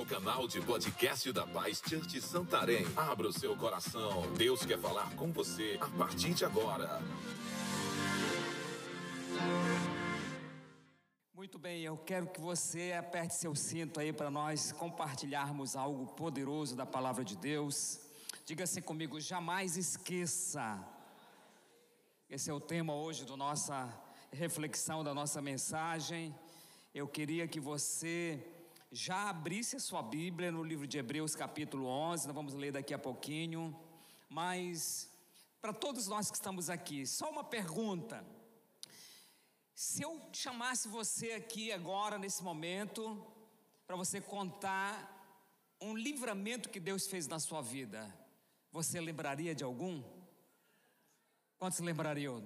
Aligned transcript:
Este 0.00 0.14
é 0.14 0.16
o 0.16 0.20
canal 0.20 0.48
de 0.48 0.60
podcast 0.62 1.30
da 1.30 1.46
Paz 1.46 1.82
Church 1.86 2.22
Santarém. 2.22 2.86
Abra 2.96 3.28
o 3.28 3.32
seu 3.32 3.54
coração. 3.54 4.32
Deus 4.34 4.64
quer 4.64 4.78
falar 4.78 5.14
com 5.14 5.30
você 5.30 5.78
a 5.78 5.86
partir 5.88 6.32
de 6.32 6.42
agora. 6.42 7.02
Muito 11.34 11.58
bem, 11.58 11.82
eu 11.82 11.98
quero 11.98 12.28
que 12.28 12.40
você 12.40 12.92
aperte 12.92 13.34
seu 13.34 13.54
cinto 13.54 14.00
aí 14.00 14.10
para 14.10 14.30
nós 14.30 14.72
compartilharmos 14.72 15.76
algo 15.76 16.06
poderoso 16.14 16.74
da 16.74 16.86
palavra 16.86 17.22
de 17.22 17.36
Deus. 17.36 18.00
Diga 18.46 18.64
assim 18.64 18.80
comigo: 18.80 19.20
jamais 19.20 19.76
esqueça. 19.76 20.82
Esse 22.30 22.48
é 22.48 22.54
o 22.54 22.60
tema 22.60 22.94
hoje 22.94 23.26
da 23.26 23.36
nossa 23.36 23.92
reflexão, 24.32 25.04
da 25.04 25.12
nossa 25.12 25.42
mensagem. 25.42 26.34
Eu 26.94 27.06
queria 27.06 27.46
que 27.46 27.60
você 27.60 28.42
já 28.92 29.30
abrisse 29.30 29.76
a 29.76 29.80
sua 29.80 30.02
Bíblia 30.02 30.50
no 30.50 30.64
livro 30.64 30.84
de 30.84 30.98
Hebreus, 30.98 31.36
capítulo 31.36 31.86
11, 31.86 32.26
nós 32.26 32.34
vamos 32.34 32.54
ler 32.54 32.72
daqui 32.72 32.92
a 32.92 32.98
pouquinho. 32.98 33.78
Mas, 34.28 35.08
para 35.60 35.72
todos 35.72 36.08
nós 36.08 36.28
que 36.28 36.36
estamos 36.36 36.68
aqui, 36.68 37.06
só 37.06 37.30
uma 37.30 37.44
pergunta. 37.44 38.24
Se 39.74 40.02
eu 40.02 40.20
chamasse 40.32 40.88
você 40.88 41.32
aqui 41.32 41.70
agora, 41.70 42.18
nesse 42.18 42.42
momento, 42.42 43.24
para 43.86 43.94
você 43.94 44.20
contar 44.20 45.16
um 45.80 45.96
livramento 45.96 46.68
que 46.68 46.80
Deus 46.80 47.06
fez 47.06 47.28
na 47.28 47.38
sua 47.38 47.62
vida, 47.62 48.12
você 48.72 49.00
lembraria 49.00 49.54
de 49.54 49.62
algum? 49.62 50.02
Quantos 51.58 51.78
lembrariam? 51.78 52.42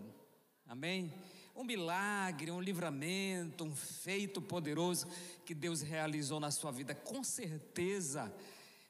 Amém? 0.66 1.10
Um 1.55 1.64
milagre, 1.64 2.50
um 2.50 2.60
livramento, 2.60 3.64
um 3.64 3.74
feito 3.74 4.42
poderoso 4.42 5.06
que 5.44 5.55
Deus 5.55 5.83
realizou 5.83 6.41
na 6.41 6.50
sua 6.50 6.72
vida, 6.72 6.94
com 6.94 7.22
certeza, 7.22 8.34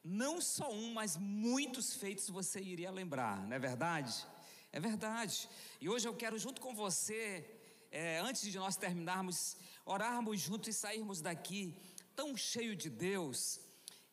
não 0.03 0.41
só 0.41 0.73
um, 0.73 0.93
mas 0.93 1.17
muitos 1.17 1.95
feitos 1.95 2.29
você 2.31 2.61
iria 2.61 2.91
lembrar, 2.91 3.47
não 3.47 3.55
é 3.55 3.59
verdade? 3.59 4.27
É 4.73 4.81
verdade. 4.81 5.49
E 5.81 5.89
hoje 5.89 6.09
eu 6.09 6.15
quero, 6.15 6.39
junto 6.39 6.61
com 6.61 6.75
você, 6.75 7.45
é, 7.91 8.19
antes 8.19 8.43
de 8.51 8.59
nós 8.59 8.77
terminarmos, 8.77 9.57
orarmos 9.85 10.41
juntos 10.41 10.69
e 10.69 10.73
sairmos 10.73 11.21
daqui 11.21 11.75
tão 12.17 12.37
cheio 12.37 12.75
de 12.75 12.89
Deus, 12.89 13.61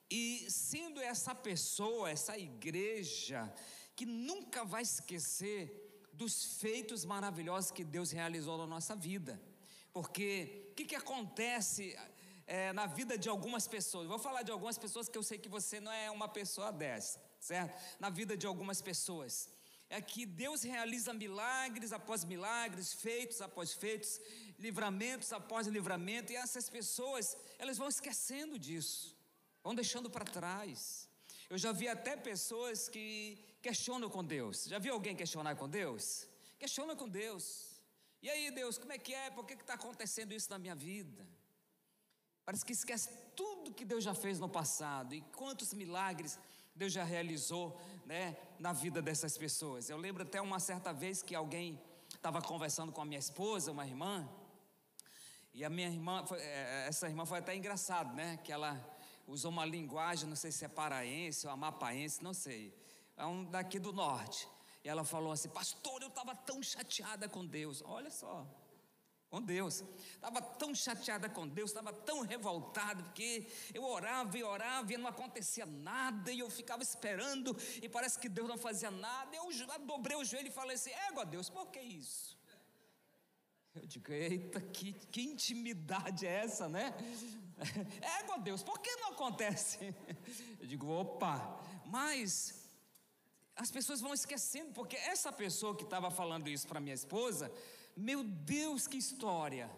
e 0.10 0.46
sendo 0.50 1.00
essa 1.00 1.34
pessoa, 1.34 2.10
essa 2.10 2.38
igreja, 2.38 3.52
que 3.96 4.06
nunca 4.06 4.66
vai 4.66 4.82
esquecer 4.82 5.81
dos 6.22 6.36
feitos 6.64 7.04
maravilhosos 7.14 7.72
que 7.78 7.84
Deus 7.96 8.10
realizou 8.20 8.56
na 8.60 8.68
nossa 8.76 8.96
vida. 8.96 9.34
Porque 9.92 10.28
o 10.72 10.76
que, 10.76 10.86
que 10.86 10.98
acontece 11.04 11.84
é, 12.46 12.72
na 12.80 12.86
vida 12.86 13.18
de 13.24 13.28
algumas 13.28 13.66
pessoas? 13.76 14.08
Vou 14.14 14.20
falar 14.28 14.44
de 14.44 14.52
algumas 14.52 14.78
pessoas 14.78 15.10
que 15.10 15.18
eu 15.18 15.24
sei 15.30 15.38
que 15.44 15.50
você 15.58 15.80
não 15.80 15.92
é 15.92 16.12
uma 16.12 16.30
pessoa 16.40 16.72
dessa, 16.72 17.20
certo? 17.40 17.74
Na 18.00 18.10
vida 18.20 18.38
de 18.38 18.46
algumas 18.46 18.82
pessoas. 18.90 19.50
É 19.90 20.00
que 20.00 20.24
Deus 20.44 20.62
realiza 20.62 21.12
milagres 21.12 21.92
após 21.92 22.24
milagres, 22.24 22.94
feitos 22.94 23.42
após 23.42 23.74
feitos, 23.74 24.12
livramentos 24.60 25.34
após 25.34 25.66
livramento, 25.68 26.32
e 26.32 26.36
essas 26.36 26.70
pessoas, 26.70 27.36
elas 27.58 27.80
vão 27.80 27.90
esquecendo 27.90 28.60
disso, 28.60 29.18
vão 29.64 29.74
deixando 29.74 30.10
para 30.16 30.24
trás. 30.24 31.10
Eu 31.50 31.58
já 31.58 31.72
vi 31.72 31.88
até 31.90 32.16
pessoas 32.16 32.88
que 32.88 33.08
questionam 33.62 34.10
com 34.10 34.24
Deus. 34.24 34.66
Já 34.66 34.80
viu 34.80 34.94
alguém 34.94 35.16
questionar 35.16 35.56
com 35.56 35.70
Deus? 35.70 36.28
Questiona 36.60 36.96
com 36.96 37.08
Deus. 37.08 37.72
E 38.22 38.30
aí, 38.30 38.52
Deus, 38.52 38.78
como 38.78 38.92
é 38.92 38.98
que 38.98 39.14
é? 39.14 39.30
Por 39.30 39.46
que 39.46 39.54
está 39.54 39.74
acontecendo 39.76 40.32
isso 40.32 40.50
na 40.50 40.60
minha 40.60 40.76
vida? 40.76 41.28
Parece 42.46 42.66
que 42.66 42.74
esquece 42.74 43.10
tudo 43.36 43.74
que 43.74 43.86
Deus 43.86 44.04
já 44.04 44.14
fez 44.14 44.40
no 44.40 44.50
passado 44.50 45.14
e 45.14 45.22
quantos 45.36 45.74
milagres 45.74 46.38
Deus 46.76 46.92
já 46.92 47.04
realizou 47.04 47.80
né, 48.06 48.36
na 48.60 48.74
vida 48.74 49.02
dessas 49.02 49.38
pessoas. 49.38 49.90
Eu 49.90 49.98
lembro 49.98 50.24
até 50.24 50.42
uma 50.42 50.60
certa 50.60 50.92
vez 50.92 51.22
que 51.22 51.36
alguém 51.36 51.82
estava 52.14 52.42
conversando 52.42 52.92
com 52.92 53.02
a 53.02 53.06
minha 53.06 53.20
esposa, 53.20 53.72
uma 53.72 53.86
irmã, 53.86 54.28
e 55.54 55.66
a 55.66 55.70
minha 55.70 55.90
irmã, 55.90 56.24
é, 56.34 56.86
essa 56.88 57.08
irmã 57.10 57.26
foi 57.26 57.40
até 57.40 57.56
engraçado, 57.56 58.14
né? 58.16 58.38
Que 58.44 58.52
ela 58.52 58.80
usou 59.28 59.52
uma 59.52 59.66
linguagem, 59.66 60.28
não 60.28 60.36
sei 60.36 60.52
se 60.52 60.64
é 60.64 60.68
paraense 60.68 61.46
ou 61.46 61.54
amapaense, 61.54 62.24
não 62.24 62.34
sei. 62.34 62.74
É 63.22 63.26
um 63.26 63.44
daqui 63.46 63.78
do 63.78 63.94
norte. 63.94 64.48
E 64.84 64.90
ela 64.90 65.04
falou 65.04 65.32
assim: 65.32 65.48
Pastor, 65.50 66.02
eu 66.02 66.08
estava 66.08 66.34
tão 66.36 66.62
chateada 66.64 67.30
com 67.30 67.46
Deus. 67.46 67.84
Olha 67.86 68.10
só, 68.10 68.48
com 69.30 69.40
Deus. 69.40 69.84
Estava 70.16 70.42
tão 70.42 70.74
chateada 70.74 71.30
com 71.30 71.48
Deus, 71.48 71.70
estava 71.70 71.94
tão 71.94 72.22
revoltada, 72.22 73.04
porque 73.04 73.48
eu 73.76 73.84
orava 73.84 74.36
e 74.40 74.44
orava 74.44 74.92
e 74.92 74.98
não 74.98 75.08
acontecia 75.08 75.68
nada, 75.68 76.32
e 76.32 76.40
eu 76.40 76.50
ficava 76.50 76.82
esperando, 76.82 77.56
e 77.80 77.88
parece 77.88 78.18
que 78.18 78.28
Deus 78.28 78.50
não 78.50 78.58
fazia 78.58 78.90
nada. 78.90 79.36
Eu 79.36 79.48
dobrei 79.86 80.18
o 80.18 80.26
joelho 80.26 80.48
e 80.48 80.52
falei 80.52 80.76
assim: 80.76 80.90
Égua 81.08 81.24
Deus, 81.24 81.48
por 81.48 81.68
que 81.68 81.80
isso? 81.80 82.36
Eu 83.76 83.86
digo, 83.86 84.12
eita, 84.12 84.60
que, 84.60 84.94
que 84.94 85.22
intimidade 85.22 86.26
é 86.26 86.44
essa, 86.44 86.68
né? 86.68 86.94
É, 88.02 88.40
Deus, 88.40 88.64
por 88.64 88.80
que 88.80 88.96
não 88.96 89.10
acontece? 89.10 89.94
Eu 90.60 90.66
digo, 90.66 90.88
opa, 90.88 91.62
mas 91.86 92.61
as 93.62 93.70
pessoas 93.70 94.02
vão 94.02 94.12
esquecendo, 94.12 94.72
porque 94.72 94.96
essa 94.96 95.32
pessoa 95.32 95.76
que 95.76 95.84
estava 95.84 96.10
falando 96.10 96.50
isso 96.50 96.68
para 96.68 96.80
minha 96.80 96.96
esposa, 96.96 97.52
meu 97.96 98.24
Deus, 98.24 98.88
que 98.88 98.98
história! 98.98 99.70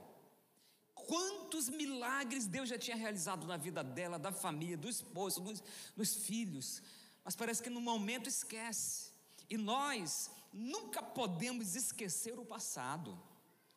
Quantos 0.93 1.67
milagres 1.67 2.47
Deus 2.47 2.69
já 2.69 2.77
tinha 2.77 2.95
realizado 2.95 3.45
na 3.45 3.57
vida 3.57 3.83
dela, 3.83 4.17
da 4.17 4.31
família, 4.31 4.77
do 4.77 4.87
esposo, 4.87 5.41
dos, 5.41 5.61
dos 5.97 6.15
filhos, 6.15 6.81
mas 7.25 7.35
parece 7.35 7.61
que 7.61 7.69
no 7.69 7.81
momento 7.81 8.29
esquece, 8.29 9.11
e 9.49 9.57
nós 9.57 10.31
nunca 10.53 11.03
podemos 11.03 11.75
esquecer 11.75 12.39
o 12.39 12.45
passado 12.45 13.21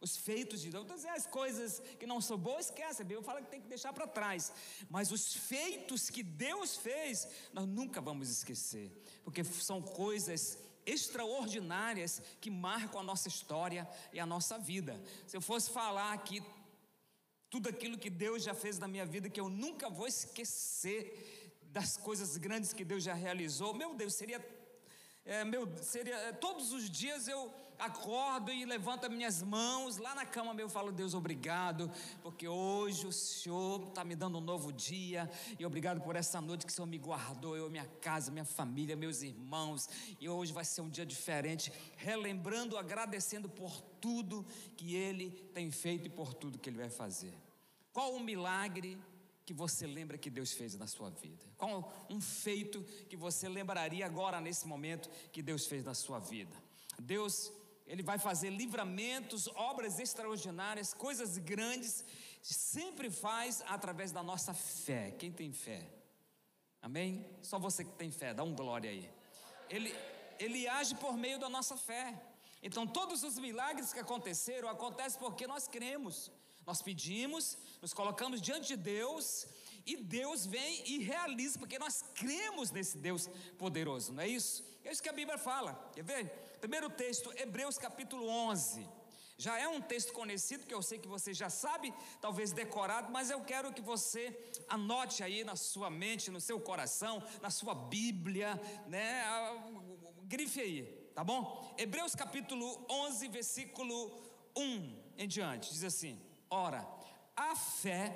os 0.00 0.16
feitos 0.16 0.60
de 0.60 0.70
Deus, 0.70 1.04
as 1.06 1.26
coisas 1.26 1.80
que 1.98 2.06
não 2.06 2.20
são 2.20 2.36
boas, 2.36 2.66
esquece, 2.66 3.02
a 3.02 3.04
Bíblia 3.04 3.24
fala 3.24 3.42
que 3.42 3.50
tem 3.50 3.60
que 3.60 3.68
deixar 3.68 3.92
para 3.92 4.06
trás, 4.06 4.52
mas 4.88 5.10
os 5.10 5.34
feitos 5.34 6.10
que 6.10 6.22
Deus 6.22 6.76
fez, 6.76 7.26
nós 7.52 7.66
nunca 7.66 8.00
vamos 8.00 8.28
esquecer, 8.28 8.90
porque 9.24 9.42
são 9.42 9.80
coisas 9.80 10.58
extraordinárias 10.84 12.22
que 12.40 12.50
marcam 12.50 13.00
a 13.00 13.04
nossa 13.04 13.28
história 13.28 13.88
e 14.12 14.20
a 14.20 14.26
nossa 14.26 14.58
vida. 14.58 15.02
Se 15.26 15.36
eu 15.36 15.40
fosse 15.40 15.70
falar 15.70 16.12
aqui 16.12 16.42
tudo 17.50 17.68
aquilo 17.68 17.98
que 17.98 18.10
Deus 18.10 18.42
já 18.42 18.54
fez 18.54 18.78
na 18.78 18.86
minha 18.86 19.06
vida, 19.06 19.30
que 19.30 19.40
eu 19.40 19.48
nunca 19.48 19.88
vou 19.88 20.06
esquecer 20.06 21.52
das 21.64 21.96
coisas 21.96 22.36
grandes 22.36 22.72
que 22.72 22.84
Deus 22.84 23.02
já 23.02 23.14
realizou, 23.14 23.74
meu 23.74 23.94
Deus, 23.94 24.14
seria 24.14 24.44
é, 25.26 25.44
meu, 25.44 25.68
seria, 25.82 26.14
é, 26.14 26.32
todos 26.32 26.72
os 26.72 26.88
dias 26.88 27.26
eu 27.26 27.52
acordo 27.78 28.52
e 28.52 28.64
levanto 28.64 29.10
minhas 29.10 29.42
mãos 29.42 29.96
lá 29.96 30.14
na 30.14 30.24
cama, 30.24 30.54
meu, 30.54 30.66
eu 30.66 30.70
falo, 30.70 30.92
Deus, 30.92 31.14
obrigado, 31.14 31.90
porque 32.22 32.48
hoje 32.48 33.06
o 33.06 33.12
Senhor 33.12 33.88
está 33.88 34.04
me 34.04 34.14
dando 34.14 34.38
um 34.38 34.40
novo 34.40 34.72
dia, 34.72 35.30
e 35.58 35.64
obrigado 35.64 36.00
por 36.00 36.16
essa 36.16 36.40
noite 36.40 36.66
que 36.66 36.72
o 36.72 36.74
Senhor 36.74 36.86
me 36.86 36.98
guardou, 36.98 37.56
eu, 37.56 37.70
minha 37.70 37.86
casa, 38.00 38.30
minha 38.30 38.44
família, 38.44 38.96
meus 38.96 39.22
irmãos, 39.22 39.88
e 40.20 40.28
hoje 40.28 40.52
vai 40.52 40.64
ser 40.64 40.80
um 40.80 40.88
dia 40.88 41.06
diferente, 41.06 41.72
relembrando, 41.96 42.76
agradecendo 42.76 43.48
por 43.48 43.80
tudo 44.00 44.44
que 44.76 44.94
Ele 44.94 45.30
tem 45.54 45.70
feito 45.70 46.06
e 46.06 46.10
por 46.10 46.34
tudo 46.34 46.58
que 46.58 46.70
Ele 46.70 46.78
vai 46.78 46.90
fazer. 46.90 47.34
Qual 47.92 48.14
o 48.14 48.20
milagre 48.20 48.98
que 49.46 49.54
você 49.54 49.86
lembra 49.86 50.18
que 50.18 50.28
Deus 50.28 50.52
fez 50.52 50.74
na 50.74 50.86
sua 50.88 51.08
vida? 51.08 51.46
Qual 51.56 51.92
um 52.10 52.20
feito 52.20 52.82
que 53.08 53.16
você 53.16 53.48
lembraria 53.48 54.04
agora, 54.04 54.40
nesse 54.40 54.66
momento, 54.66 55.08
que 55.32 55.40
Deus 55.40 55.66
fez 55.66 55.84
na 55.84 55.94
sua 55.94 56.18
vida? 56.18 56.54
Deus, 56.98 57.52
Ele 57.86 58.02
vai 58.02 58.18
fazer 58.18 58.50
livramentos, 58.50 59.46
obras 59.48 59.98
extraordinárias, 60.00 60.92
coisas 60.92 61.38
grandes, 61.38 62.04
sempre 62.42 63.10
faz 63.10 63.62
através 63.66 64.10
da 64.10 64.22
nossa 64.22 64.52
fé. 64.52 65.12
Quem 65.12 65.30
tem 65.30 65.52
fé? 65.52 65.86
Amém? 66.82 67.24
Só 67.42 67.58
você 67.58 67.84
que 67.84 67.92
tem 67.92 68.10
fé, 68.10 68.34
dá 68.34 68.42
um 68.42 68.54
glória 68.54 68.90
aí. 68.90 69.08
Ele, 69.70 69.94
ele 70.38 70.66
age 70.68 70.94
por 70.96 71.16
meio 71.16 71.38
da 71.38 71.48
nossa 71.48 71.76
fé. 71.76 72.20
Então, 72.62 72.86
todos 72.86 73.22
os 73.22 73.38
milagres 73.38 73.92
que 73.92 74.00
aconteceram, 74.00 74.68
acontecem 74.68 75.18
porque 75.20 75.46
nós 75.46 75.68
cremos. 75.68 76.30
Nós 76.66 76.82
pedimos, 76.82 77.56
nos 77.80 77.94
colocamos 77.94 78.40
diante 78.40 78.66
de 78.68 78.76
Deus 78.76 79.46
e 79.86 79.96
Deus 79.96 80.44
vem 80.44 80.82
e 80.84 80.98
realiza, 80.98 81.60
porque 81.60 81.78
nós 81.78 82.02
cremos 82.14 82.72
nesse 82.72 82.98
Deus 82.98 83.28
poderoso, 83.56 84.12
não 84.12 84.24
é 84.24 84.28
isso? 84.28 84.64
É 84.84 84.90
isso 84.90 85.02
que 85.02 85.08
a 85.08 85.12
Bíblia 85.12 85.38
fala. 85.38 85.74
Quer 85.94 86.02
ver? 86.02 86.45
Primeiro 86.66 86.90
texto, 86.90 87.32
Hebreus 87.36 87.78
capítulo 87.78 88.26
11. 88.26 88.84
Já 89.38 89.56
é 89.56 89.68
um 89.68 89.80
texto 89.80 90.12
conhecido 90.12 90.66
que 90.66 90.74
eu 90.74 90.82
sei 90.82 90.98
que 90.98 91.06
você 91.06 91.32
já 91.32 91.48
sabe, 91.48 91.94
talvez 92.20 92.50
decorado, 92.50 93.12
mas 93.12 93.30
eu 93.30 93.40
quero 93.44 93.72
que 93.72 93.80
você 93.80 94.36
anote 94.68 95.22
aí 95.22 95.44
na 95.44 95.54
sua 95.54 95.88
mente, 95.88 96.28
no 96.28 96.40
seu 96.40 96.58
coração, 96.58 97.22
na 97.40 97.50
sua 97.50 97.72
Bíblia, 97.72 98.60
né? 98.88 99.22
Grife 100.24 100.60
aí, 100.60 101.10
tá 101.14 101.22
bom? 101.22 101.72
Hebreus 101.78 102.16
capítulo 102.16 102.84
11, 102.90 103.28
versículo 103.28 104.10
1 104.56 105.12
em 105.18 105.28
diante, 105.28 105.70
diz 105.72 105.84
assim: 105.84 106.20
Ora, 106.50 106.84
a 107.36 107.54
fé 107.54 108.12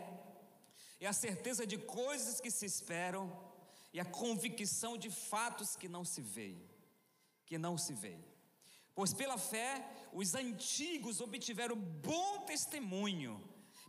é 0.98 1.06
a 1.06 1.12
certeza 1.12 1.64
de 1.64 1.78
coisas 1.78 2.40
que 2.40 2.50
se 2.50 2.66
esperam 2.66 3.30
e 3.92 4.00
a 4.00 4.04
convicção 4.04 4.98
de 4.98 5.08
fatos 5.08 5.76
que 5.76 5.88
não 5.88 6.04
se 6.04 6.20
veem, 6.20 6.68
que 7.46 7.56
não 7.56 7.78
se 7.78 7.94
veem. 7.94 8.28
Pois 9.00 9.14
pela 9.14 9.38
fé 9.38 9.82
os 10.12 10.34
antigos 10.34 11.22
obtiveram 11.22 11.74
bom 11.74 12.40
testemunho. 12.40 13.42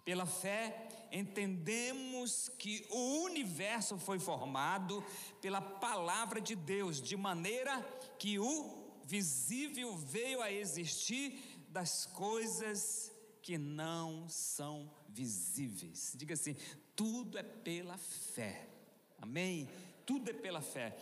Pela 0.06 0.26
fé 0.26 0.88
entendemos 1.12 2.48
que 2.58 2.88
o 2.90 3.24
universo 3.26 3.98
foi 3.98 4.20
formado 4.20 5.04
pela 5.42 5.60
palavra 5.60 6.40
de 6.40 6.56
Deus, 6.56 7.02
de 7.02 7.18
maneira 7.18 7.82
que 8.18 8.40
o 8.40 8.88
visível 9.04 9.98
veio 9.98 10.42
a 10.42 10.50
existir 10.50 11.62
das 11.68 12.06
coisas 12.06 13.12
que 13.42 13.58
não 13.58 14.30
são 14.30 14.90
visíveis. 15.10 16.14
Diga 16.16 16.36
assim: 16.36 16.56
tudo 16.96 17.38
é 17.38 17.44
pela 17.44 17.98
fé. 17.98 18.66
Amém? 19.22 19.68
Tudo 20.06 20.30
é 20.30 20.34
pela 20.34 20.62
fé. 20.62 20.98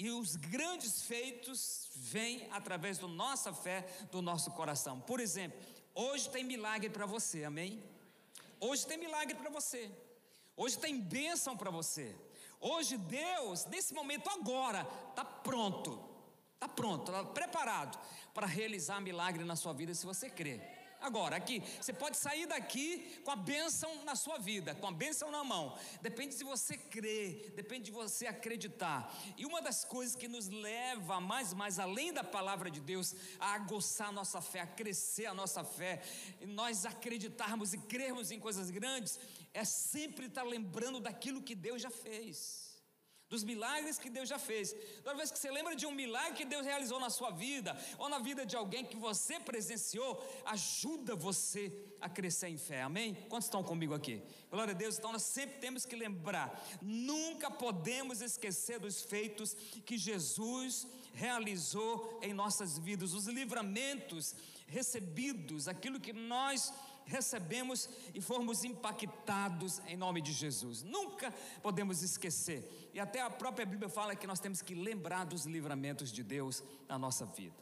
E 0.00 0.10
os 0.10 0.34
grandes 0.34 1.02
feitos 1.02 1.90
vêm 1.94 2.48
através 2.50 2.96
da 2.96 3.06
nossa 3.06 3.52
fé, 3.52 3.86
do 4.10 4.22
nosso 4.22 4.50
coração. 4.52 4.98
Por 4.98 5.20
exemplo, 5.20 5.60
hoje 5.94 6.30
tem 6.30 6.42
milagre 6.42 6.88
para 6.88 7.04
você, 7.04 7.44
amém? 7.44 7.84
Hoje 8.58 8.86
tem 8.86 8.96
milagre 8.96 9.34
para 9.34 9.50
você. 9.50 9.92
Hoje 10.56 10.78
tem 10.78 10.98
bênção 10.98 11.54
para 11.54 11.70
você. 11.70 12.16
Hoje 12.58 12.96
Deus, 12.96 13.66
nesse 13.66 13.92
momento 13.92 14.30
agora, 14.30 14.88
está 15.10 15.22
pronto. 15.22 16.02
Está 16.54 16.66
pronto, 16.66 17.12
está 17.12 17.22
preparado 17.22 17.98
para 18.32 18.46
realizar 18.46 19.02
milagre 19.02 19.44
na 19.44 19.54
sua 19.54 19.74
vida 19.74 19.92
se 19.92 20.06
você 20.06 20.30
crer. 20.30 20.79
Agora, 21.00 21.36
aqui, 21.36 21.62
você 21.80 21.92
pode 21.92 22.16
sair 22.18 22.46
daqui 22.46 23.20
com 23.24 23.30
a 23.30 23.36
bênção 23.36 24.04
na 24.04 24.14
sua 24.14 24.38
vida, 24.38 24.74
com 24.74 24.86
a 24.86 24.92
bênção 24.92 25.30
na 25.30 25.42
mão. 25.42 25.76
Depende 26.02 26.34
se 26.34 26.44
você 26.44 26.76
crer, 26.76 27.52
depende 27.56 27.86
de 27.86 27.90
você 27.90 28.26
acreditar. 28.26 29.12
E 29.36 29.46
uma 29.46 29.62
das 29.62 29.84
coisas 29.84 30.14
que 30.14 30.28
nos 30.28 30.48
leva 30.48 31.20
mais, 31.20 31.54
mais 31.54 31.78
além 31.78 32.12
da 32.12 32.22
palavra 32.22 32.70
de 32.70 32.80
Deus, 32.80 33.14
a 33.38 33.54
aguçar 33.54 34.08
a 34.08 34.12
nossa 34.12 34.40
fé, 34.40 34.60
a 34.60 34.66
crescer 34.66 35.26
a 35.26 35.34
nossa 35.34 35.64
fé, 35.64 36.02
e 36.40 36.46
nós 36.46 36.84
acreditarmos 36.84 37.72
e 37.72 37.78
crermos 37.78 38.30
em 38.30 38.38
coisas 38.38 38.70
grandes, 38.70 39.18
é 39.54 39.64
sempre 39.64 40.26
estar 40.26 40.42
lembrando 40.42 41.00
daquilo 41.00 41.42
que 41.42 41.54
Deus 41.54 41.80
já 41.80 41.90
fez 41.90 42.69
dos 43.30 43.44
milagres 43.44 43.96
que 43.96 44.10
Deus 44.10 44.28
já 44.28 44.38
fez. 44.38 44.74
Toda 45.04 45.16
vez 45.16 45.30
que 45.30 45.38
você 45.38 45.50
lembra 45.50 45.76
de 45.76 45.86
um 45.86 45.92
milagre 45.92 46.34
que 46.34 46.44
Deus 46.44 46.66
realizou 46.66 46.98
na 46.98 47.08
sua 47.08 47.30
vida, 47.30 47.78
ou 47.96 48.08
na 48.08 48.18
vida 48.18 48.44
de 48.44 48.56
alguém 48.56 48.84
que 48.84 48.96
você 48.96 49.38
presenciou, 49.38 50.20
ajuda 50.44 51.14
você 51.14 51.72
a 52.00 52.08
crescer 52.08 52.48
em 52.48 52.58
fé, 52.58 52.82
amém? 52.82 53.14
Quantos 53.28 53.46
estão 53.46 53.62
comigo 53.62 53.94
aqui? 53.94 54.20
Glória 54.50 54.74
a 54.74 54.76
Deus, 54.76 54.98
então 54.98 55.12
nós 55.12 55.22
sempre 55.22 55.58
temos 55.60 55.86
que 55.86 55.94
lembrar, 55.94 56.60
nunca 56.82 57.48
podemos 57.50 58.20
esquecer 58.20 58.80
dos 58.80 59.00
feitos 59.00 59.54
que 59.86 59.96
Jesus 59.96 60.88
realizou 61.14 62.18
em 62.22 62.34
nossas 62.34 62.78
vidas, 62.78 63.12
os 63.12 63.26
livramentos 63.26 64.34
recebidos, 64.66 65.68
aquilo 65.68 66.00
que 66.00 66.12
nós 66.12 66.72
recebemos 67.10 67.88
e 68.14 68.20
formos 68.20 68.62
impactados 68.64 69.80
em 69.86 69.96
nome 69.96 70.20
de 70.22 70.32
Jesus. 70.32 70.82
Nunca 70.82 71.32
podemos 71.62 72.02
esquecer. 72.02 72.90
E 72.94 73.00
até 73.00 73.20
a 73.20 73.28
própria 73.28 73.66
Bíblia 73.66 73.88
fala 73.88 74.14
que 74.14 74.26
nós 74.26 74.40
temos 74.40 74.62
que 74.62 74.74
lembrar 74.74 75.24
dos 75.24 75.44
livramentos 75.44 76.12
de 76.12 76.22
Deus 76.22 76.62
na 76.88 76.98
nossa 76.98 77.26
vida. 77.26 77.56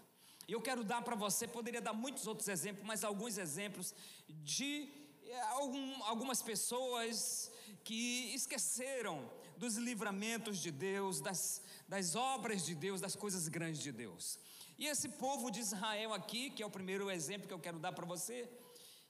E 0.46 0.52
eu 0.52 0.60
quero 0.60 0.84
dar 0.84 1.02
para 1.02 1.16
você, 1.16 1.48
poderia 1.48 1.80
dar 1.80 1.92
muitos 1.92 2.26
outros 2.26 2.48
exemplos, 2.48 2.86
mas 2.86 3.04
alguns 3.04 3.36
exemplos 3.36 3.94
de 4.28 4.88
eh, 5.26 5.40
algum, 5.58 6.04
algumas 6.04 6.40
pessoas 6.42 7.50
que 7.84 8.32
esqueceram 8.34 9.30
dos 9.56 9.76
livramentos 9.76 10.58
de 10.58 10.70
Deus, 10.70 11.20
das, 11.20 11.62
das 11.86 12.14
obras 12.14 12.64
de 12.64 12.74
Deus, 12.74 13.00
das 13.00 13.16
coisas 13.16 13.48
grandes 13.48 13.82
de 13.82 13.92
Deus. 13.92 14.38
E 14.78 14.86
esse 14.86 15.08
povo 15.08 15.50
de 15.50 15.60
Israel 15.60 16.14
aqui, 16.14 16.50
que 16.50 16.62
é 16.62 16.66
o 16.66 16.70
primeiro 16.70 17.10
exemplo 17.10 17.48
que 17.48 17.54
eu 17.54 17.58
quero 17.58 17.78
dar 17.78 17.92
para 17.92 18.06
você, 18.06 18.48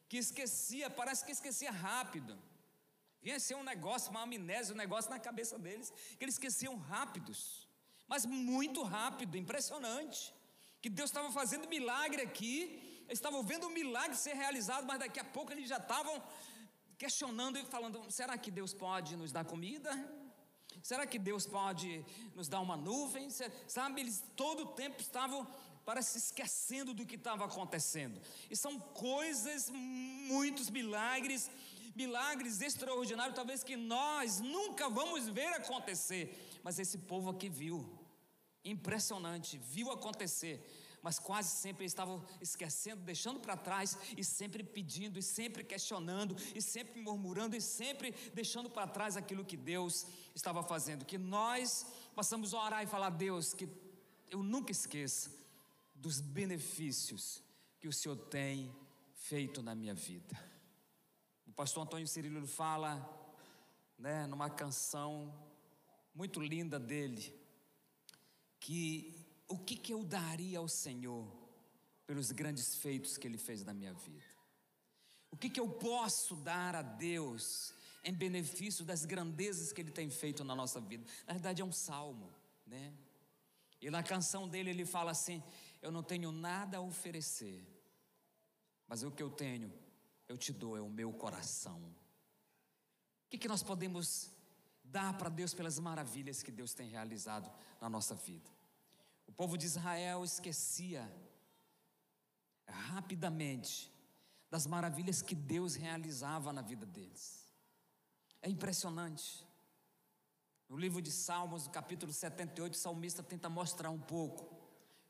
que 0.09 0.17
esquecia, 0.17 0.89
parece 0.89 1.25
que 1.25 1.33
esquecia 1.33 1.71
rápido. 1.71 2.37
Vinha 3.23 3.39
ser 3.39 3.57
um 3.57 3.63
negócio, 3.63 4.11
uma 4.11 4.23
amnésia, 4.23 4.75
um 4.75 4.79
negócio 4.79 5.11
na 5.11 5.19
cabeça 5.19 5.59
deles, 5.59 5.93
que 6.17 6.25
eles 6.25 6.37
esqueciam 6.37 6.77
rápidos, 6.77 7.69
mas 8.07 8.25
muito 8.25 8.83
rápido, 8.83 9.37
impressionante. 9.37 10.35
Que 10.81 10.89
Deus 10.89 11.11
estava 11.11 11.31
fazendo 11.33 11.69
milagre 11.69 12.23
aqui, 12.23 13.03
eles 13.07 13.19
estavam 13.19 13.43
vendo 13.43 13.67
o 13.67 13.71
milagre 13.71 14.17
ser 14.17 14.35
realizado, 14.35 14.87
mas 14.87 15.01
daqui 15.01 15.19
a 15.19 15.25
pouco 15.25 15.53
eles 15.53 15.69
já 15.69 15.79
estavam 15.79 16.23
questionando 16.97 17.59
e 17.59 17.65
falando: 17.65 18.05
será 18.11 18.39
que 18.39 18.51
Deus 18.51 18.73
pode 18.73 19.17
nos 19.17 19.33
dar 19.33 19.45
comida? 19.45 19.91
Será 20.83 21.07
que 21.07 21.19
Deus 21.19 21.45
pode 21.47 22.05
nos 22.35 22.49
dar 22.49 22.61
uma 22.61 22.77
nuvem? 22.77 23.29
Sabe, 23.67 24.01
eles 24.01 24.23
todo 24.37 24.63
o 24.63 24.67
tempo 24.67 25.01
estavam 25.01 25.47
parece 25.89 26.19
esquecendo 26.19 26.93
do 26.93 27.07
que 27.07 27.15
estava 27.15 27.47
acontecendo. 27.47 28.21
E 28.51 28.55
são 28.55 28.79
coisas, 28.79 29.71
muitos 29.71 30.69
milagres, 30.69 31.51
milagres 31.97 32.61
extraordinários, 32.61 33.35
talvez 33.35 33.65
que 33.65 33.75
nós 33.75 34.39
nunca 34.39 34.91
vamos 34.91 35.27
ver 35.29 35.49
acontecer. 35.55 36.23
Mas 36.63 36.79
esse 36.79 36.99
povo 36.99 37.31
aqui 37.31 37.49
viu. 37.49 37.79
Impressionante, 38.63 39.57
viu 39.57 39.91
acontecer 39.91 40.57
mas 41.01 41.17
quase 41.17 41.51
sempre 41.51 41.87
estavam 41.87 42.23
esquecendo, 42.41 43.03
deixando 43.03 43.39
para 43.39 43.57
trás 43.57 43.97
e 44.17 44.25
sempre 44.25 44.65
pedindo, 44.65 45.17
e 45.17 45.23
sempre 45.23 45.63
questionando, 45.63 46.37
e 46.55 46.61
sempre 46.61 47.01
murmurando, 47.01 47.55
e 47.55 47.61
sempre 47.61 48.13
deixando 48.35 48.69
para 48.69 48.89
trás 48.89 49.17
aquilo 49.17 49.45
que 49.45 49.57
Deus 49.57 50.07
estava 50.35 50.61
fazendo. 50.63 51.05
Que 51.05 51.17
nós 51.17 51.87
possamos 52.17 52.53
orar 52.53 52.83
e 52.83 52.87
falar: 52.87 53.11
Deus, 53.11 53.55
que 53.55 53.69
eu 54.29 54.43
nunca 54.43 54.73
esqueça 54.73 55.39
dos 55.99 56.21
benefícios 56.21 57.43
que 57.81 57.89
o 57.89 57.93
Senhor 57.93 58.17
tem 58.17 58.75
feito 59.13 59.63
na 59.63 59.75
minha 59.75 59.95
vida. 59.95 60.39
O 61.47 61.53
pastor 61.53 61.83
Antônio 61.85 62.07
Cirilo 62.07 62.47
fala, 62.47 63.07
né, 63.99 64.27
numa 64.27 64.49
canção 64.49 65.35
muito 66.15 66.41
linda 66.41 66.79
dele, 66.79 67.35
que 68.61 69.15
o 69.49 69.59
que, 69.59 69.77
que 69.77 69.93
eu 69.93 70.05
daria 70.05 70.59
ao 70.59 70.69
Senhor 70.69 71.27
pelos 72.07 72.31
grandes 72.31 72.75
feitos 72.75 73.17
que 73.17 73.27
Ele 73.27 73.39
fez 73.39 73.65
na 73.65 73.73
minha 73.73 73.95
vida? 73.95 74.25
O 75.31 75.37
que, 75.37 75.49
que 75.51 75.61
eu 75.61 75.69
posso 75.69 76.37
dar 76.37 76.75
a 76.75 76.83
Deus 76.83 77.75
em 78.05 78.13
benefício 78.13 78.85
das 78.85 79.05
grandezas 79.05 79.73
que 79.73 79.81
Ele 79.81 79.91
tem 79.91 80.11
feito 80.11 80.45
na 80.45 80.55
nossa 80.55 80.81
vida? 80.81 81.05
Na 81.27 81.33
verdade, 81.33 81.63
é 81.63 81.65
um 81.65 81.73
salmo, 81.73 82.31
né? 82.67 82.93
E 83.81 83.91
na 83.91 84.03
canção 84.03 84.49
dele 84.49 84.71
ele 84.71 84.85
fala 84.85 85.13
assim: 85.13 85.43
Eu 85.81 85.93
não 85.93 86.03
tenho 86.03 86.33
nada 86.33 86.79
a 86.79 86.81
oferecer, 86.81 87.65
mas 88.87 89.03
o 89.03 89.11
que 89.11 89.23
eu 89.23 89.31
tenho, 89.31 89.73
eu 90.29 90.37
te 90.37 90.53
dou, 90.53 90.77
é 90.77 90.81
o 90.81 90.89
meu 90.89 91.13
coração. 91.13 91.79
O 93.27 93.29
que, 93.29 93.39
que 93.39 93.49
nós 93.49 93.63
podemos 93.63 94.31
dar 94.83 95.17
para 95.17 95.29
Deus 95.29 95.55
pelas 95.55 95.79
maravilhas 95.79 96.43
que 96.43 96.51
Deus 96.51 96.75
tem 96.75 96.89
realizado 96.89 97.51
na 97.81 97.89
nossa 97.89 98.15
vida? 98.15 98.51
O 99.27 99.33
povo 99.33 99.57
de 99.57 99.67
Israel 99.67 100.25
esquecia 100.25 101.11
rapidamente 102.67 103.93
das 104.51 104.67
maravilhas 104.67 105.23
que 105.23 105.35
Deus 105.35 105.75
realizava 105.75 106.53
na 106.53 106.63
vida 106.63 106.87
deles. 106.87 107.47
É 108.41 108.49
impressionante. 108.49 109.47
No 110.69 110.77
livro 110.77 111.01
de 111.01 111.11
Salmos, 111.13 111.67
no 111.67 111.73
capítulo 111.73 112.13
78, 112.13 112.75
o 112.75 112.77
salmista 112.77 113.23
tenta 113.23 113.49
mostrar 113.49 113.91
um 113.91 114.01
pouco 114.01 114.58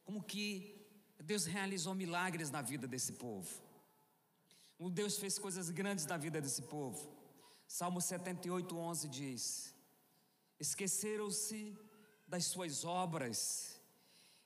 como 0.09 0.23
que 0.23 0.75
Deus 1.23 1.45
realizou 1.45 1.95
milagres 1.95 2.50
na 2.50 2.62
vida 2.62 2.88
desse 2.88 3.12
povo. 3.12 3.47
O 4.79 4.88
Deus 4.88 5.19
fez 5.19 5.38
coisas 5.38 5.69
grandes 5.69 6.07
na 6.07 6.17
vida 6.17 6.41
desse 6.41 6.62
povo. 6.62 7.15
Salmo 7.67 8.00
78, 8.00 8.75
11 8.75 9.07
diz: 9.07 9.75
Esqueceram-se 10.59 11.77
das 12.27 12.47
suas 12.47 12.87
obras 12.87 13.79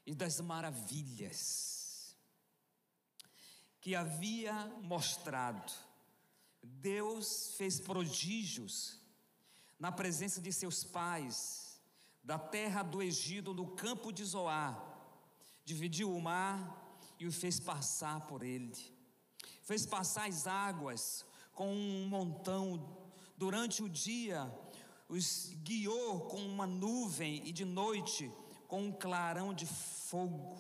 e 0.04 0.16
das 0.16 0.40
maravilhas 0.40 2.16
que 3.80 3.94
havia 3.94 4.66
mostrado. 4.82 5.72
Deus 6.60 7.54
fez 7.56 7.78
prodígios 7.78 9.00
na 9.78 9.92
presença 9.92 10.40
de 10.40 10.52
seus 10.52 10.82
pais, 10.82 11.80
da 12.20 12.36
terra 12.36 12.82
do 12.82 13.00
Egito, 13.00 13.54
no 13.54 13.76
campo 13.76 14.12
de 14.12 14.24
Zoar, 14.24 14.91
dividiu 15.64 16.14
o 16.14 16.20
mar 16.20 17.00
e 17.18 17.26
o 17.26 17.32
fez 17.32 17.60
passar 17.60 18.20
por 18.26 18.42
ele, 18.42 18.72
fez 19.62 19.86
passar 19.86 20.28
as 20.28 20.46
águas 20.46 21.24
com 21.52 21.72
um 21.72 22.06
montão, 22.08 22.98
durante 23.36 23.82
o 23.82 23.88
dia 23.88 24.52
os 25.08 25.52
guiou 25.62 26.22
com 26.22 26.38
uma 26.38 26.66
nuvem 26.66 27.46
e 27.46 27.52
de 27.52 27.64
noite 27.64 28.32
com 28.66 28.84
um 28.84 28.92
clarão 28.92 29.52
de 29.52 29.66
fogo. 29.66 30.56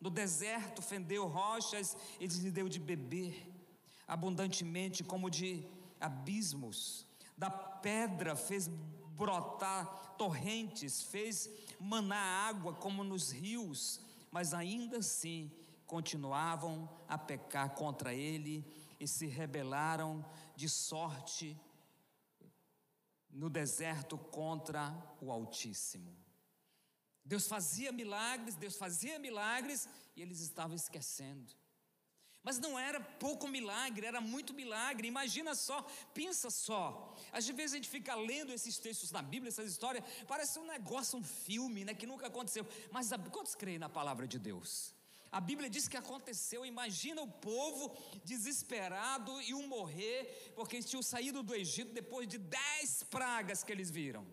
No 0.00 0.10
deserto 0.10 0.82
fendeu 0.82 1.26
rochas 1.26 1.96
e 2.18 2.26
lhes 2.26 2.52
deu 2.52 2.68
de 2.68 2.80
beber 2.80 3.52
abundantemente 4.06 5.04
como 5.04 5.30
de 5.30 5.64
abismos. 6.00 7.06
Da 7.36 7.50
pedra 7.50 8.34
fez 8.36 8.68
brotar 9.16 10.16
torrentes, 10.16 11.02
fez 11.02 11.50
manar 11.78 12.48
água 12.48 12.74
como 12.74 13.02
nos 13.02 13.30
rios, 13.30 14.00
mas 14.36 14.52
ainda 14.52 14.98
assim 14.98 15.50
continuavam 15.86 16.86
a 17.08 17.16
pecar 17.16 17.74
contra 17.74 18.12
ele 18.12 18.70
e 19.00 19.08
se 19.08 19.26
rebelaram 19.26 20.22
de 20.54 20.68
sorte 20.68 21.58
no 23.30 23.48
deserto 23.48 24.18
contra 24.18 24.94
o 25.22 25.32
Altíssimo. 25.32 26.14
Deus 27.24 27.48
fazia 27.48 27.90
milagres, 27.90 28.56
Deus 28.56 28.76
fazia 28.76 29.18
milagres 29.18 29.88
e 30.14 30.20
eles 30.20 30.40
estavam 30.40 30.76
esquecendo. 30.76 31.50
Mas 32.46 32.60
não 32.60 32.78
era 32.78 33.00
pouco 33.00 33.48
milagre, 33.48 34.06
era 34.06 34.20
muito 34.20 34.54
milagre. 34.54 35.08
Imagina 35.08 35.52
só, 35.56 35.84
pensa 36.14 36.48
só. 36.48 37.12
Às 37.32 37.48
vezes 37.48 37.72
a 37.72 37.76
gente 37.76 37.88
fica 37.88 38.14
lendo 38.14 38.52
esses 38.52 38.78
textos 38.78 39.10
na 39.10 39.20
Bíblia, 39.20 39.48
essas 39.48 39.68
histórias, 39.68 40.04
parece 40.28 40.56
um 40.60 40.64
negócio, 40.64 41.18
um 41.18 41.24
filme, 41.24 41.84
né, 41.84 41.92
que 41.92 42.06
nunca 42.06 42.28
aconteceu. 42.28 42.64
Mas 42.92 43.10
quantos 43.32 43.56
creem 43.56 43.80
na 43.80 43.88
palavra 43.88 44.28
de 44.28 44.38
Deus? 44.38 44.94
A 45.32 45.40
Bíblia 45.40 45.68
diz 45.68 45.88
que 45.88 45.96
aconteceu. 45.96 46.64
Imagina 46.64 47.20
o 47.20 47.26
povo 47.26 47.96
desesperado 48.24 49.42
e 49.42 49.52
um 49.52 49.66
morrer, 49.66 50.52
porque 50.54 50.76
eles 50.76 50.88
tinham 50.88 51.02
saído 51.02 51.42
do 51.42 51.52
Egito 51.52 51.92
depois 51.92 52.28
de 52.28 52.38
dez 52.38 53.02
pragas 53.10 53.64
que 53.64 53.72
eles 53.72 53.90
viram. 53.90 54.24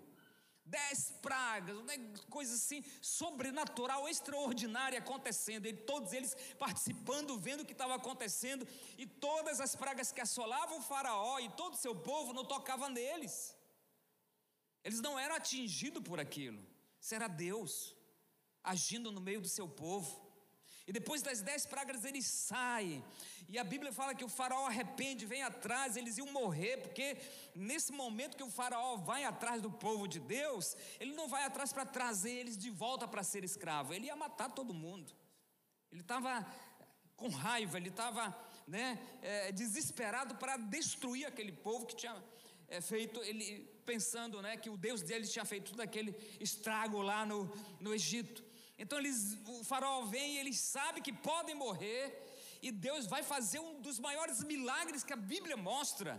Dez 0.75 0.99
pragas, 1.21 1.77
uma 1.77 1.97
coisa 2.35 2.53
assim 2.55 2.83
sobrenatural, 3.01 4.07
extraordinária 4.09 4.97
acontecendo, 4.99 5.67
e 5.67 5.73
todos 5.91 6.13
eles 6.13 6.35
participando, 6.57 7.37
vendo 7.47 7.61
o 7.61 7.65
que 7.65 7.73
estava 7.73 7.95
acontecendo, 7.95 8.67
e 8.97 9.05
todas 9.05 9.59
as 9.65 9.75
pragas 9.75 10.11
que 10.11 10.21
assolavam 10.21 10.79
o 10.79 10.81
Faraó 10.81 11.39
e 11.39 11.49
todo 11.61 11.73
o 11.75 11.81
seu 11.85 11.95
povo 11.95 12.33
não 12.33 12.45
tocavam 12.55 12.89
neles, 12.89 13.55
eles 14.83 14.99
não 14.99 15.19
eram 15.19 15.35
atingidos 15.35 16.01
por 16.01 16.19
aquilo, 16.19 16.61
era 17.11 17.27
Deus 17.27 17.95
agindo 18.63 19.11
no 19.11 19.21
meio 19.21 19.41
do 19.41 19.49
seu 19.49 19.67
povo. 19.67 20.22
E 20.85 20.91
depois 20.91 21.21
das 21.21 21.41
dez 21.41 21.65
pragas 21.65 22.03
eles 22.03 22.25
saem. 22.25 23.03
E 23.47 23.57
a 23.57 23.63
Bíblia 23.63 23.91
fala 23.91 24.13
que 24.13 24.23
o 24.23 24.29
faraó 24.29 24.65
arrepende, 24.67 25.25
vem 25.25 25.41
atrás, 25.41 25.95
eles 25.95 26.17
iam 26.17 26.27
morrer, 26.31 26.77
porque 26.77 27.17
nesse 27.55 27.91
momento 27.91 28.35
que 28.35 28.43
o 28.43 28.49
faraó 28.49 28.97
vai 28.97 29.23
atrás 29.23 29.61
do 29.61 29.71
povo 29.71 30.07
de 30.07 30.19
Deus, 30.19 30.75
ele 30.99 31.13
não 31.13 31.27
vai 31.27 31.43
atrás 31.43 31.71
para 31.71 31.85
trazer 31.85 32.31
eles 32.31 32.57
de 32.57 32.69
volta 32.69 33.07
para 33.07 33.23
ser 33.23 33.43
escravo, 33.43 33.93
ele 33.93 34.07
ia 34.07 34.15
matar 34.15 34.49
todo 34.51 34.73
mundo. 34.73 35.13
Ele 35.91 36.01
estava 36.01 36.45
com 37.15 37.29
raiva, 37.29 37.77
ele 37.77 37.89
estava 37.89 38.35
né, 38.67 38.99
é, 39.21 39.51
desesperado 39.51 40.35
para 40.35 40.57
destruir 40.57 41.25
aquele 41.25 41.51
povo 41.51 41.85
que 41.85 41.95
tinha 41.95 42.15
é, 42.67 42.81
feito, 42.81 43.21
ele 43.23 43.71
pensando 43.85 44.41
né, 44.41 44.57
que 44.57 44.69
o 44.69 44.77
Deus 44.77 45.01
dele 45.01 45.27
tinha 45.27 45.45
feito 45.45 45.71
todo 45.71 45.81
aquele 45.81 46.15
estrago 46.39 47.01
lá 47.01 47.25
no, 47.25 47.45
no 47.79 47.93
Egito. 47.93 48.43
Então 48.83 48.99
eles, 48.99 49.19
o 49.47 49.63
faraó 49.63 50.01
vem 50.13 50.29
e 50.33 50.39
eles 50.39 50.57
sabem 50.59 51.01
que 51.01 51.13
podem 51.29 51.55
morrer, 51.55 52.03
e 52.61 52.69
Deus 52.69 53.05
vai 53.13 53.23
fazer 53.23 53.59
um 53.59 53.79
dos 53.85 53.97
maiores 53.97 54.43
milagres 54.43 55.05
que 55.07 55.13
a 55.17 55.21
Bíblia 55.33 55.55
mostra, 55.55 56.11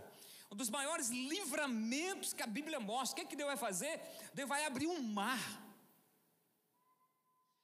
um 0.51 0.55
dos 0.61 0.69
maiores 0.77 1.09
livramentos 1.09 2.33
que 2.33 2.41
a 2.41 2.51
Bíblia 2.57 2.79
mostra. 2.79 3.13
O 3.13 3.15
que, 3.17 3.25
é 3.25 3.29
que 3.29 3.35
Deus 3.35 3.51
vai 3.53 3.57
fazer? 3.67 3.93
Deus 4.33 4.49
vai 4.49 4.65
abrir 4.65 4.87
um 4.87 5.01
mar. 5.19 5.43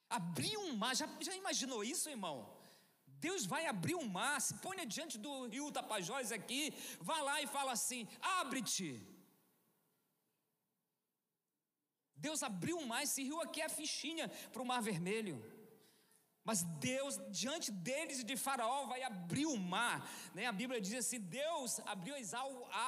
Abrir 0.08 0.56
um 0.56 0.76
mar, 0.76 0.94
já, 0.94 1.08
já 1.28 1.34
imaginou 1.42 1.82
isso, 1.82 2.08
irmão? 2.08 2.36
Deus 3.26 3.44
vai 3.44 3.66
abrir 3.66 3.96
um 3.96 4.08
mar, 4.18 4.40
se 4.40 4.54
põe 4.64 4.86
diante 4.86 5.18
do 5.18 5.32
rio 5.48 5.72
Tapajós 5.72 6.30
aqui, 6.30 6.62
vá 7.00 7.20
lá 7.22 7.36
e 7.42 7.46
fala 7.46 7.72
assim: 7.72 8.06
abre-te. 8.38 8.90
Deus 12.26 12.42
abriu 12.42 12.76
o 12.78 12.86
mar, 12.86 13.02
esse 13.02 13.22
rio 13.28 13.40
aqui 13.40 13.60
é 13.60 13.66
a 13.66 13.76
fichinha 13.80 14.28
para 14.52 14.62
o 14.62 14.68
mar 14.70 14.80
vermelho. 14.80 15.36
Mas 16.44 16.62
Deus, 16.90 17.20
diante 17.30 17.70
deles 17.70 18.20
e 18.20 18.24
de 18.24 18.36
Faraó, 18.36 18.86
vai 18.86 19.02
abrir 19.02 19.46
o 19.46 19.56
mar. 19.56 20.08
Né? 20.34 20.46
A 20.46 20.52
Bíblia 20.52 20.80
diz 20.80 20.94
assim: 20.94 21.20
Deus 21.20 21.80
abriu 21.86 22.14
as 22.16 22.32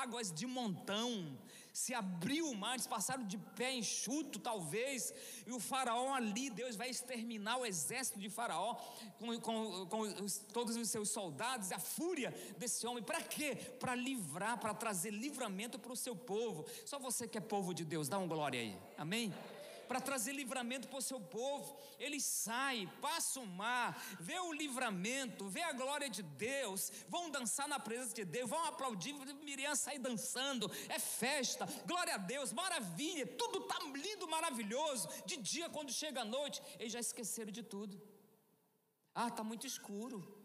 águas 0.02 0.32
de 0.32 0.46
montão, 0.46 1.38
se 1.74 1.92
abriu 1.92 2.48
o 2.48 2.54
mar, 2.54 2.74
eles 2.74 2.86
passaram 2.86 3.26
de 3.26 3.36
pé 3.36 3.74
enxuto, 3.74 4.38
talvez, 4.38 5.12
e 5.44 5.50
o 5.50 5.58
Faraó 5.58 6.14
ali, 6.14 6.48
Deus 6.48 6.76
vai 6.76 6.88
exterminar 6.88 7.56
o 7.56 7.66
exército 7.66 8.20
de 8.20 8.30
Faraó 8.30 8.76
com, 9.18 9.40
com, 9.40 9.86
com 9.86 10.00
os, 10.00 10.38
todos 10.52 10.76
os 10.76 10.88
seus 10.88 11.10
soldados, 11.10 11.72
a 11.72 11.80
fúria 11.80 12.32
desse 12.56 12.86
homem. 12.86 13.02
Para 13.02 13.20
quê? 13.20 13.56
Para 13.80 13.96
livrar, 13.96 14.56
para 14.60 14.72
trazer 14.72 15.10
livramento 15.10 15.76
para 15.76 15.92
o 15.92 15.96
seu 15.96 16.14
povo. 16.14 16.64
Só 16.86 17.00
você 17.00 17.26
que 17.26 17.36
é 17.36 17.40
povo 17.40 17.74
de 17.74 17.84
Deus, 17.84 18.08
dá 18.08 18.20
um 18.20 18.28
glória 18.28 18.60
aí, 18.60 18.78
amém? 18.96 19.34
Para 19.88 20.00
trazer 20.00 20.32
livramento 20.32 20.88
para 20.88 20.98
o 20.98 21.02
seu 21.02 21.20
povo. 21.20 21.78
Ele 21.98 22.20
sai, 22.20 22.90
passa 23.00 23.40
o 23.40 23.46
mar, 23.46 24.00
vê 24.20 24.38
o 24.38 24.52
livramento, 24.52 25.48
vê 25.48 25.62
a 25.62 25.72
glória 25.72 26.08
de 26.08 26.22
Deus, 26.22 26.90
vão 27.08 27.30
dançar 27.30 27.68
na 27.68 27.78
presença 27.78 28.14
de 28.14 28.24
Deus, 28.24 28.50
vão 28.50 28.64
aplaudir, 28.64 29.14
Miriam 29.42 29.74
sai 29.74 29.98
dançando, 29.98 30.70
é 30.88 30.98
festa, 30.98 31.66
glória 31.86 32.14
a 32.14 32.18
Deus, 32.18 32.52
maravilha, 32.52 33.26
tudo 33.26 33.58
está 33.58 33.78
lindo, 33.80 34.28
maravilhoso. 34.28 35.08
De 35.24 35.36
dia, 35.36 35.68
quando 35.68 35.92
chega 35.92 36.22
a 36.22 36.24
noite, 36.24 36.62
eles 36.78 36.92
já 36.92 37.00
esqueceram 37.00 37.52
de 37.52 37.62
tudo. 37.62 38.00
Ah, 39.14 39.28
está 39.28 39.44
muito 39.44 39.66
escuro. 39.66 40.44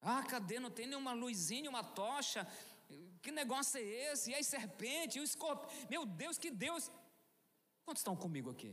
Ah, 0.00 0.22
cadê? 0.22 0.60
Não 0.60 0.70
tem 0.70 0.86
nenhuma 0.86 1.12
luzinha, 1.12 1.68
uma 1.68 1.82
tocha. 1.82 2.46
Que 3.26 3.32
negócio 3.32 3.76
é 3.76 3.82
esse? 3.82 4.30
E 4.30 4.34
as 4.36 4.46
serpentes, 4.46 5.16
e 5.16 5.20
o 5.20 5.24
escorpião. 5.24 5.68
Meu 5.90 6.06
Deus, 6.06 6.38
que 6.38 6.48
Deus. 6.48 6.92
Quantos 7.84 8.00
estão 8.02 8.14
comigo 8.14 8.48
aqui? 8.52 8.72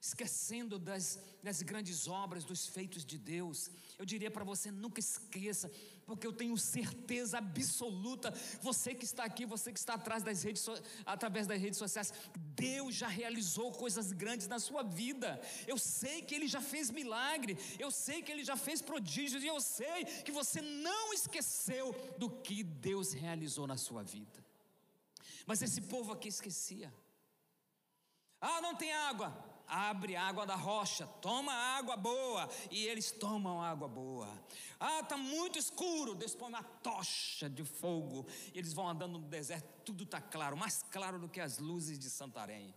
Esquecendo 0.00 0.78
das, 0.78 1.18
das 1.42 1.60
grandes 1.60 2.08
obras, 2.08 2.42
dos 2.42 2.66
feitos 2.66 3.04
de 3.04 3.18
Deus. 3.18 3.70
Eu 3.98 4.06
diria 4.06 4.30
para 4.30 4.42
você: 4.42 4.70
nunca 4.70 4.98
esqueça, 4.98 5.70
porque 6.06 6.26
eu 6.26 6.32
tenho 6.32 6.56
certeza 6.56 7.36
absoluta. 7.36 8.32
Você 8.62 8.94
que 8.94 9.04
está 9.04 9.24
aqui, 9.24 9.44
você 9.44 9.70
que 9.70 9.78
está 9.78 9.94
atrás 9.94 10.22
das 10.22 10.42
redes, 10.42 10.64
através 11.04 11.46
das 11.46 11.60
redes 11.60 11.78
sociais, 11.78 12.14
Deus 12.56 12.94
já 12.94 13.08
realizou 13.08 13.72
coisas 13.72 14.10
grandes 14.10 14.48
na 14.48 14.58
sua 14.58 14.82
vida. 14.82 15.38
Eu 15.66 15.76
sei 15.76 16.22
que 16.22 16.34
Ele 16.34 16.48
já 16.48 16.62
fez 16.62 16.90
milagre, 16.90 17.58
eu 17.78 17.90
sei 17.90 18.22
que 18.22 18.32
Ele 18.32 18.42
já 18.42 18.56
fez 18.56 18.80
prodígios, 18.80 19.44
e 19.44 19.48
eu 19.48 19.60
sei 19.60 20.06
que 20.24 20.32
você 20.32 20.62
não 20.62 21.12
esqueceu 21.12 21.94
do 22.16 22.30
que 22.30 22.62
Deus 22.62 23.12
realizou 23.12 23.66
na 23.66 23.76
sua 23.76 24.02
vida. 24.02 24.42
Mas 25.46 25.60
esse 25.60 25.82
povo 25.82 26.10
aqui 26.10 26.28
esquecia. 26.28 26.90
Ah, 28.40 28.62
não 28.62 28.74
tem 28.74 28.90
água 28.94 29.49
abre 29.70 30.16
água 30.16 30.44
da 30.44 30.56
rocha, 30.56 31.06
toma 31.22 31.52
água 31.52 31.96
boa, 31.96 32.48
e 32.70 32.84
eles 32.86 33.12
tomam 33.12 33.62
água 33.62 33.86
boa. 33.86 34.28
Ah, 34.78 35.00
está 35.00 35.16
muito 35.16 35.58
escuro, 35.58 36.14
Deus 36.14 36.34
põe 36.34 36.48
uma 36.48 36.62
tocha 36.62 37.48
de 37.48 37.64
fogo, 37.64 38.26
e 38.52 38.58
eles 38.58 38.72
vão 38.72 38.88
andando 38.88 39.18
no 39.18 39.28
deserto, 39.28 39.66
tudo 39.84 40.02
está 40.02 40.20
claro, 40.20 40.56
mais 40.56 40.82
claro 40.90 41.18
do 41.18 41.28
que 41.28 41.40
as 41.40 41.58
luzes 41.58 41.98
de 41.98 42.10
Santarém, 42.10 42.74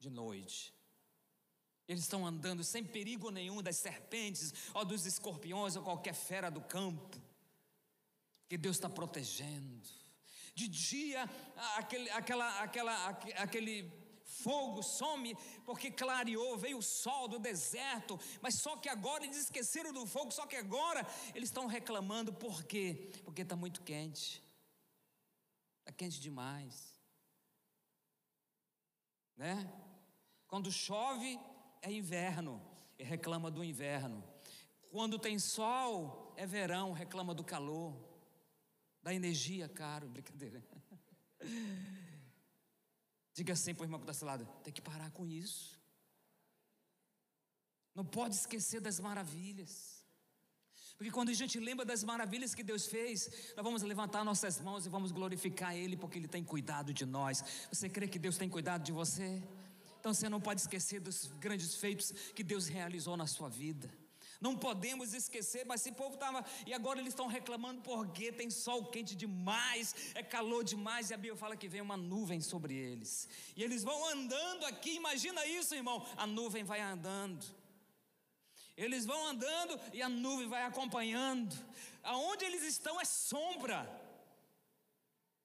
de 0.00 0.10
noite. 0.10 0.74
Eles 1.86 2.02
estão 2.02 2.26
andando 2.26 2.62
sem 2.64 2.84
perigo 2.84 3.30
nenhum 3.30 3.62
das 3.62 3.76
serpentes, 3.76 4.52
ou 4.74 4.84
dos 4.84 5.06
escorpiões, 5.06 5.76
ou 5.76 5.82
qualquer 5.82 6.14
fera 6.14 6.50
do 6.50 6.60
campo, 6.60 7.20
que 8.48 8.58
Deus 8.58 8.76
está 8.76 8.90
protegendo. 8.90 9.88
De 10.54 10.66
dia, 10.66 11.28
aquele, 11.76 12.10
aquela, 12.10 12.60
aquela, 12.60 13.08
aquele 13.08 13.99
fogo 14.42 14.82
some, 14.82 15.36
porque 15.64 15.90
clareou, 15.90 16.56
veio 16.56 16.78
o 16.78 16.82
sol 16.82 17.28
do 17.28 17.38
deserto, 17.38 18.18
mas 18.40 18.54
só 18.56 18.76
que 18.76 18.88
agora 18.88 19.24
eles 19.24 19.36
esqueceram 19.36 19.92
do 19.92 20.06
fogo, 20.06 20.30
só 20.32 20.46
que 20.46 20.56
agora 20.56 21.06
eles 21.34 21.48
estão 21.48 21.66
reclamando, 21.66 22.32
por 22.32 22.64
quê? 22.64 23.10
Porque 23.24 23.42
está 23.42 23.56
muito 23.56 23.82
quente, 23.82 24.42
está 25.80 25.92
quente 25.92 26.20
demais, 26.20 26.94
né? 29.36 29.72
Quando 30.46 30.70
chove 30.70 31.38
é 31.82 31.92
inverno, 31.92 32.60
e 32.98 33.02
reclama 33.02 33.50
do 33.50 33.64
inverno, 33.64 34.22
quando 34.90 35.18
tem 35.18 35.38
sol 35.38 36.34
é 36.36 36.46
verão, 36.46 36.92
reclama 36.92 37.34
do 37.34 37.42
calor, 37.42 37.94
da 39.02 39.14
energia, 39.14 39.68
caro, 39.68 40.08
brincadeira. 40.10 40.62
Diga 43.32 43.52
assim 43.52 43.74
para 43.74 43.82
o 43.82 43.86
irmão 43.86 44.00
que 44.00 44.04
está 44.04 44.14
seu 44.14 44.26
lado: 44.26 44.46
tem 44.64 44.72
que 44.72 44.82
parar 44.82 45.10
com 45.10 45.26
isso. 45.26 45.78
Não 47.94 48.04
pode 48.04 48.34
esquecer 48.34 48.80
das 48.80 49.00
maravilhas. 49.00 50.00
Porque 50.96 51.10
quando 51.10 51.30
a 51.30 51.34
gente 51.34 51.58
lembra 51.58 51.84
das 51.84 52.04
maravilhas 52.04 52.54
que 52.54 52.62
Deus 52.62 52.86
fez, 52.86 53.54
nós 53.56 53.64
vamos 53.64 53.82
levantar 53.82 54.22
nossas 54.22 54.60
mãos 54.60 54.84
e 54.84 54.88
vamos 54.90 55.12
glorificar 55.12 55.74
Ele, 55.74 55.96
porque 55.96 56.18
Ele 56.18 56.28
tem 56.28 56.44
cuidado 56.44 56.92
de 56.92 57.06
nós. 57.06 57.42
Você 57.72 57.88
crê 57.88 58.06
que 58.06 58.18
Deus 58.18 58.36
tem 58.36 58.50
cuidado 58.50 58.82
de 58.82 58.92
você? 58.92 59.42
Então 59.98 60.12
você 60.12 60.28
não 60.28 60.40
pode 60.40 60.60
esquecer 60.60 61.00
dos 61.00 61.26
grandes 61.38 61.74
feitos 61.74 62.12
que 62.34 62.42
Deus 62.42 62.68
realizou 62.68 63.16
na 63.16 63.26
sua 63.26 63.48
vida. 63.48 63.90
Não 64.40 64.56
podemos 64.56 65.12
esquecer, 65.12 65.66
mas 65.66 65.82
esse 65.82 65.92
povo 65.92 66.14
estava. 66.14 66.44
E 66.66 66.72
agora 66.72 66.98
eles 66.98 67.12
estão 67.12 67.26
reclamando 67.26 67.82
porque 67.82 68.32
tem 68.32 68.48
sol 68.48 68.86
quente 68.86 69.14
demais, 69.14 69.94
é 70.14 70.22
calor 70.22 70.64
demais, 70.64 71.10
e 71.10 71.14
a 71.14 71.16
Bíblia 71.18 71.36
fala 71.36 71.56
que 71.56 71.68
vem 71.68 71.82
uma 71.82 71.96
nuvem 71.96 72.40
sobre 72.40 72.74
eles. 72.74 73.28
E 73.54 73.62
eles 73.62 73.84
vão 73.84 74.08
andando 74.08 74.64
aqui, 74.64 74.92
imagina 74.94 75.44
isso, 75.44 75.74
irmão. 75.74 76.06
A 76.16 76.26
nuvem 76.26 76.64
vai 76.64 76.80
andando. 76.80 77.44
Eles 78.76 79.04
vão 79.04 79.26
andando 79.26 79.78
e 79.92 80.00
a 80.00 80.08
nuvem 80.08 80.48
vai 80.48 80.62
acompanhando. 80.62 81.54
Aonde 82.02 82.46
eles 82.46 82.62
estão 82.62 82.98
é 82.98 83.04
sombra. 83.04 83.78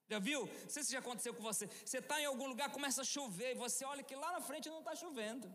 Já 0.07 0.19
viu? 0.19 0.45
Não 0.45 0.69
sei 0.69 0.83
se 0.83 0.93
já 0.93 0.99
aconteceu 0.99 1.33
com 1.33 1.43
você. 1.43 1.67
Você 1.83 1.97
está 1.97 2.21
em 2.21 2.25
algum 2.25 2.47
lugar, 2.47 2.71
começa 2.71 3.01
a 3.01 3.03
chover, 3.03 3.51
e 3.51 3.55
você 3.55 3.83
olha 3.83 4.03
que 4.03 4.15
lá 4.15 4.31
na 4.31 4.39
frente 4.39 4.69
não 4.69 4.79
está 4.79 4.95
chovendo. 4.95 5.53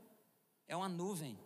É 0.68 0.76
uma 0.76 0.88
nuvem. 0.88 1.38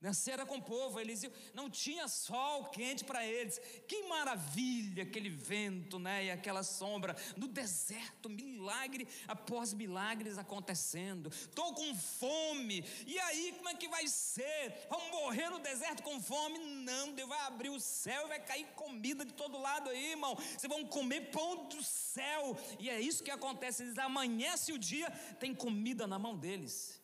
Nascera 0.00 0.46
com 0.46 0.58
o 0.58 0.62
povo, 0.62 1.00
eles 1.00 1.28
não 1.52 1.68
tinha 1.68 2.06
sol 2.06 2.66
quente 2.66 3.04
para 3.04 3.26
eles. 3.26 3.60
Que 3.88 4.04
maravilha 4.04 5.02
aquele 5.02 5.28
vento, 5.28 5.98
né? 5.98 6.26
E 6.26 6.30
aquela 6.30 6.62
sombra 6.62 7.16
no 7.36 7.48
deserto, 7.48 8.28
milagre 8.28 9.08
após 9.26 9.74
milagres 9.74 10.38
acontecendo. 10.38 11.30
Tô 11.52 11.72
com 11.72 11.96
fome. 11.96 12.84
E 13.06 13.18
aí, 13.18 13.52
como 13.56 13.70
é 13.70 13.74
que 13.74 13.88
vai 13.88 14.06
ser? 14.06 14.86
Vamos 14.88 15.10
morrer 15.10 15.50
no 15.50 15.58
deserto 15.58 16.04
com 16.04 16.22
fome? 16.22 16.60
Não, 16.60 17.12
Deus 17.12 17.28
vai 17.28 17.40
abrir 17.40 17.70
o 17.70 17.80
céu 17.80 18.26
e 18.26 18.28
vai 18.28 18.40
cair 18.40 18.66
comida 18.76 19.24
de 19.24 19.32
todo 19.32 19.58
lado 19.58 19.90
aí, 19.90 20.10
irmão. 20.12 20.36
Vocês 20.36 20.72
vão 20.72 20.86
comer 20.86 21.32
pão 21.32 21.66
do 21.66 21.82
céu. 21.82 22.56
E 22.78 22.88
é 22.88 23.00
isso 23.00 23.24
que 23.24 23.32
acontece. 23.32 23.82
Eles 23.82 23.98
amanhece 23.98 24.72
o 24.72 24.78
dia, 24.78 25.10
tem 25.40 25.52
comida 25.52 26.06
na 26.06 26.20
mão 26.20 26.36
deles. 26.36 27.00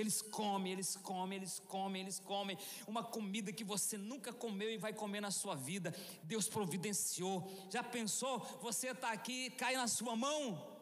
Eles 0.00 0.22
comem, 0.22 0.72
eles 0.72 0.96
comem, 0.96 1.38
eles 1.38 1.58
comem, 1.58 2.02
eles 2.02 2.20
comem. 2.20 2.56
Uma 2.86 3.02
comida 3.02 3.52
que 3.52 3.64
você 3.64 3.98
nunca 3.98 4.32
comeu 4.32 4.70
e 4.70 4.78
vai 4.78 4.92
comer 4.92 5.20
na 5.20 5.30
sua 5.30 5.56
vida. 5.56 5.94
Deus 6.22 6.48
providenciou. 6.48 7.50
Já 7.68 7.82
pensou? 7.82 8.38
Você 8.62 8.90
está 8.90 9.10
aqui 9.10 9.50
cai 9.50 9.76
na 9.76 9.88
sua 9.88 10.14
mão? 10.14 10.78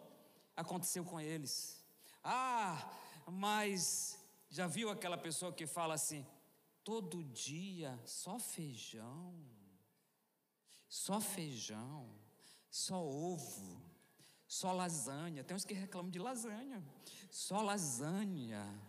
Aconteceu 0.54 1.04
com 1.04 1.18
eles. 1.18 1.82
Ah, 2.22 2.90
mas 3.26 4.18
já 4.50 4.66
viu 4.66 4.90
aquela 4.90 5.16
pessoa 5.16 5.52
que 5.52 5.66
fala 5.66 5.94
assim: 5.94 6.26
todo 6.84 7.24
dia 7.24 7.98
só 8.04 8.38
feijão, 8.38 9.34
só 10.88 11.20
feijão, 11.20 12.06
só 12.70 13.02
ovo, 13.02 13.82
só 14.46 14.72
lasanha. 14.72 15.42
Tem 15.42 15.56
uns 15.56 15.64
que 15.64 15.72
reclamam 15.72 16.10
de 16.10 16.18
lasanha, 16.18 16.84
só 17.30 17.62
lasanha 17.62 18.85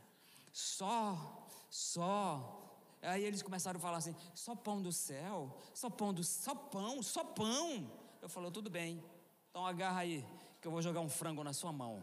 só, 0.57 1.47
só. 1.69 2.89
Aí 2.99 3.23
eles 3.23 3.43
começaram 3.43 3.77
a 3.77 3.79
falar 3.79 3.97
assim: 3.97 4.15
só 4.33 4.55
pão 4.55 4.81
do 4.81 4.91
céu, 4.91 5.55
só 5.71 5.87
pão 5.87 6.11
do 6.11 6.23
só 6.23 6.55
pão, 6.55 7.03
só 7.03 7.23
pão. 7.23 7.91
Eu 8.19 8.27
falei: 8.27 8.49
tudo 8.49 8.67
bem, 8.67 9.03
então 9.51 9.67
agarra 9.67 9.99
aí, 9.99 10.25
que 10.59 10.67
eu 10.67 10.71
vou 10.71 10.81
jogar 10.81 10.99
um 11.01 11.09
frango 11.09 11.43
na 11.43 11.53
sua 11.53 11.71
mão. 11.71 12.01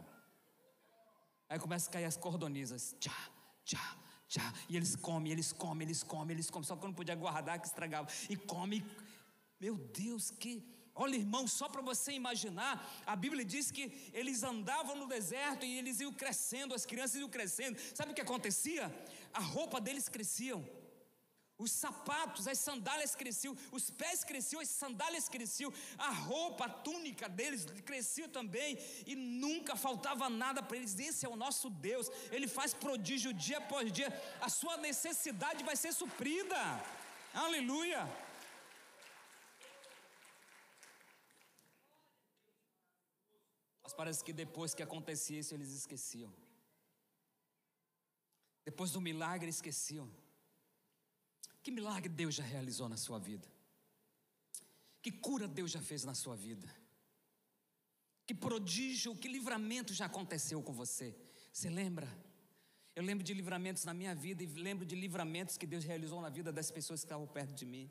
Aí 1.48 1.58
começa 1.58 1.90
a 1.90 1.92
cair 1.92 2.04
as 2.04 2.16
cordonizas, 2.16 2.94
tchá, 3.00 3.28
tchá, 3.64 3.96
tchá. 4.28 4.54
E 4.68 4.76
eles 4.76 4.94
comem, 4.94 5.32
eles 5.32 5.52
comem, 5.52 5.84
eles 5.84 6.04
comem, 6.04 6.36
eles 6.36 6.48
comem. 6.48 6.64
Só 6.64 6.76
que 6.76 6.84
eu 6.84 6.88
não 6.88 6.94
podia 6.94 7.16
guardar, 7.16 7.58
que 7.58 7.66
estragava. 7.66 8.08
E 8.30 8.36
come. 8.36 8.86
Meu 9.58 9.76
Deus, 9.76 10.30
que 10.30 10.62
Olha, 10.94 11.16
irmão, 11.16 11.46
só 11.48 11.68
para 11.68 11.82
você 11.82 12.12
imaginar, 12.12 12.88
a 13.04 13.16
Bíblia 13.16 13.44
diz 13.44 13.70
que 13.70 14.10
eles 14.12 14.44
andavam 14.44 14.94
no 14.94 15.08
deserto 15.08 15.66
e 15.66 15.76
eles 15.76 15.98
iam 15.98 16.12
crescendo, 16.12 16.74
as 16.74 16.86
crianças 16.86 17.20
iam 17.20 17.28
crescendo. 17.28 17.78
Sabe 17.92 18.12
o 18.12 18.14
que 18.14 18.20
acontecia? 18.20 18.94
A 19.32 19.40
roupa 19.40 19.80
deles 19.80 20.08
cresciam. 20.08 20.64
Os 21.56 21.70
sapatos, 21.70 22.48
as 22.48 22.58
sandálias 22.58 23.14
cresciam, 23.14 23.56
os 23.70 23.88
pés 23.88 24.24
cresciam, 24.24 24.60
as 24.60 24.68
sandálias 24.68 25.28
cresciam, 25.28 25.72
a 25.96 26.10
roupa, 26.10 26.64
a 26.64 26.68
túnica 26.68 27.28
deles 27.28 27.64
crescia 27.84 28.28
também, 28.28 28.76
e 29.06 29.14
nunca 29.14 29.76
faltava 29.76 30.28
nada 30.28 30.62
para 30.62 30.76
eles. 30.76 30.98
Esse 30.98 31.24
é 31.24 31.28
o 31.28 31.36
nosso 31.36 31.70
Deus, 31.70 32.10
Ele 32.32 32.48
faz 32.48 32.74
prodígio 32.74 33.32
dia 33.32 33.58
após 33.58 33.92
dia, 33.92 34.12
a 34.40 34.48
sua 34.48 34.76
necessidade 34.78 35.62
vai 35.62 35.76
ser 35.76 35.92
suprida. 35.92 36.60
Aleluia. 37.32 38.23
Parece 43.96 44.24
que 44.24 44.32
depois 44.32 44.74
que 44.74 44.82
acontecia 44.82 45.38
isso, 45.38 45.54
eles 45.54 45.72
esqueciam. 45.72 46.32
Depois 48.64 48.90
do 48.90 49.00
milagre, 49.00 49.48
esqueciam. 49.48 50.10
Que 51.62 51.70
milagre 51.70 52.08
Deus 52.08 52.34
já 52.34 52.44
realizou 52.44 52.88
na 52.88 52.96
sua 52.96 53.18
vida? 53.18 53.48
Que 55.00 55.12
cura 55.12 55.46
Deus 55.46 55.70
já 55.70 55.80
fez 55.80 56.04
na 56.04 56.14
sua 56.14 56.34
vida? 56.34 56.68
Que 58.26 58.34
prodígio, 58.34 59.14
que 59.16 59.28
livramento 59.28 59.92
já 59.92 60.06
aconteceu 60.06 60.62
com 60.62 60.72
você? 60.72 61.14
Você 61.52 61.68
lembra? 61.68 62.08
Eu 62.96 63.02
lembro 63.02 63.24
de 63.24 63.34
livramentos 63.34 63.84
na 63.84 63.92
minha 63.92 64.14
vida 64.14 64.42
e 64.42 64.46
lembro 64.46 64.86
de 64.86 64.94
livramentos 64.94 65.58
que 65.58 65.66
Deus 65.66 65.84
realizou 65.84 66.20
na 66.20 66.28
vida 66.28 66.52
das 66.52 66.70
pessoas 66.70 67.00
que 67.00 67.06
estavam 67.06 67.26
perto 67.26 67.52
de 67.52 67.66
mim. 67.66 67.90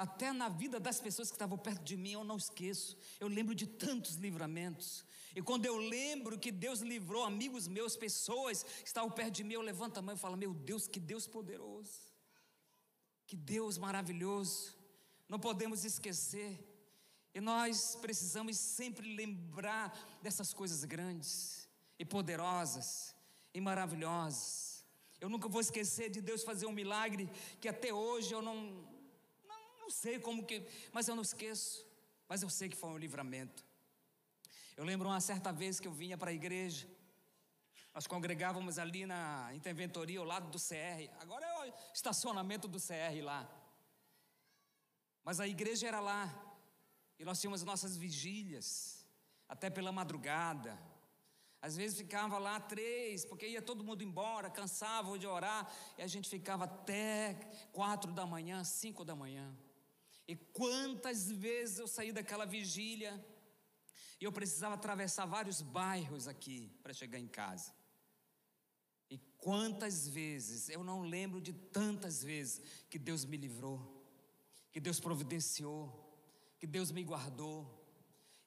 Até 0.00 0.32
na 0.32 0.48
vida 0.48 0.80
das 0.80 0.98
pessoas 0.98 1.28
que 1.28 1.34
estavam 1.34 1.58
perto 1.58 1.82
de 1.82 1.94
mim, 1.94 2.12
eu 2.12 2.24
não 2.24 2.38
esqueço. 2.38 2.96
Eu 3.20 3.28
lembro 3.28 3.54
de 3.54 3.66
tantos 3.66 4.14
livramentos. 4.14 5.04
E 5.36 5.42
quando 5.42 5.66
eu 5.66 5.76
lembro 5.76 6.38
que 6.38 6.50
Deus 6.50 6.80
livrou 6.80 7.22
amigos 7.22 7.68
meus, 7.68 7.98
pessoas 7.98 8.62
que 8.62 8.86
estavam 8.86 9.10
perto 9.10 9.32
de 9.32 9.44
mim, 9.44 9.52
eu 9.52 9.60
levanto 9.60 9.98
a 9.98 10.02
mão 10.02 10.14
e 10.14 10.18
falo: 10.18 10.38
Meu 10.38 10.54
Deus, 10.54 10.88
que 10.88 10.98
Deus 10.98 11.26
poderoso. 11.26 11.98
Que 13.26 13.36
Deus 13.36 13.76
maravilhoso. 13.76 14.74
Não 15.28 15.38
podemos 15.38 15.84
esquecer. 15.84 16.58
E 17.34 17.38
nós 17.38 17.94
precisamos 18.00 18.56
sempre 18.56 19.14
lembrar 19.14 19.94
dessas 20.22 20.54
coisas 20.54 20.82
grandes 20.82 21.68
e 21.98 22.06
poderosas 22.06 23.14
e 23.52 23.60
maravilhosas. 23.60 24.82
Eu 25.20 25.28
nunca 25.28 25.46
vou 25.46 25.60
esquecer 25.60 26.08
de 26.08 26.22
Deus 26.22 26.42
fazer 26.42 26.64
um 26.64 26.72
milagre 26.72 27.28
que 27.60 27.68
até 27.68 27.92
hoje 27.92 28.32
eu 28.32 28.40
não 28.40 28.88
não 29.90 29.96
sei 29.96 30.20
como 30.20 30.46
que, 30.46 30.64
mas 30.92 31.08
eu 31.08 31.16
não 31.16 31.22
esqueço. 31.22 31.84
Mas 32.28 32.42
eu 32.44 32.48
sei 32.48 32.68
que 32.68 32.76
foi 32.76 32.90
um 32.90 32.96
livramento. 32.96 33.64
Eu 34.76 34.84
lembro 34.84 35.08
uma 35.08 35.20
certa 35.20 35.52
vez 35.52 35.80
que 35.80 35.88
eu 35.88 35.92
vinha 35.92 36.16
para 36.16 36.30
a 36.30 36.32
igreja. 36.32 36.88
Nós 37.92 38.06
congregávamos 38.06 38.78
ali 38.78 39.04
na 39.04 39.52
interventoria 39.52 40.20
ao 40.20 40.24
lado 40.24 40.48
do 40.48 40.58
CR. 40.58 41.10
Agora 41.20 41.44
é 41.44 41.68
o 41.68 41.74
estacionamento 41.92 42.68
do 42.68 42.78
CR 42.78 43.20
lá. 43.20 43.50
Mas 45.24 45.40
a 45.40 45.48
igreja 45.48 45.88
era 45.88 45.98
lá. 45.98 46.24
E 47.18 47.24
nós 47.24 47.40
tínhamos 47.40 47.64
nossas 47.64 47.96
vigílias, 47.96 49.04
até 49.48 49.68
pela 49.68 49.90
madrugada. 49.90 50.78
Às 51.60 51.76
vezes 51.76 51.98
ficava 51.98 52.38
lá 52.38 52.60
três, 52.60 53.24
porque 53.24 53.48
ia 53.48 53.60
todo 53.60 53.82
mundo 53.82 54.04
embora, 54.04 54.48
cansava 54.48 55.18
de 55.18 55.26
orar, 55.26 55.68
e 55.98 56.02
a 56.02 56.06
gente 56.06 56.30
ficava 56.30 56.64
até 56.64 57.34
quatro 57.72 58.12
da 58.12 58.24
manhã, 58.24 58.62
cinco 58.62 59.04
da 59.04 59.16
manhã. 59.16 59.52
E 60.30 60.36
quantas 60.36 61.28
vezes 61.28 61.80
eu 61.80 61.88
saí 61.88 62.12
daquela 62.12 62.46
vigília 62.46 63.12
e 64.20 64.24
eu 64.24 64.30
precisava 64.30 64.76
atravessar 64.76 65.26
vários 65.26 65.60
bairros 65.60 66.28
aqui 66.28 66.70
para 66.84 66.92
chegar 66.92 67.18
em 67.18 67.26
casa. 67.26 67.72
E 69.10 69.18
quantas 69.38 70.06
vezes, 70.06 70.68
eu 70.68 70.84
não 70.84 71.00
lembro 71.02 71.40
de 71.40 71.52
tantas 71.52 72.22
vezes 72.22 72.62
que 72.88 72.96
Deus 72.96 73.24
me 73.24 73.36
livrou, 73.36 74.06
que 74.70 74.78
Deus 74.78 75.00
providenciou, 75.00 75.82
que 76.60 76.66
Deus 76.76 76.92
me 76.92 77.02
guardou. 77.02 77.58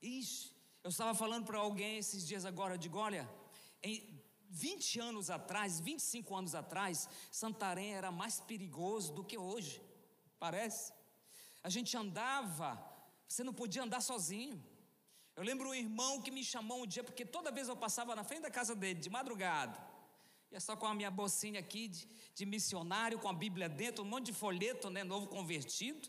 Ixi, 0.02 0.54
eu 0.86 0.90
estava 0.90 1.14
falando 1.14 1.46
para 1.48 1.58
alguém 1.58 1.98
esses 1.98 2.26
dias 2.26 2.46
agora, 2.46 2.76
eu 2.76 2.78
digo, 2.78 2.98
olha, 2.98 3.30
em 3.84 4.24
20 4.52 5.02
anos 5.02 5.30
atrás, 5.30 5.82
25 5.82 6.34
anos 6.34 6.56
atrás, 6.56 7.10
Santarém 7.30 7.94
era 7.94 8.10
mais 8.10 8.40
perigoso 8.40 9.14
do 9.14 9.22
que 9.22 9.38
hoje, 9.38 9.82
parece. 10.40 11.03
A 11.64 11.70
gente 11.70 11.96
andava, 11.96 12.70
você 13.28 13.44
não 13.44 13.54
podia 13.54 13.84
andar 13.84 14.02
sozinho. 14.02 14.62
Eu 15.36 15.44
lembro 15.44 15.70
um 15.70 15.74
irmão 15.74 16.22
que 16.22 16.30
me 16.30 16.44
chamou 16.44 16.84
um 16.84 16.86
dia, 16.86 17.04
porque 17.04 17.26
toda 17.26 17.52
vez 17.52 17.68
eu 17.68 17.76
passava 17.76 18.16
na 18.16 18.24
frente 18.24 18.42
da 18.44 18.52
casa 18.52 18.76
dele, 18.76 19.00
de 19.00 19.10
madrugada, 19.10 19.80
ia 20.52 20.60
só 20.60 20.76
com 20.76 20.86
a 20.86 20.94
minha 20.94 21.10
bolsinha 21.10 21.60
aqui 21.60 21.88
de, 21.88 22.08
de 22.36 22.46
missionário, 22.46 23.18
com 23.18 23.30
a 23.30 23.34
Bíblia 23.34 23.68
dentro, 23.68 24.04
um 24.04 24.08
monte 24.08 24.28
de 24.28 24.34
folheto, 24.34 24.90
né, 24.90 25.04
novo 25.04 25.28
convertido. 25.28 26.08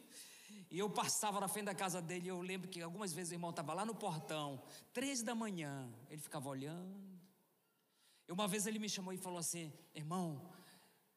E 0.71 0.79
eu 0.79 0.90
passava 0.90 1.40
na 1.40 1.49
frente 1.49 1.67
da 1.67 1.75
casa 1.75 2.03
dele, 2.03 2.27
e 2.27 2.29
eu 2.29 2.40
lembro 2.43 2.69
que 2.69 2.83
algumas 2.83 3.12
vezes 3.12 3.31
o 3.31 3.35
irmão 3.35 3.51
estava 3.51 3.73
lá 3.73 3.87
no 3.87 3.95
portão, 3.95 4.62
três 4.93 5.23
da 5.23 5.35
manhã, 5.35 5.88
ele 6.11 6.21
ficava 6.21 6.49
olhando. 6.49 7.14
E 8.27 8.33
uma 8.33 8.49
vez 8.49 8.67
ele 8.67 8.79
me 8.79 8.88
chamou 8.88 9.12
e 9.12 9.17
falou 9.17 9.38
assim: 9.38 9.73
Irmão, 9.95 10.53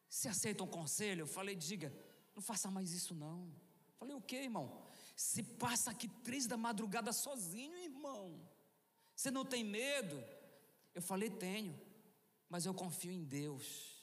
se 0.08 0.28
aceita 0.28 0.62
um 0.62 0.66
conselho? 0.66 1.22
Eu 1.22 1.26
falei: 1.26 1.54
Diga, 1.54 1.92
não 2.34 2.42
faça 2.42 2.70
mais 2.70 2.92
isso 2.92 3.14
não. 3.14 3.50
Falei, 3.98 4.14
o 4.14 4.20
que, 4.20 4.36
irmão? 4.36 4.82
Se 5.16 5.42
passa 5.42 5.90
aqui 5.90 6.08
três 6.22 6.46
da 6.46 6.56
madrugada 6.56 7.12
sozinho, 7.12 7.76
irmão. 7.76 8.40
Você 9.14 9.30
não 9.30 9.44
tem 9.44 9.64
medo? 9.64 10.22
Eu 10.94 11.02
falei, 11.02 11.28
tenho, 11.28 11.78
mas 12.48 12.64
eu 12.64 12.72
confio 12.72 13.10
em 13.10 13.24
Deus. 13.24 13.98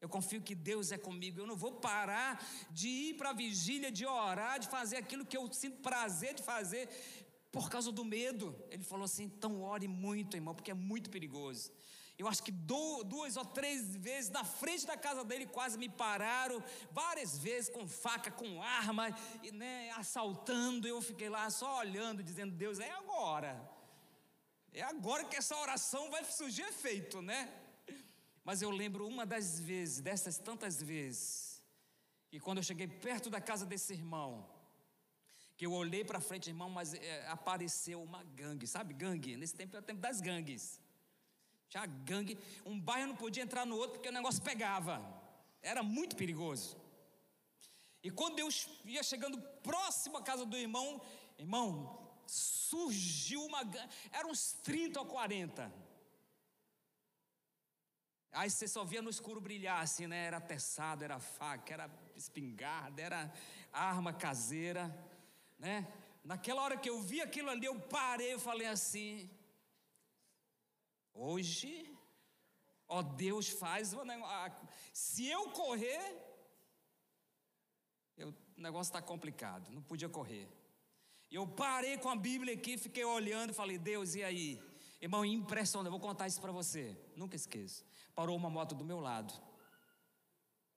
Eu 0.00 0.08
confio 0.08 0.42
que 0.42 0.54
Deus 0.54 0.92
é 0.92 0.98
comigo. 0.98 1.40
Eu 1.40 1.46
não 1.46 1.56
vou 1.56 1.72
parar 1.72 2.44
de 2.70 2.88
ir 2.88 3.14
para 3.14 3.30
a 3.30 3.32
vigília, 3.32 3.90
de 3.90 4.04
orar, 4.04 4.58
de 4.58 4.68
fazer 4.68 4.96
aquilo 4.96 5.24
que 5.24 5.36
eu 5.36 5.50
sinto 5.52 5.80
prazer 5.80 6.34
de 6.34 6.42
fazer 6.42 6.88
por 7.50 7.70
causa 7.70 7.90
do 7.90 8.04
medo. 8.04 8.54
Ele 8.70 8.82
falou 8.82 9.04
assim: 9.04 9.24
então 9.24 9.62
ore 9.62 9.88
muito, 9.88 10.36
irmão, 10.36 10.54
porque 10.54 10.70
é 10.72 10.74
muito 10.74 11.08
perigoso. 11.08 11.72
Eu 12.16 12.28
acho 12.28 12.42
que 12.44 12.52
duas 12.52 13.36
ou 13.36 13.44
três 13.44 13.96
vezes 13.96 14.30
na 14.30 14.44
frente 14.44 14.86
da 14.86 14.96
casa 14.96 15.24
dele 15.24 15.46
quase 15.46 15.76
me 15.76 15.88
pararam, 15.88 16.62
várias 16.92 17.36
vezes 17.36 17.68
com 17.68 17.88
faca, 17.88 18.30
com 18.30 18.62
arma, 18.62 19.08
né, 19.52 19.90
assaltando. 19.92 20.86
Eu 20.86 21.02
fiquei 21.02 21.28
lá 21.28 21.50
só 21.50 21.78
olhando, 21.78 22.22
dizendo: 22.22 22.52
Deus, 22.54 22.78
é 22.78 22.90
agora. 22.92 23.68
É 24.72 24.82
agora 24.82 25.24
que 25.24 25.36
essa 25.36 25.56
oração 25.56 26.10
vai 26.10 26.24
surgir 26.24 26.62
efeito, 26.62 27.20
né? 27.20 27.52
Mas 28.44 28.62
eu 28.62 28.70
lembro 28.70 29.06
uma 29.06 29.26
das 29.26 29.58
vezes, 29.58 30.00
dessas 30.00 30.38
tantas 30.38 30.80
vezes, 30.80 31.60
que 32.28 32.38
quando 32.38 32.58
eu 32.58 32.64
cheguei 32.64 32.86
perto 32.86 33.28
da 33.28 33.40
casa 33.40 33.66
desse 33.66 33.92
irmão, 33.92 34.48
que 35.56 35.66
eu 35.66 35.72
olhei 35.72 36.04
para 36.04 36.20
frente, 36.20 36.50
irmão, 36.50 36.68
mas 36.68 36.94
é, 36.94 37.26
apareceu 37.28 38.02
uma 38.02 38.22
gangue, 38.22 38.66
sabe 38.66 38.92
gangue? 38.92 39.36
Nesse 39.36 39.54
tempo 39.54 39.76
é 39.76 39.80
o 39.80 39.82
tempo 39.82 40.00
das 40.00 40.20
gangues. 40.20 40.80
Tinha 41.68 41.86
gangue, 41.86 42.38
um 42.64 42.78
bairro 42.78 43.08
não 43.08 43.16
podia 43.16 43.42
entrar 43.42 43.66
no 43.66 43.76
outro 43.76 43.94
porque 43.94 44.08
o 44.08 44.12
negócio 44.12 44.42
pegava. 44.42 45.02
Era 45.62 45.82
muito 45.82 46.16
perigoso. 46.16 46.76
E 48.02 48.10
quando 48.10 48.38
eu 48.38 48.48
ia 48.84 49.02
chegando 49.02 49.40
próximo 49.62 50.18
à 50.18 50.22
casa 50.22 50.44
do 50.44 50.56
irmão, 50.56 51.00
irmão, 51.38 51.98
surgiu 52.26 53.44
uma 53.44 53.64
gangue, 53.64 53.88
eram 54.12 54.30
uns 54.30 54.52
30 54.62 55.00
ou 55.00 55.06
40. 55.06 55.72
Aí 58.34 58.50
você 58.50 58.66
só 58.66 58.84
via 58.84 59.00
no 59.00 59.10
escuro 59.10 59.40
brilhar 59.40 59.80
assim, 59.80 60.08
né? 60.08 60.26
Era 60.26 60.40
teçado, 60.40 61.04
era 61.04 61.20
faca, 61.20 61.72
era 61.72 61.90
espingarda, 62.16 63.00
era 63.00 63.32
arma 63.72 64.12
caseira, 64.12 64.92
né? 65.58 65.86
Naquela 66.24 66.62
hora 66.62 66.76
que 66.76 66.90
eu 66.90 67.00
vi 67.00 67.20
aquilo 67.20 67.50
ali, 67.50 67.66
eu 67.66 67.78
parei 67.78 68.34
e 68.34 68.38
falei 68.38 68.66
assim: 68.66 69.30
Hoje, 71.14 71.96
ó 72.88 73.02
Deus 73.02 73.48
faz 73.48 73.92
o 73.92 74.04
negócio. 74.04 74.68
Se 74.92 75.26
eu 75.26 75.50
correr, 75.50 76.02
eu, 78.16 78.34
o 78.56 78.60
negócio 78.60 78.90
está 78.90 79.00
complicado, 79.00 79.70
não 79.70 79.82
podia 79.82 80.08
correr. 80.08 80.48
Eu 81.30 81.46
parei 81.46 81.96
com 81.96 82.10
a 82.10 82.16
Bíblia 82.16 82.54
aqui, 82.54 82.76
fiquei 82.76 83.04
olhando 83.04 83.54
falei: 83.54 83.78
Deus, 83.78 84.14
e 84.14 84.22
aí? 84.22 84.62
Irmão, 85.00 85.24
impressionante, 85.24 85.86
eu 85.86 85.98
vou 85.98 86.00
contar 86.00 86.26
isso 86.26 86.40
para 86.40 86.52
você, 86.52 86.96
nunca 87.16 87.36
esqueça 87.36 87.84
parou 88.14 88.36
uma 88.36 88.48
moto 88.48 88.74
do 88.74 88.84
meu 88.84 89.00
lado. 89.00 89.34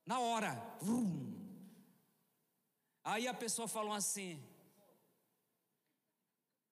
Na 0.06 0.20
hora, 0.20 0.54
vrum. 0.82 1.46
Aí 3.04 3.28
a 3.28 3.34
pessoa 3.34 3.68
falou 3.68 3.94
assim: 3.94 4.44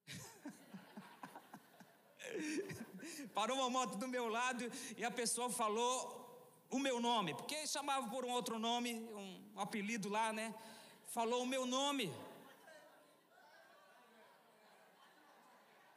Parou 3.38 3.58
uma 3.58 3.68
moto 3.68 3.98
do 3.98 4.08
meu 4.08 4.28
lado 4.28 4.64
e 4.96 5.04
a 5.04 5.10
pessoa 5.10 5.50
falou 5.50 5.94
o 6.70 6.78
meu 6.78 6.98
nome, 7.00 7.34
porque 7.34 7.66
chamava 7.66 8.08
por 8.08 8.24
um 8.24 8.30
outro 8.30 8.58
nome, 8.58 8.94
um, 8.94 9.60
apelido 9.64 10.08
lá, 10.08 10.32
né? 10.32 10.54
Falou 11.16 11.42
o 11.42 11.46
meu 11.46 11.66
nome. 11.66 12.10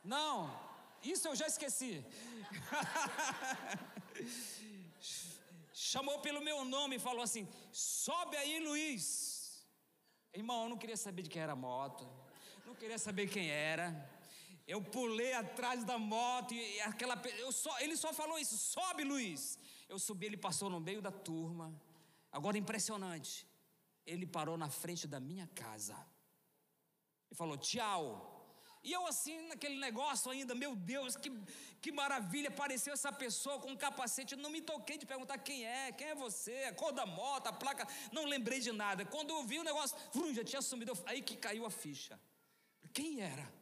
Não, 0.03 0.51
isso 1.01 1.29
eu 1.29 1.35
já 1.41 1.47
esqueci. 1.47 2.05
Chamou 5.71 6.19
pelo 6.19 6.41
meu 6.41 6.65
nome 6.65 6.97
e 6.97 7.05
falou 7.07 7.23
assim: 7.23 7.47
sobe 7.71 8.35
aí, 8.35 8.59
Luiz. 8.59 9.65
Irmão, 10.33 10.63
eu 10.63 10.69
não 10.71 10.77
queria 10.77 10.97
saber 10.97 11.21
de 11.21 11.29
quem 11.29 11.41
era 11.41 11.53
a 11.53 11.55
moto, 11.55 12.05
não 12.65 12.75
queria 12.75 12.99
saber 12.99 13.29
quem 13.29 13.49
era. 13.49 14.18
Eu 14.73 14.79
pulei 14.83 15.33
atrás 15.33 15.83
da 15.83 15.97
moto 15.97 16.53
e 16.53 16.79
aquela, 16.81 17.19
eu 17.39 17.51
só, 17.51 17.73
ele 17.79 17.97
só 17.97 18.13
falou 18.13 18.37
isso: 18.37 18.55
sobe, 18.55 19.03
Luiz. 19.03 19.57
Eu 19.93 19.97
subi, 19.97 20.27
ele 20.27 20.37
passou 20.37 20.69
no 20.69 20.79
meio 20.79 21.01
da 21.01 21.11
turma. 21.11 21.67
Agora 22.31 22.55
impressionante, 22.55 23.47
ele 24.05 24.27
parou 24.27 24.57
na 24.63 24.69
frente 24.69 25.07
da 25.07 25.19
minha 25.19 25.47
casa 25.55 25.97
e 27.31 27.35
falou: 27.35 27.57
tchau. 27.57 28.03
E 28.83 28.93
eu 28.93 29.07
assim, 29.07 29.47
naquele 29.47 29.77
negócio 29.79 30.29
ainda, 30.31 30.53
meu 30.53 30.75
Deus, 30.75 31.15
que, 31.15 31.31
que 31.81 31.91
maravilha, 31.91 32.49
apareceu 32.49 32.93
essa 32.93 33.11
pessoa 33.11 33.57
com 33.59 33.71
um 33.71 33.75
capacete, 33.75 34.35
não 34.35 34.51
me 34.51 34.61
toquei 34.61 34.99
de 34.99 35.05
perguntar 35.05 35.39
quem 35.39 35.65
é, 35.65 35.91
quem 35.91 36.09
é 36.09 36.15
você, 36.15 36.65
a 36.69 36.73
cor 36.73 36.93
da 36.93 37.07
moto, 37.07 37.47
a 37.47 37.53
placa, 37.53 37.87
não 38.11 38.25
lembrei 38.25 38.59
de 38.59 38.71
nada. 38.71 39.03
Quando 39.03 39.31
eu 39.31 39.43
vi 39.43 39.57
o 39.57 39.63
negócio, 39.63 39.97
vrum, 40.13 40.31
já 40.31 40.43
tinha 40.43 40.61
sumido, 40.61 40.93
aí 41.07 41.23
que 41.23 41.35
caiu 41.35 41.65
a 41.65 41.71
ficha. 41.71 42.17
Quem 42.93 43.19
era? 43.19 43.58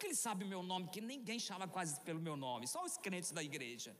Que 0.00 0.06
ele 0.06 0.14
sabe 0.26 0.44
o 0.44 0.48
meu 0.48 0.62
nome, 0.62 0.88
que 0.88 1.00
ninguém 1.12 1.38
chama 1.38 1.68
quase 1.68 2.00
pelo 2.00 2.20
meu 2.28 2.36
nome, 2.46 2.66
só 2.66 2.82
os 2.88 2.96
crentes 2.96 3.32
da 3.38 3.42
igreja. 3.42 3.94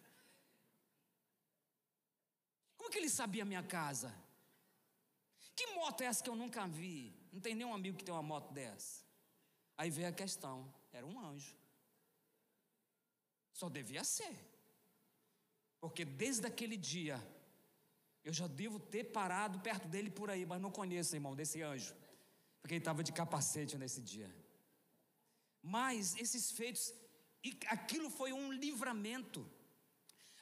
Como 2.78 2.90
que 2.90 2.96
ele 2.96 3.10
sabia 3.10 3.42
a 3.42 3.50
minha 3.52 3.62
casa? 3.62 4.10
Que 5.54 5.66
moto 5.74 6.00
é 6.00 6.06
essa 6.06 6.24
que 6.24 6.30
eu 6.30 6.38
nunca 6.42 6.66
vi? 6.66 7.14
Não 7.30 7.40
tem 7.46 7.54
nenhum 7.54 7.74
amigo 7.74 7.98
que 7.98 8.04
tem 8.04 8.14
uma 8.14 8.22
moto 8.22 8.50
dessa. 8.50 9.04
Aí 9.76 9.90
veio 9.90 10.08
a 10.08 10.12
questão: 10.12 10.72
era 10.90 11.06
um 11.06 11.20
anjo. 11.20 11.54
Só 13.52 13.68
devia 13.68 14.02
ser. 14.02 14.34
Porque 15.82 16.02
desde 16.04 16.46
aquele 16.46 16.78
dia, 16.78 17.20
eu 18.24 18.32
já 18.32 18.46
devo 18.46 18.78
ter 18.78 19.04
parado 19.04 19.60
perto 19.60 19.86
dele 19.86 20.10
por 20.10 20.30
aí, 20.30 20.46
mas 20.46 20.62
não 20.62 20.70
conheço, 20.70 21.14
irmão, 21.14 21.34
desse 21.36 21.60
anjo. 21.60 21.94
Porque 22.62 22.74
ele 22.74 22.80
estava 22.80 23.04
de 23.04 23.12
capacete 23.12 23.76
nesse 23.76 24.00
dia. 24.00 24.34
Mas 25.62 26.16
esses 26.16 26.50
feitos, 26.50 26.92
aquilo 27.68 28.10
foi 28.10 28.32
um 28.32 28.52
livramento. 28.52 29.48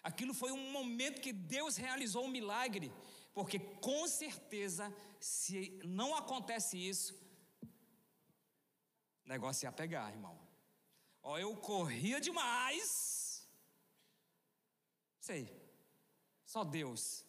Aquilo 0.02 0.32
foi 0.32 0.52
um 0.52 0.70
momento 0.70 1.20
que 1.20 1.32
Deus 1.32 1.76
realizou 1.76 2.24
um 2.24 2.28
milagre. 2.28 2.92
Porque 3.34 3.58
com 3.58 4.06
certeza, 4.06 4.94
se 5.20 5.78
não 5.84 6.14
acontece 6.14 6.76
isso, 6.76 7.14
o 9.24 9.28
negócio 9.28 9.66
ia 9.66 9.72
pegar, 9.72 10.10
irmão. 10.10 10.38
Ó, 11.22 11.38
eu 11.38 11.54
corria 11.56 12.20
demais. 12.20 13.46
Sei. 15.20 15.54
Só 16.46 16.64
Deus. 16.64 17.24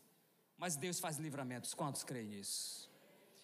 Mas 0.57 0.75
Deus 0.75 0.99
faz 0.99 1.17
livramentos. 1.17 1.73
Quantos 1.73 2.03
creem 2.03 2.27
nisso? 2.27 2.89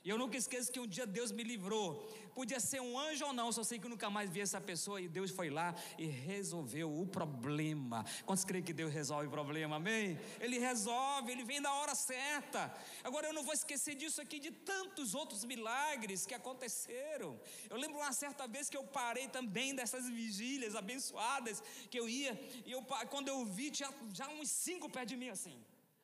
E 0.04 0.10
eu 0.10 0.18
nunca 0.18 0.38
esqueço 0.38 0.72
que 0.72 0.80
um 0.80 0.88
dia 0.88 1.06
Deus 1.06 1.32
me 1.32 1.44
livrou. 1.44 2.08
Podia 2.36 2.60
ser 2.60 2.82
um 2.82 3.00
anjo 3.00 3.26
ou 3.26 3.32
não, 3.32 3.50
só 3.50 3.64
sei 3.64 3.80
que 3.80 3.88
nunca 3.88 4.10
mais 4.10 4.30
vi 4.30 4.42
essa 4.42 4.60
pessoa 4.60 5.00
e 5.00 5.08
Deus 5.08 5.32
foi 5.32 5.50
lá 5.50 5.74
e 5.98 6.06
resolveu 6.06 6.94
o 6.94 7.08
problema. 7.08 8.04
Quantos 8.26 8.44
creem 8.44 8.62
que 8.62 8.74
Deus 8.74 8.94
resolve 8.94 9.28
o 9.28 9.32
problema? 9.32 9.78
Amém? 9.78 10.20
Ele 10.42 10.60
resolve, 10.60 11.32
ele 11.32 11.46
vem 11.46 11.62
na 11.62 11.74
hora 11.74 11.96
certa. 11.96 12.76
Agora 13.06 13.28
eu 13.28 13.34
não 13.34 13.42
vou 13.42 13.54
esquecer 13.54 13.96
disso 13.96 14.20
aqui, 14.22 14.38
de 14.38 14.52
tantos 14.52 15.16
outros 15.16 15.46
milagres 15.46 16.26
que 16.26 16.34
aconteceram. 16.34 17.40
Eu 17.70 17.78
lembro 17.78 18.00
uma 18.00 18.12
certa 18.12 18.46
vez 18.50 18.70
que 18.70 18.76
eu 18.76 18.84
parei 18.84 19.30
também 19.30 19.74
dessas 19.74 20.10
vigílias 20.10 20.76
abençoadas 20.76 21.64
que 21.90 21.98
eu 21.98 22.10
ia, 22.10 22.34
e 22.66 22.72
eu, 22.74 22.82
quando 23.10 23.30
eu 23.30 23.46
vi, 23.46 23.72
tinha 23.72 23.90
já 24.14 24.28
uns 24.28 24.50
cinco 24.50 24.90
perto 24.90 25.08
de 25.08 25.16
mim 25.16 25.30
assim. 25.30 25.58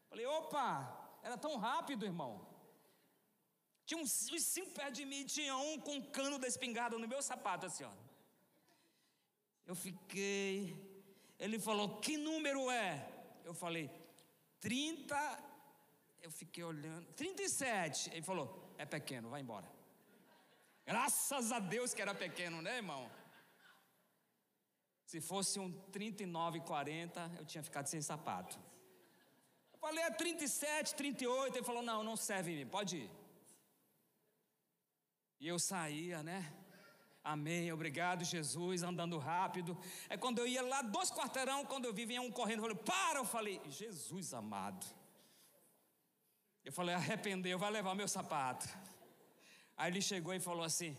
Falei, 0.09 0.25
opa, 0.25 1.19
era 1.21 1.37
tão 1.37 1.57
rápido, 1.57 2.05
irmão. 2.05 2.50
Tinha 3.85 3.99
uns, 3.99 4.31
uns 4.31 4.43
cinco 4.43 4.71
perto 4.71 4.95
de 4.95 5.05
mim, 5.05 5.25
tinha 5.25 5.55
um 5.57 5.79
com 5.79 5.95
um 5.95 6.01
cano 6.01 6.37
da 6.37 6.47
espingarda 6.47 6.97
no 6.97 7.07
meu 7.07 7.21
sapato, 7.21 7.65
assim, 7.65 7.83
ó. 7.83 7.91
Eu 9.65 9.75
fiquei. 9.75 10.75
Ele 11.39 11.59
falou: 11.59 11.99
Que 11.99 12.17
número 12.17 12.69
é? 12.69 13.07
Eu 13.43 13.53
falei: 13.53 13.89
30. 14.59 15.15
Eu 16.21 16.31
fiquei 16.31 16.63
olhando. 16.63 17.05
37. 17.13 18.11
Ele 18.11 18.21
falou: 18.21 18.73
É 18.77 18.85
pequeno, 18.85 19.29
vai 19.29 19.41
embora. 19.41 19.69
Graças 20.85 21.51
a 21.51 21.59
Deus 21.59 21.93
que 21.93 22.01
era 22.01 22.13
pequeno, 22.13 22.61
né, 22.61 22.77
irmão? 22.77 23.09
Se 25.05 25.19
fosse 25.19 25.59
um 25.59 25.71
39, 25.91 26.61
40, 26.61 27.31
eu 27.37 27.45
tinha 27.45 27.63
ficado 27.63 27.87
sem 27.87 28.01
sapato. 28.01 28.59
Eu 29.73 29.79
falei: 29.79 30.03
É 30.03 30.11
37, 30.11 30.95
38. 30.95 31.57
Ele 31.57 31.65
falou: 31.65 31.83
Não, 31.83 32.03
não 32.03 32.15
serve 32.15 32.51
em 32.51 32.57
mim, 32.57 32.67
pode 32.67 32.97
ir. 32.97 33.20
E 35.41 35.47
eu 35.47 35.57
saía, 35.57 36.21
né? 36.21 36.53
Amém, 37.23 37.71
obrigado 37.73 38.23
Jesus, 38.23 38.83
andando 38.83 39.17
rápido. 39.17 39.77
É 40.07 40.15
quando 40.15 40.37
eu 40.37 40.47
ia 40.47 40.61
lá, 40.61 40.83
dois 40.83 41.11
quarteirão, 41.11 41.65
quando 41.65 41.85
eu 41.85 41.93
vi, 41.93 42.05
vinha 42.05 42.21
um 42.21 42.31
correndo, 42.31 42.59
eu 42.59 42.69
falei, 42.69 42.83
para, 42.83 43.19
eu 43.19 43.25
falei, 43.25 43.61
Jesus 43.67 44.35
amado. 44.35 44.85
Eu 46.63 46.71
falei, 46.71 46.93
arrependeu, 46.93 47.57
vai 47.57 47.71
levar 47.71 47.95
meu 47.95 48.07
sapato. 48.07 48.69
Aí 49.75 49.91
ele 49.91 50.01
chegou 50.01 50.31
e 50.31 50.39
falou 50.39 50.63
assim: 50.63 50.95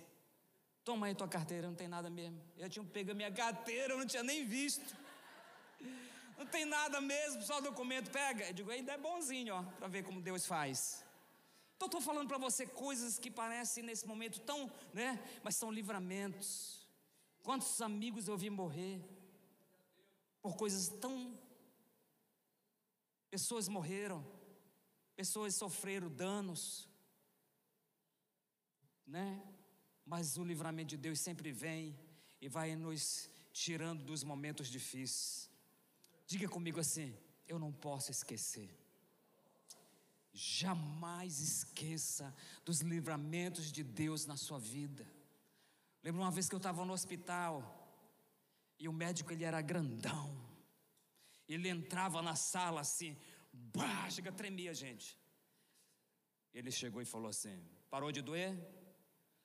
Toma 0.85 1.07
aí 1.07 1.15
tua 1.15 1.29
carteira, 1.29 1.69
não 1.69 1.77
tem 1.77 1.87
nada 1.87 2.11
mesmo. 2.11 2.43
Eu 2.59 2.69
tinha 2.69 2.85
pego 2.85 3.13
a 3.13 3.15
minha 3.15 3.31
carteira, 3.31 3.95
eu 3.95 3.99
não 3.99 4.07
tinha 4.07 4.25
nem 4.25 4.45
visto. 4.45 4.97
Não 6.37 6.47
tem 6.47 6.65
nada 6.65 7.01
mesmo, 7.01 7.43
só 7.43 7.61
documento. 7.61 8.11
Pega. 8.11 8.47
Eu 8.47 8.53
digo, 8.53 8.71
ainda 8.73 8.93
é 8.95 8.99
bonzinho, 8.99 9.55
ó, 9.55 9.63
para 9.63 9.87
ver 9.87 10.03
como 10.03 10.21
Deus 10.21 10.45
faz. 10.45 11.05
Então 11.83 11.99
estou 11.99 12.01
falando 12.15 12.29
para 12.29 12.39
você 12.39 12.65
coisas 12.65 13.19
que 13.19 13.29
parecem 13.29 13.83
nesse 13.83 14.07
momento 14.07 14.39
tão, 14.43 14.71
né? 14.95 15.21
Mas 15.43 15.57
são 15.57 15.69
livramentos. 15.73 16.87
Quantos 17.43 17.83
amigos 17.83 18.29
eu 18.29 18.39
vi 18.39 18.49
morrer 18.51 19.03
por 20.41 20.55
coisas 20.55 20.87
tão. 21.01 21.37
Pessoas 23.29 23.67
morreram, 23.67 24.25
pessoas 25.17 25.57
sofreram 25.57 26.09
danos, 26.09 26.89
né? 29.05 29.43
Mas 30.07 30.37
o 30.37 30.45
livramento 30.45 30.91
de 30.91 30.97
Deus 30.97 31.19
sempre 31.19 31.51
vem 31.51 31.99
e 32.41 32.49
vai 32.49 32.77
nos 32.77 33.29
tirando 33.53 34.05
dos 34.05 34.23
momentos 34.23 34.69
difíceis. 34.69 35.51
Diga 36.29 36.49
comigo 36.49 36.79
assim: 36.79 37.13
eu 37.49 37.59
não 37.59 37.73
posso 37.73 38.13
esquecer. 38.13 38.82
Jamais 40.33 41.41
esqueça 41.41 42.35
dos 42.65 42.81
livramentos 42.81 43.71
de 43.71 43.83
Deus 43.83 44.25
na 44.25 44.37
sua 44.37 44.59
vida. 44.59 45.07
Lembro 46.03 46.23
uma 46.23 46.31
vez 46.31 46.49
que 46.49 46.55
eu 46.55 46.59
estava 46.59 46.85
no 46.85 46.93
hospital 46.93 47.79
e 48.79 48.89
o 48.89 48.93
médico 48.93 49.33
ele 49.33 49.45
era 49.45 49.61
grandão. 49.61 50.35
Ele 51.47 51.69
entrava 51.69 52.23
na 52.23 52.35
sala 52.35 52.81
assim, 52.81 53.17
bah, 53.53 54.09
chega 54.11 54.33
tremia, 54.33 54.73
gente. 54.73 55.21
Ele 56.53 56.71
chegou 56.71 57.01
e 57.01 57.05
falou 57.05 57.29
assim: 57.29 57.63
parou 57.91 58.11
de 58.11 58.23
doer? 58.23 58.59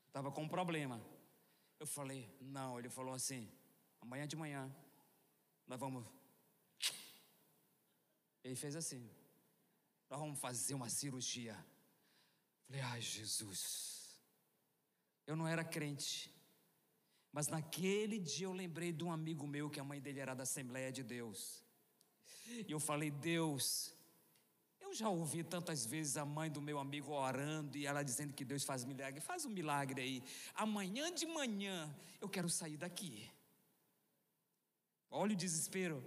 Estava 0.08 0.32
com 0.32 0.44
um 0.44 0.48
problema. 0.48 1.02
Eu 1.80 1.86
falei: 1.86 2.34
não. 2.40 2.80
Ele 2.80 2.90
falou 2.90 3.14
assim: 3.14 3.52
amanhã 4.02 4.28
de 4.28 4.36
manhã 4.36 4.74
nós 5.68 5.80
vamos. 5.80 6.06
Ele 8.44 8.56
fez 8.56 8.76
assim: 8.76 9.10
nós 10.10 10.20
vamos 10.20 10.40
fazer 10.40 10.74
uma 10.74 10.90
cirurgia. 10.90 11.58
Falei, 12.66 12.82
ai 12.82 13.02
Jesus. 13.02 14.20
Eu 15.26 15.36
não 15.36 15.48
era 15.48 15.64
crente. 15.64 16.34
Mas 17.32 17.48
naquele 17.48 18.18
dia 18.20 18.48
eu 18.48 18.54
lembrei 18.54 18.92
de 18.92 19.04
um 19.04 19.12
amigo 19.12 19.46
meu 19.46 19.70
que 19.70 19.80
a 19.80 19.84
mãe 19.84 20.02
dele 20.02 20.20
era 20.20 20.34
da 20.34 20.44
Assembleia 20.44 20.92
de 20.92 21.04
Deus. 21.04 21.64
E 22.68 22.72
eu 22.72 22.80
falei, 22.80 23.12
Deus, 23.12 23.94
eu 24.80 24.94
já 24.94 25.10
ouvi 25.10 25.44
tantas 25.44 25.86
vezes 25.86 26.16
a 26.16 26.26
mãe 26.26 26.50
do 26.50 26.62
meu 26.62 26.80
amigo 26.80 27.12
orando 27.12 27.78
e 27.78 27.86
ela 27.86 28.04
dizendo 28.04 28.34
que 28.34 28.46
Deus 28.46 28.64
faz 28.64 28.86
milagre. 28.86 29.20
Faz 29.20 29.46
um 29.46 29.50
milagre 29.50 30.02
aí. 30.02 30.24
Amanhã 30.56 31.14
de 31.14 31.26
manhã 31.26 31.94
eu 32.22 32.30
quero 32.30 32.50
sair 32.50 32.78
daqui. 32.78 33.30
Olha 35.10 35.34
o 35.34 35.38
desespero. 35.38 36.04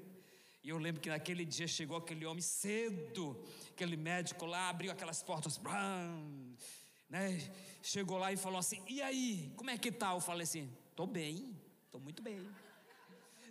E 0.62 0.68
eu 0.68 0.78
lembro 0.78 1.00
que 1.00 1.08
naquele 1.08 1.44
dia 1.44 1.66
chegou 1.66 1.96
aquele 1.96 2.26
homem 2.26 2.42
cedo, 2.42 3.42
aquele 3.70 3.96
médico 3.96 4.44
lá 4.44 4.68
abriu 4.68 4.92
aquelas 4.92 5.22
portas, 5.22 5.56
bram, 5.56 6.54
né? 7.08 7.38
Chegou 7.82 8.18
lá 8.18 8.30
e 8.30 8.36
falou 8.36 8.58
assim: 8.58 8.82
"E 8.86 9.00
aí, 9.00 9.52
como 9.56 9.70
é 9.70 9.78
que 9.78 9.90
tá?" 9.90 10.12
Eu 10.12 10.20
falei 10.20 10.42
assim: 10.42 10.70
"Tô 10.94 11.06
bem, 11.06 11.58
tô 11.90 11.98
muito 11.98 12.22
bem." 12.22 12.46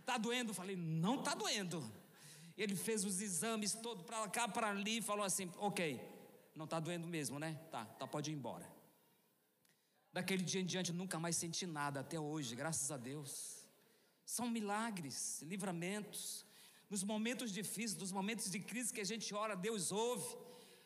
"Tá 0.06 0.17
doendo?" 0.17 0.52
Eu 0.52 0.56
falei: 0.56 0.76
"Não 0.76 1.24
tá 1.24 1.34
doendo." 1.34 1.84
Ele 2.56 2.76
fez 2.76 3.04
os 3.06 3.22
exames 3.22 3.74
todo 3.74 4.04
para 4.04 4.28
cá, 4.28 4.48
para 4.48 4.69
ali 4.69 4.98
e 4.98 5.02
falou 5.02 5.26
assim: 5.26 5.52
"OK, 5.58 6.00
não 6.56 6.67
tá 6.67 6.80
doendo 6.80 7.08
mesmo, 7.08 7.39
né? 7.39 7.60
Tá, 7.72 7.86
tá 7.86 8.06
pode 8.06 8.30
ir 8.30 8.36
embora." 8.36 8.69
Daquele 10.13 10.43
dia 10.43 10.62
em 10.62 10.65
diante 10.65 10.93
nunca 10.93 11.19
mais 11.19 11.36
senti 11.36 11.65
nada 11.65 12.02
até 12.02 12.19
hoje, 12.19 12.56
graças 12.56 12.91
a 12.91 12.98
Deus. 12.98 13.65
São 14.26 14.48
milagres, 14.48 15.41
livramentos 15.41 16.45
nos 16.89 17.04
momentos 17.04 17.52
difíceis, 17.52 17.95
nos 17.95 18.12
momentos 18.12 18.49
de 18.49 18.60
crise 18.60 18.93
que 18.93 19.02
a 19.02 19.06
gente 19.06 19.34
ora, 19.34 19.56
Deus 19.56 19.91
ouve. 19.91 20.38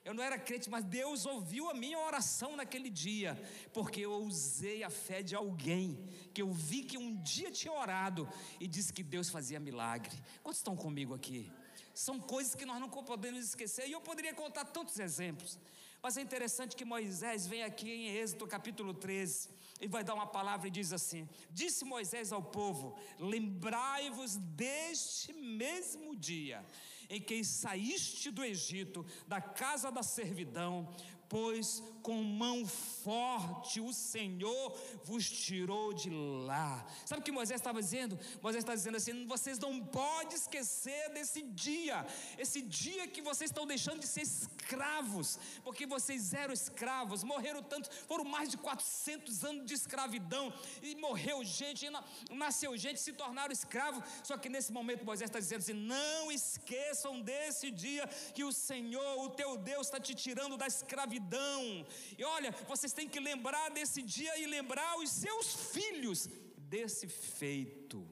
Eu 0.04 0.14
não 0.14 0.22
era 0.22 0.38
crente, 0.38 0.70
mas 0.70 0.84
Deus 0.84 1.26
ouviu 1.26 1.70
a 1.70 1.74
minha 1.74 1.98
oração 1.98 2.58
naquele 2.58 2.90
dia, 2.90 3.42
porque 3.72 4.02
eu 4.02 4.12
usei 4.16 4.84
a 4.84 4.90
fé 4.90 5.24
de 5.24 5.34
alguém 5.34 5.98
que 6.34 6.42
eu 6.42 6.52
vi 6.52 6.84
que 6.84 6.98
um 6.98 7.16
dia 7.22 7.50
tinha 7.50 7.74
orado 7.74 8.28
e 8.60 8.68
disse 8.68 8.92
que 8.92 9.02
Deus 9.02 9.30
fazia 9.30 9.62
milagre. 9.62 10.14
Quantos 10.44 10.60
estão 10.60 10.76
comigo 10.76 11.14
aqui? 11.14 11.50
São 11.94 12.20
coisas 12.20 12.54
que 12.54 12.66
nós 12.66 12.82
não 12.82 12.90
podemos 12.90 13.46
esquecer, 13.46 13.88
e 13.88 13.94
eu 13.94 14.02
poderia 14.02 14.34
contar 14.34 14.66
tantos 14.66 15.00
exemplos. 15.00 15.58
Mas 16.02 16.18
é 16.18 16.22
interessante 16.22 16.76
que 16.76 16.84
Moisés 16.84 17.48
vem 17.48 17.64
aqui 17.64 17.90
em 17.90 18.08
Êxodo 18.18 18.46
capítulo 18.46 18.94
13 18.94 19.63
e 19.80 19.88
vai 19.88 20.04
dar 20.04 20.14
uma 20.14 20.28
palavra 20.28 20.68
e 20.68 20.72
diz 20.72 20.94
assim: 20.94 21.28
Disse 21.52 21.84
Moisés 21.86 22.32
ao 22.32 22.42
povo: 22.42 22.98
Lembrai-vos 23.20 24.38
deste 24.38 25.34
mesmo 25.34 26.16
dia 26.16 26.66
em 27.10 27.22
que 27.22 27.44
saíste 27.44 28.32
do 28.32 28.44
Egito, 28.44 29.06
da 29.28 29.42
casa 29.42 29.92
da 29.92 30.02
servidão, 30.02 30.96
pois 31.28 31.84
com 32.04 32.22
mão 32.22 32.66
forte 32.68 33.80
o 33.80 33.92
Senhor 33.94 34.78
vos 35.04 35.30
tirou 35.30 35.94
de 35.94 36.10
lá. 36.10 36.86
Sabe 37.06 37.22
o 37.22 37.24
que 37.24 37.32
Moisés 37.32 37.60
estava 37.60 37.82
dizendo? 37.82 38.20
Moisés 38.42 38.64
está 38.64 38.76
dizendo 38.76 38.98
assim: 38.98 39.26
vocês 39.26 39.58
não 39.58 39.80
podem 39.80 40.38
esquecer 40.38 41.10
desse 41.14 41.42
dia, 41.42 42.06
esse 42.38 42.62
dia 42.62 43.08
que 43.08 43.22
vocês 43.22 43.50
estão 43.50 43.66
deixando 43.66 44.00
de 44.00 44.08
ser 44.08 44.22
escravos, 44.22 45.40
porque 45.64 45.86
vocês 45.86 46.34
eram 46.34 46.54
escravos, 46.54 47.24
morreram 47.24 47.64
tanto, 47.64 47.90
foram 48.08 48.26
mais 48.26 48.50
de 48.50 48.58
400 48.58 49.44
anos 49.44 49.66
de 49.66 49.74
escravidão, 49.74 50.54
e 50.82 50.96
morreu 50.96 51.44
gente, 51.44 51.86
e 51.86 52.36
nasceu 52.36 52.76
gente, 52.78 53.00
se 53.00 53.14
tornaram 53.14 53.52
escravos. 53.52 54.04
Só 54.24 54.38
que 54.38 54.50
nesse 54.50 54.72
momento 54.72 55.06
Moisés 55.06 55.30
está 55.30 55.40
dizendo 55.40 55.60
assim: 55.60 55.74
não 55.74 56.32
esqueçam 56.32 57.22
desse 57.22 57.72
dia 57.72 58.08
que 58.34 58.44
o 58.44 58.52
Senhor, 58.52 59.24
o 59.24 59.30
teu 59.30 59.58
Deus, 59.58 59.88
está 59.88 60.00
te 60.00 60.14
tirando 60.14 60.58
da 60.58 60.68
escravidão 60.68 61.14
escravidão. 61.14 61.86
E 62.18 62.24
olha, 62.24 62.52
vocês 62.68 62.94
têm 62.94 63.08
que 63.08 63.20
lembrar 63.20 63.70
desse 63.70 64.02
dia 64.02 64.38
e 64.40 64.46
lembrar 64.46 64.98
os 64.98 65.10
seus 65.10 65.72
filhos 65.72 66.28
desse 66.58 67.08
feito. 67.08 68.08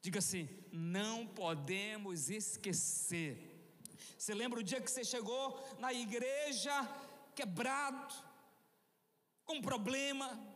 Diga 0.00 0.18
assim: 0.18 0.48
não 0.72 1.26
podemos 1.26 2.30
esquecer. 2.30 3.54
Você 4.18 4.34
lembra 4.34 4.60
o 4.60 4.62
dia 4.62 4.80
que 4.80 4.90
você 4.90 5.04
chegou 5.04 5.62
na 5.78 5.92
igreja 5.92 6.72
quebrado, 7.34 8.14
com 9.44 9.60
problema, 9.60 10.53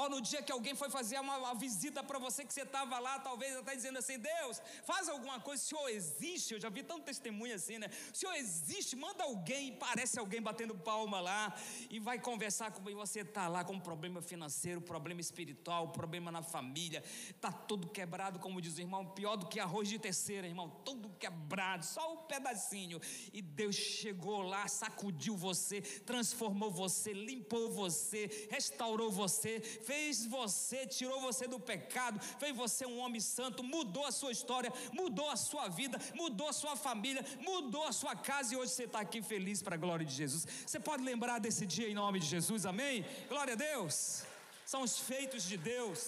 Ó, 0.00 0.08
no 0.08 0.20
dia 0.20 0.40
que 0.40 0.52
alguém 0.52 0.76
foi 0.76 0.88
fazer 0.88 1.18
uma, 1.18 1.36
uma 1.38 1.54
visita 1.56 2.04
para 2.04 2.20
você 2.20 2.44
que 2.44 2.54
você 2.54 2.62
estava 2.62 3.00
lá, 3.00 3.18
talvez 3.18 3.56
até 3.56 3.74
dizendo 3.74 3.98
assim: 3.98 4.16
Deus, 4.16 4.62
faz 4.84 5.08
alguma 5.08 5.40
coisa, 5.40 5.60
o 5.60 5.66
Senhor 5.66 5.88
existe. 5.88 6.54
Eu 6.54 6.60
já 6.60 6.68
vi 6.68 6.84
tanto 6.84 7.02
testemunho 7.02 7.52
assim, 7.52 7.78
né? 7.78 7.90
O 8.14 8.16
Senhor 8.16 8.32
existe, 8.34 8.94
manda 8.94 9.24
alguém, 9.24 9.74
parece 9.74 10.16
alguém 10.16 10.40
batendo 10.40 10.72
palma 10.72 11.18
lá 11.20 11.52
e 11.90 11.98
vai 11.98 12.16
conversar 12.20 12.70
com 12.70 12.80
você. 12.80 13.22
Está 13.22 13.48
lá 13.48 13.64
com 13.64 13.72
um 13.72 13.80
problema 13.80 14.22
financeiro, 14.22 14.80
problema 14.80 15.20
espiritual, 15.20 15.88
problema 15.88 16.30
na 16.30 16.42
família, 16.42 17.02
está 17.28 17.50
todo 17.50 17.88
quebrado, 17.88 18.38
como 18.38 18.60
diz 18.60 18.78
o 18.78 18.80
irmão, 18.80 19.04
pior 19.04 19.34
do 19.34 19.46
que 19.46 19.58
arroz 19.58 19.88
de 19.88 19.98
terceira, 19.98 20.46
irmão, 20.46 20.70
todo 20.84 21.10
quebrado, 21.18 21.84
só 21.84 22.12
um 22.12 22.16
pedacinho. 22.18 23.00
E 23.32 23.42
Deus 23.42 23.74
chegou 23.74 24.42
lá, 24.42 24.68
sacudiu 24.68 25.36
você, 25.36 25.80
transformou 25.80 26.70
você, 26.70 27.12
limpou 27.12 27.72
você, 27.72 28.46
restaurou 28.48 29.10
você 29.10 29.60
fez 29.88 30.26
você, 30.26 30.80
tirou 30.86 31.18
você 31.28 31.44
do 31.52 31.58
pecado, 31.58 32.20
fez 32.42 32.54
você 32.62 32.84
um 32.92 32.98
homem 33.02 33.22
santo, 33.36 33.64
mudou 33.74 34.04
a 34.10 34.12
sua 34.20 34.32
história, 34.36 34.70
mudou 35.00 35.28
a 35.30 35.36
sua 35.48 35.66
vida, 35.80 35.98
mudou 36.20 36.48
a 36.48 36.56
sua 36.62 36.74
família, 36.86 37.24
mudou 37.50 37.84
a 37.90 37.92
sua 38.00 38.14
casa 38.30 38.52
e 38.52 38.56
hoje 38.58 38.72
você 38.72 38.84
está 38.88 39.00
aqui 39.06 39.20
feliz 39.22 39.62
para 39.62 39.76
a 39.76 39.82
glória 39.84 40.04
de 40.10 40.14
Jesus. 40.22 40.46
Você 40.66 40.78
pode 40.88 41.02
lembrar 41.10 41.38
desse 41.46 41.64
dia 41.74 41.88
em 41.88 41.94
nome 41.94 42.18
de 42.24 42.26
Jesus, 42.34 42.66
amém? 42.72 42.96
Glória 43.32 43.54
a 43.54 43.60
Deus. 43.70 44.24
São 44.72 44.82
os 44.82 44.98
feitos 45.10 45.44
de 45.50 45.56
Deus. 45.56 46.00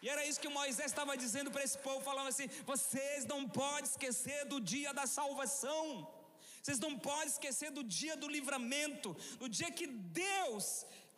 E 0.00 0.08
era 0.08 0.24
isso 0.28 0.42
que 0.44 0.56
Moisés 0.60 0.90
estava 0.92 1.16
dizendo 1.24 1.50
para 1.50 1.64
esse 1.64 1.78
povo, 1.78 2.00
falando 2.10 2.28
assim: 2.28 2.48
vocês 2.72 3.24
não 3.32 3.40
podem 3.48 3.88
esquecer 3.92 4.44
do 4.52 4.60
dia 4.60 4.92
da 5.00 5.06
salvação. 5.18 5.84
Vocês 6.62 6.78
não 6.78 6.94
podem 7.08 7.28
esquecer 7.34 7.70
do 7.78 7.82
dia 7.82 8.14
do 8.22 8.28
livramento, 8.36 9.16
do 9.42 9.48
dia 9.48 9.70
que 9.78 9.86
Deus 10.24 10.64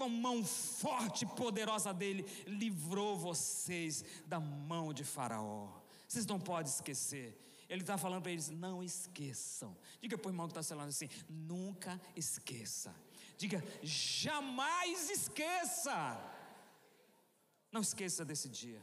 com 0.00 0.04
a 0.04 0.08
mão 0.08 0.42
forte 0.42 1.26
e 1.26 1.28
poderosa 1.28 1.92
dele, 1.92 2.24
livrou 2.46 3.18
vocês 3.18 4.02
da 4.26 4.40
mão 4.40 4.94
de 4.94 5.04
Faraó. 5.04 5.78
Vocês 6.08 6.24
não 6.24 6.40
podem 6.40 6.72
esquecer. 6.72 7.38
Ele 7.68 7.82
está 7.82 7.98
falando 7.98 8.22
para 8.22 8.32
eles: 8.32 8.48
não 8.48 8.82
esqueçam. 8.82 9.76
Diga 10.00 10.16
para 10.16 10.28
o 10.28 10.30
irmão 10.30 10.46
que 10.48 10.58
está 10.58 10.62
falando 10.62 10.88
assim: 10.88 11.10
nunca 11.28 12.00
esqueça. 12.16 12.94
Diga, 13.36 13.62
jamais 13.82 15.10
esqueça. 15.10 16.18
Não 17.70 17.82
esqueça 17.82 18.24
desse 18.24 18.48
dia. 18.48 18.82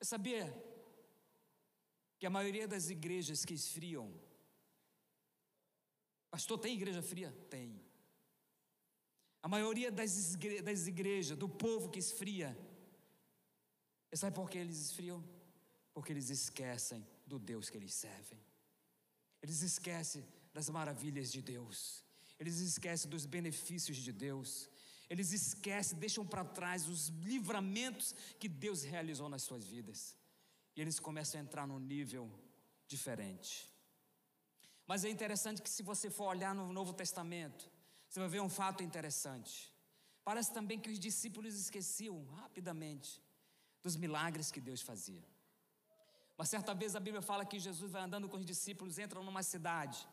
Eu 0.00 0.06
sabia 0.06 0.46
que 2.18 2.26
a 2.26 2.30
maioria 2.30 2.66
das 2.66 2.88
igrejas 2.88 3.44
que 3.44 3.52
esfriam, 3.52 4.12
pastor, 6.30 6.58
tem 6.58 6.74
igreja 6.74 7.02
fria? 7.02 7.30
Tem. 7.50 7.87
A 9.48 9.50
maioria 9.50 9.90
das, 9.90 10.36
das 10.62 10.86
igrejas, 10.86 11.38
do 11.38 11.48
povo 11.48 11.88
que 11.88 11.98
esfria, 11.98 12.54
sabe 14.12 14.36
por 14.36 14.50
que 14.50 14.58
eles 14.58 14.78
esfriam? 14.78 15.24
Porque 15.94 16.12
eles 16.12 16.28
esquecem 16.28 17.02
do 17.26 17.38
Deus 17.38 17.70
que 17.70 17.78
eles 17.78 17.94
servem. 17.94 18.38
Eles 19.40 19.62
esquecem 19.62 20.22
das 20.52 20.68
maravilhas 20.68 21.32
de 21.32 21.40
Deus. 21.40 22.04
Eles 22.38 22.58
esquecem 22.58 23.08
dos 23.08 23.24
benefícios 23.24 23.96
de 23.96 24.12
Deus. 24.12 24.68
Eles 25.08 25.32
esquecem, 25.32 25.98
deixam 25.98 26.26
para 26.26 26.44
trás 26.44 26.86
os 26.86 27.08
livramentos 27.08 28.14
que 28.38 28.50
Deus 28.50 28.82
realizou 28.82 29.30
nas 29.30 29.44
suas 29.44 29.64
vidas. 29.64 30.14
E 30.76 30.82
eles 30.82 31.00
começam 31.00 31.40
a 31.40 31.44
entrar 31.44 31.66
num 31.66 31.78
nível 31.80 32.30
diferente. 32.86 33.74
Mas 34.86 35.06
é 35.06 35.08
interessante 35.08 35.62
que, 35.62 35.70
se 35.70 35.82
você 35.82 36.10
for 36.10 36.26
olhar 36.26 36.54
no 36.54 36.70
Novo 36.70 36.92
Testamento, 36.92 37.77
você 38.08 38.20
vai 38.20 38.28
ver 38.28 38.40
um 38.40 38.48
fato 38.48 38.82
interessante. 38.82 39.72
Parece 40.24 40.52
também 40.52 40.78
que 40.78 40.90
os 40.90 40.98
discípulos 40.98 41.54
esqueciam 41.54 42.24
rapidamente 42.36 43.22
dos 43.82 43.96
milagres 43.96 44.50
que 44.50 44.60
Deus 44.60 44.82
fazia. 44.82 45.24
Mas 46.36 46.50
certa 46.50 46.74
vez 46.74 46.94
a 46.94 47.00
Bíblia 47.00 47.22
fala 47.22 47.44
que 47.44 47.58
Jesus 47.58 47.90
vai 47.90 48.02
andando 48.02 48.28
com 48.28 48.36
os 48.36 48.46
discípulos, 48.46 48.98
entram 48.98 49.22
numa 49.22 49.42
cidade. 49.42 50.06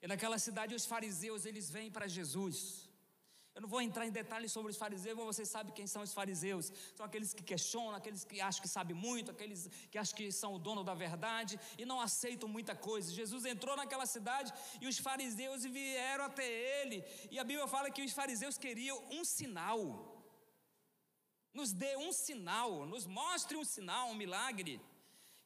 E 0.00 0.06
naquela 0.06 0.38
cidade 0.38 0.74
os 0.74 0.86
fariseus, 0.86 1.44
eles 1.44 1.70
vêm 1.70 1.90
para 1.90 2.08
Jesus. 2.08 2.88
Eu 3.54 3.60
não 3.60 3.68
vou 3.68 3.82
entrar 3.82 4.06
em 4.06 4.10
detalhes 4.10 4.50
sobre 4.50 4.70
os 4.72 4.78
fariseus, 4.78 5.16
mas 5.16 5.26
você 5.26 5.44
sabe 5.44 5.72
quem 5.72 5.86
são 5.86 6.02
os 6.02 6.14
fariseus. 6.14 6.72
São 6.94 7.04
aqueles 7.04 7.34
que 7.34 7.42
questionam, 7.42 7.94
aqueles 7.94 8.24
que 8.24 8.40
acham 8.40 8.62
que 8.62 8.68
sabem 8.68 8.96
muito, 8.96 9.30
aqueles 9.30 9.68
que 9.90 9.98
acham 9.98 10.16
que 10.16 10.32
são 10.32 10.54
o 10.54 10.58
dono 10.58 10.82
da 10.82 10.94
verdade 10.94 11.60
e 11.76 11.84
não 11.84 12.00
aceitam 12.00 12.48
muita 12.48 12.74
coisa. 12.74 13.12
Jesus 13.12 13.44
entrou 13.44 13.76
naquela 13.76 14.06
cidade 14.06 14.52
e 14.80 14.86
os 14.86 14.96
fariseus 14.96 15.64
vieram 15.64 16.24
até 16.24 16.46
ele. 16.80 17.04
E 17.30 17.38
a 17.38 17.44
Bíblia 17.44 17.68
fala 17.68 17.90
que 17.90 18.02
os 18.02 18.12
fariseus 18.12 18.56
queriam 18.56 18.98
um 19.10 19.22
sinal. 19.22 19.82
Nos 21.52 21.72
dê 21.74 21.94
um 21.98 22.10
sinal, 22.10 22.86
nos 22.86 23.04
mostre 23.06 23.58
um 23.58 23.64
sinal, 23.64 24.08
um 24.08 24.14
milagre. 24.14 24.80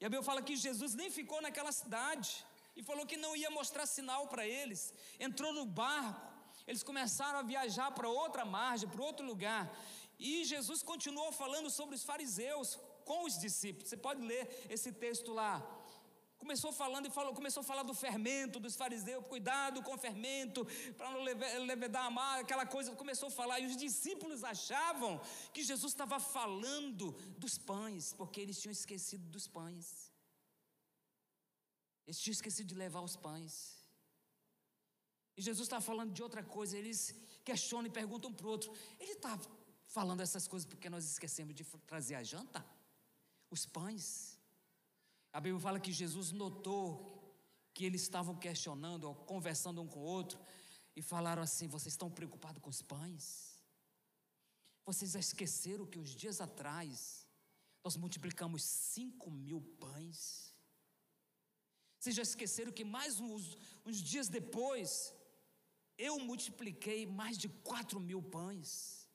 E 0.01 0.05
a 0.05 0.09
Bíblia 0.09 0.23
fala 0.23 0.43
que 0.43 0.55
Jesus 0.55 0.95
nem 0.95 1.11
ficou 1.11 1.43
naquela 1.43 1.73
cidade 1.73 2.47
e 2.77 2.85
falou 2.85 3.05
que 3.05 3.17
não 3.17 3.35
ia 3.35 3.51
mostrar 3.51 3.85
sinal 3.85 4.29
para 4.29 4.47
eles. 4.47 4.95
Entrou 5.19 5.53
no 5.53 5.67
barco 5.67 6.26
eles 6.67 6.83
começaram 6.83 7.39
a 7.39 7.43
viajar 7.43 7.91
para 7.93 8.09
outra 8.09 8.45
margem, 8.45 8.89
para 8.89 9.03
outro 9.03 9.25
lugar. 9.25 9.63
E 10.19 10.45
Jesus 10.45 10.83
continuou 10.83 11.31
falando 11.31 11.71
sobre 11.71 11.95
os 11.95 12.03
fariseus 12.03 12.79
com 13.05 13.25
os 13.25 13.39
discípulos. 13.39 13.89
Você 13.89 13.97
pode 13.97 14.21
ler 14.21 14.67
esse 14.69 14.91
texto 14.93 15.33
lá. 15.33 15.55
Começou 16.39 16.71
falando 16.73 17.07
e 17.07 17.11
falou, 17.11 17.33
começou 17.35 17.63
a 17.63 17.65
falar 17.65 17.83
do 17.83 17.95
fermento 17.95 18.61
dos 18.61 18.77
fariseus, 18.77 19.27
cuidado 19.27 19.83
com 19.83 19.95
o 19.95 19.99
fermento, 19.99 20.67
para 20.97 21.11
não 21.11 21.23
levedar 21.23 22.05
a 22.05 22.11
mar, 22.11 22.41
aquela 22.41 22.67
coisa, 22.67 22.95
começou 22.95 23.29
a 23.29 23.31
falar, 23.31 23.59
e 23.61 23.67
os 23.67 23.77
discípulos 23.77 24.45
achavam 24.45 25.19
que 25.53 25.65
Jesus 25.65 25.93
estava 25.93 26.21
falando 26.21 27.13
dos 27.39 27.57
pães, 27.57 28.13
porque 28.13 28.41
eles 28.41 28.61
tinham 28.61 28.73
esquecido 28.73 29.25
dos 29.31 29.49
pães. 29.49 30.13
Eles 32.07 32.21
tinham 32.21 32.35
esquecido 32.35 32.69
de 32.69 32.75
levar 32.75 33.01
os 33.01 33.17
pães. 33.17 33.76
E 35.37 35.43
Jesus 35.43 35.67
está 35.67 35.81
falando 35.81 36.13
de 36.13 36.23
outra 36.23 36.43
coisa, 36.43 36.77
eles 36.77 37.15
questionam 37.45 37.87
e 37.87 37.91
perguntam 37.91 38.33
para 38.33 38.47
o 38.47 38.51
outro: 38.51 38.73
ele 38.99 39.13
está 39.13 39.39
falando 39.87 40.21
essas 40.21 40.49
coisas 40.49 40.67
porque 40.67 40.89
nós 40.89 41.05
esquecemos 41.05 41.55
de 41.55 41.65
trazer 41.87 42.15
a 42.15 42.23
janta? 42.23 42.65
Os 43.51 43.67
pães. 43.67 44.41
A 45.33 45.41
Bíblia 45.41 45.61
fala 45.61 45.79
que 45.79 45.93
Jesus 45.93 46.33
notou 46.33 47.17
que 47.75 47.85
eles 47.85 48.01
estavam 48.03 48.35
questionando, 48.35 49.15
conversando 49.27 49.83
um 49.83 49.87
com 49.87 50.01
o 50.01 50.03
outro, 50.03 50.41
e 50.95 51.03
falaram 51.03 51.43
assim: 51.43 51.69
vocês 51.69 51.93
estão 51.93 52.11
preocupados 52.11 52.63
com 52.63 52.71
os 52.71 52.81
pães? 52.81 53.63
Vocês 54.87 55.11
já 55.11 55.21
esqueceram 55.21 55.85
que 55.85 55.99
uns 55.99 56.15
dias 56.15 56.41
atrás 56.41 57.27
nós 57.85 57.97
multiplicamos 57.97 58.63
cinco 58.63 59.31
mil 59.31 59.61
pães? 59.79 60.55
Vocês 61.99 62.17
já 62.17 62.23
esqueceram 62.23 62.73
que 62.73 62.85
mais 62.85 63.21
uns, 63.21 63.59
uns 63.85 64.01
dias 64.01 64.29
depois 64.29 65.13
eu 65.99 66.19
multipliquei 66.19 67.07
mais 67.07 67.37
de 67.39 67.49
quatro 67.71 67.99
mil 67.99 68.23
pães. 68.23 69.09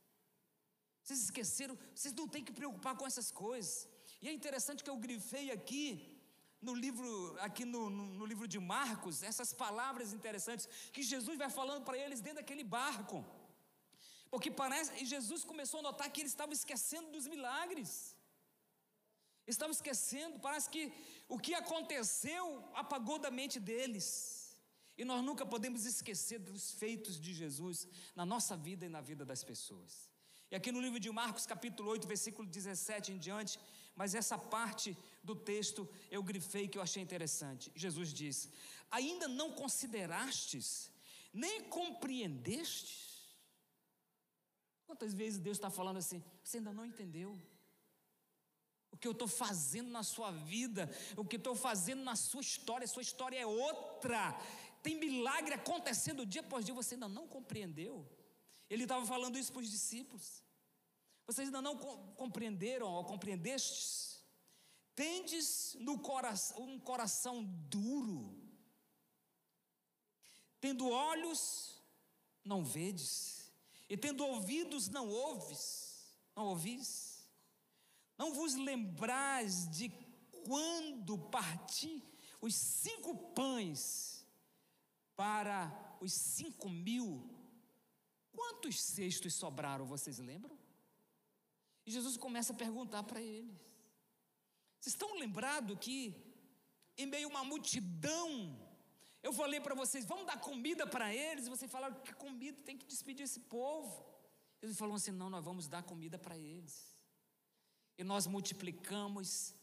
Vocês 1.04 1.24
esqueceram? 1.24 1.78
Vocês 1.94 2.14
não 2.14 2.28
têm 2.28 2.44
que 2.44 2.54
preocupar 2.60 2.96
com 2.96 3.06
essas 3.06 3.32
coisas. 3.32 3.88
E 4.22 4.28
é 4.28 4.34
interessante 4.34 4.84
que 4.84 4.90
eu 4.90 4.98
grifei 4.98 5.52
aqui 5.52 6.22
no 6.62 6.74
livro, 6.76 7.36
aqui 7.40 7.66
no, 7.66 7.90
no, 7.90 8.06
no 8.20 8.26
livro 8.26 8.48
de 8.48 8.60
Marcos, 8.60 9.24
essas 9.24 9.52
palavras 9.52 10.14
interessantes 10.14 10.68
que 10.94 11.02
Jesus 11.02 11.38
vai 11.38 11.50
falando 11.50 11.84
para 11.84 11.98
eles 11.98 12.22
dentro 12.22 12.40
daquele 12.42 12.64
barco. 12.64 13.26
Porque 14.30 14.50
parece, 14.50 14.92
e 15.02 15.06
Jesus 15.06 15.44
começou 15.44 15.80
a 15.80 15.84
notar 15.84 16.10
que 16.10 16.22
eles 16.22 16.32
estavam 16.32 16.54
esquecendo 16.54 17.12
dos 17.12 17.28
milagres. 17.28 18.16
Estavam 19.48 19.74
esquecendo, 19.74 20.40
parece 20.40 20.70
que 20.70 20.84
o 21.28 21.38
que 21.38 21.54
aconteceu 21.54 22.44
apagou 22.74 23.18
da 23.20 23.32
mente 23.32 23.60
deles. 23.60 24.08
E 25.02 25.06
nós 25.12 25.24
nunca 25.24 25.44
podemos 25.44 25.84
esquecer 25.84 26.38
dos 26.38 26.74
feitos 26.74 27.20
de 27.20 27.34
Jesus 27.34 27.88
na 28.16 28.24
nossa 28.24 28.56
vida 28.56 28.86
e 28.86 28.90
na 28.96 29.02
vida 29.02 29.26
das 29.26 29.44
pessoas. 29.44 30.08
E 30.52 30.56
aqui 30.56 30.72
no 30.72 30.80
livro 30.80 31.00
de 31.00 31.10
Marcos, 31.10 31.48
capítulo 31.48 31.90
8, 31.90 32.08
versículo 32.08 32.48
17 32.48 33.14
em 33.14 33.18
diante, 33.18 33.60
mas 33.96 34.14
essa 34.14 34.38
parte 34.38 34.96
do 35.24 35.36
texto 35.36 35.90
eu 36.12 36.22
grifei 36.22 36.68
que 36.68 36.78
eu 36.78 36.84
achei 36.84 37.02
interessante. 37.02 37.72
Jesus 37.76 38.14
diz: 38.14 38.48
Ainda 38.92 39.28
não 39.28 39.54
considerastes, 39.54 40.92
nem 41.34 41.64
compreendestes? 41.64 43.26
Quantas 44.86 45.16
vezes 45.16 45.40
Deus 45.40 45.58
está 45.58 45.72
falando 45.72 45.98
assim, 45.98 46.24
você 46.44 46.58
ainda 46.58 46.72
não 46.72 46.86
entendeu? 46.86 47.42
O 48.92 48.98
que 48.98 49.08
eu 49.08 49.14
estou 49.14 49.28
fazendo 49.28 49.90
na 49.90 50.04
sua 50.04 50.30
vida, 50.30 50.88
o 51.18 51.26
que 51.26 51.38
estou 51.38 51.56
fazendo 51.56 52.04
na 52.04 52.16
sua 52.16 52.42
história, 52.42 52.86
sua 52.86 53.02
história 53.02 53.40
é 53.40 53.48
outra 53.48 54.38
tem 54.82 54.98
milagre 55.00 55.54
acontecendo 55.54 56.26
dia 56.26 56.42
após 56.42 56.66
dia, 56.66 56.74
você 56.74 56.96
ainda 56.96 57.08
não 57.08 57.28
compreendeu. 57.28 58.08
Ele 58.70 58.84
estava 58.84 59.06
falando 59.06 59.38
isso 59.38 59.52
para 59.52 59.62
os 59.62 59.70
discípulos. 59.70 60.44
Vocês 61.28 61.48
ainda 61.48 61.62
não 61.62 61.78
compreenderam 62.16 62.88
ou 62.88 63.06
compreendestes? 63.06 64.24
Tendes 64.96 65.76
no 65.80 66.00
coração 66.00 66.64
um 66.64 66.80
coração 66.80 67.44
duro, 67.44 68.38
tendo 70.60 70.90
olhos, 70.90 71.82
não 72.44 72.64
vedes, 72.64 73.52
e 73.90 73.96
tendo 73.96 74.26
ouvidos, 74.26 74.90
não 74.90 75.10
ouves, 75.10 76.14
não 76.36 76.46
ouvis. 76.48 77.12
Não 78.18 78.34
vos 78.34 78.56
lembrais 78.56 79.70
de 79.70 79.90
quando 80.46 81.18
parti 81.18 82.04
os 82.40 82.54
cinco 82.54 83.16
pães 83.34 84.11
para 85.22 85.72
os 86.02 86.14
cinco 86.14 86.68
mil, 86.68 87.30
quantos 88.32 88.82
cestos 88.82 89.36
sobraram, 89.36 89.86
vocês 89.86 90.18
lembram? 90.18 90.58
E 91.86 91.92
Jesus 91.92 92.18
começa 92.18 92.54
a 92.54 92.56
perguntar 92.56 93.04
para 93.04 93.22
eles: 93.22 93.56
Vocês 94.80 94.96
estão 94.96 95.20
lembrados 95.20 95.78
que, 95.80 96.16
em 96.98 97.06
meio 97.06 97.28
a 97.28 97.30
uma 97.30 97.44
multidão, 97.44 98.60
eu 99.22 99.32
falei 99.32 99.62
para 99.62 99.76
vocês, 99.76 100.06
vamos 100.06 100.26
dar 100.26 100.40
comida 100.42 100.88
para 100.88 101.14
eles, 101.14 101.46
e 101.46 101.52
vocês 101.52 101.70
falaram 101.70 102.02
que 102.02 102.14
comida 102.14 102.58
tem 102.64 102.76
que 102.76 102.88
despedir 102.88 103.26
esse 103.26 103.42
povo. 103.42 104.04
Eles 104.60 104.76
falaram 104.76 104.96
assim: 104.96 105.12
não, 105.12 105.30
nós 105.30 105.46
vamos 105.46 105.68
dar 105.68 105.84
comida 105.84 106.18
para 106.18 106.36
eles. 106.36 106.98
E 107.96 108.04
nós 108.04 108.26
multiplicamos 108.26 109.54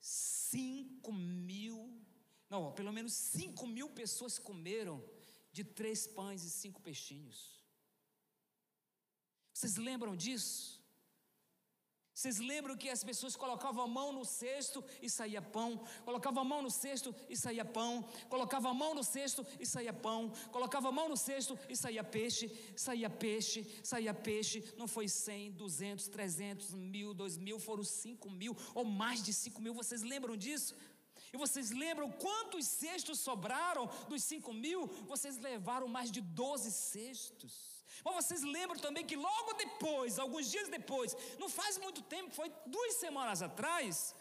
cinco 0.00 1.12
mil 1.12 2.04
não, 2.48 2.72
pelo 2.72 2.92
menos 2.92 3.12
5 3.12 3.66
mil 3.66 3.90
pessoas 3.90 4.38
comeram 4.38 5.04
de 5.52 5.64
três 5.64 6.06
pães 6.06 6.44
e 6.44 6.50
cinco 6.50 6.80
peixinhos. 6.80 7.58
Vocês 9.52 9.76
lembram 9.76 10.14
disso? 10.14 10.78
Vocês 12.18 12.38
lembram 12.38 12.76
que 12.76 12.88
as 12.88 13.04
pessoas 13.04 13.36
colocavam 13.36 13.84
a 13.84 13.86
mão 13.86 14.12
no 14.12 14.24
cesto 14.24 14.84
e 15.00 15.08
saía 15.08 15.40
pão, 15.40 15.84
colocavam 16.04 16.42
a 16.42 16.44
mão 16.44 16.60
no 16.60 16.68
cesto 16.68 17.14
e 17.28 17.36
saía 17.36 17.64
pão, 17.64 18.04
colocavam 18.28 18.72
a 18.72 18.74
mão 18.74 18.92
no 18.92 19.04
cesto 19.04 19.46
e 19.60 19.64
saía 19.64 19.92
pão, 19.92 20.32
colocavam 20.50 20.90
a 20.90 20.92
mão 20.92 21.08
no 21.08 21.16
cesto 21.16 21.56
e 21.68 21.76
saía 21.76 22.02
peixe, 22.02 22.50
saía 22.76 23.08
peixe, 23.08 23.64
saía 23.84 24.12
peixe. 24.12 24.64
Não 24.76 24.88
foi 24.88 25.06
100, 25.06 25.52
200, 25.52 26.08
300, 26.08 26.74
mil, 26.74 27.14
dois 27.14 27.38
mil, 27.38 27.60
foram 27.60 27.84
5 27.84 28.28
mil 28.28 28.56
ou 28.74 28.84
mais 28.84 29.22
de 29.22 29.32
5 29.32 29.62
mil. 29.62 29.72
Vocês 29.72 30.02
lembram 30.02 30.36
disso? 30.36 30.74
E 31.32 31.36
vocês 31.36 31.70
lembram 31.70 32.10
quantos 32.10 32.66
cestos 32.66 33.20
sobraram 33.20 33.86
dos 34.08 34.22
cinco 34.22 34.52
mil? 34.52 34.86
Vocês 35.06 35.38
levaram 35.38 35.88
mais 35.88 36.10
de 36.10 36.20
doze 36.20 36.70
cestos. 36.72 37.52
Mas 38.04 38.14
vocês 38.14 38.42
lembram 38.42 38.78
também 38.78 39.04
que 39.04 39.16
logo 39.16 39.52
depois, 39.54 40.18
alguns 40.18 40.50
dias 40.50 40.68
depois, 40.68 41.16
não 41.38 41.48
faz 41.48 41.78
muito 41.78 42.02
tempo, 42.02 42.34
foi 42.34 42.52
duas 42.66 42.94
semanas 42.94 43.42
atrás, 43.42 44.14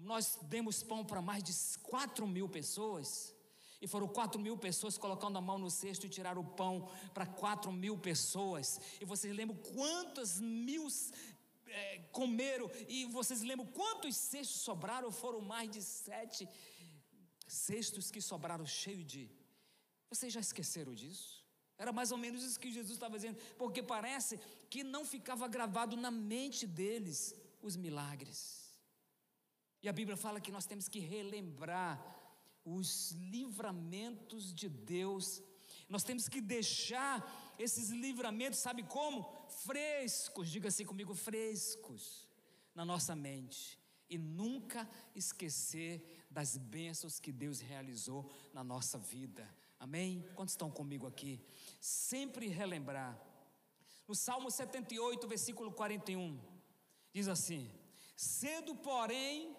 nós 0.00 0.38
demos 0.42 0.82
pão 0.82 1.04
para 1.04 1.22
mais 1.22 1.42
de 1.42 1.52
quatro 1.82 2.26
mil 2.26 2.48
pessoas. 2.48 3.34
E 3.82 3.86
foram 3.86 4.06
quatro 4.06 4.38
mil 4.38 4.58
pessoas 4.58 4.98
colocando 4.98 5.38
a 5.38 5.40
mão 5.40 5.58
no 5.58 5.70
cesto 5.70 6.04
e 6.04 6.10
tiraram 6.10 6.42
o 6.42 6.44
pão 6.44 6.86
para 7.14 7.24
quatro 7.24 7.72
mil 7.72 7.96
pessoas. 7.96 8.78
E 9.00 9.06
vocês 9.06 9.34
lembram 9.34 9.56
quantas 9.74 10.38
mil 10.38 10.86
é, 11.70 11.98
comeram, 12.12 12.70
e 12.88 13.04
vocês 13.06 13.42
lembram 13.42 13.66
quantos 13.66 14.16
cestos 14.16 14.60
sobraram? 14.60 15.10
Foram 15.10 15.40
mais 15.40 15.70
de 15.70 15.82
sete 15.82 16.48
cestos 17.46 18.10
que 18.10 18.20
sobraram 18.20 18.66
cheio 18.66 19.04
de. 19.04 19.30
Vocês 20.08 20.32
já 20.32 20.40
esqueceram 20.40 20.94
disso? 20.94 21.44
Era 21.78 21.92
mais 21.92 22.12
ou 22.12 22.18
menos 22.18 22.42
isso 22.42 22.60
que 22.60 22.70
Jesus 22.70 22.92
estava 22.92 23.16
dizendo, 23.16 23.38
porque 23.56 23.82
parece 23.82 24.38
que 24.68 24.82
não 24.84 25.04
ficava 25.04 25.48
gravado 25.48 25.96
na 25.96 26.10
mente 26.10 26.66
deles 26.66 27.34
os 27.62 27.76
milagres. 27.76 28.38
E 29.82 29.88
a 29.88 29.92
Bíblia 29.92 30.16
fala 30.16 30.40
que 30.40 30.52
nós 30.52 30.66
temos 30.66 30.88
que 30.88 30.98
relembrar 30.98 31.94
os 32.64 33.12
livramentos 33.12 34.52
de 34.52 34.68
Deus. 34.68 35.42
Nós 35.88 36.04
temos 36.04 36.28
que 36.28 36.40
deixar 36.40 37.49
esses 37.60 37.90
livramentos, 37.90 38.58
sabe 38.58 38.82
como? 38.82 39.30
Frescos, 39.64 40.48
diga 40.48 40.68
assim 40.68 40.84
comigo, 40.84 41.14
frescos 41.14 42.26
na 42.74 42.84
nossa 42.84 43.14
mente. 43.14 43.78
E 44.08 44.16
nunca 44.16 44.88
esquecer 45.14 46.24
das 46.30 46.56
bênçãos 46.56 47.20
que 47.20 47.30
Deus 47.30 47.60
realizou 47.60 48.32
na 48.54 48.64
nossa 48.64 48.98
vida. 48.98 49.46
Amém? 49.78 50.26
Quantos 50.34 50.54
estão 50.54 50.70
comigo 50.70 51.06
aqui? 51.06 51.38
Sempre 51.80 52.48
relembrar. 52.48 53.20
No 54.08 54.14
Salmo 54.14 54.50
78, 54.50 55.28
versículo 55.28 55.70
41, 55.70 56.40
diz 57.12 57.28
assim: 57.28 57.70
Cedo, 58.16 58.74
porém, 58.76 59.54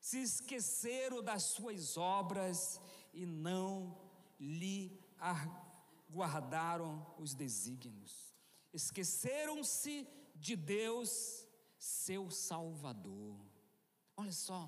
se 0.00 0.20
esqueceram 0.20 1.22
das 1.22 1.44
suas 1.44 1.96
obras 1.96 2.80
e 3.14 3.24
não 3.24 3.96
lhe 4.38 4.98
guardaram 6.12 7.06
os 7.18 7.34
desígnios. 7.34 8.34
Esqueceram-se 8.72 10.06
de 10.34 10.56
Deus, 10.56 11.46
seu 11.78 12.30
Salvador. 12.30 13.38
Olha 14.16 14.32
só, 14.32 14.60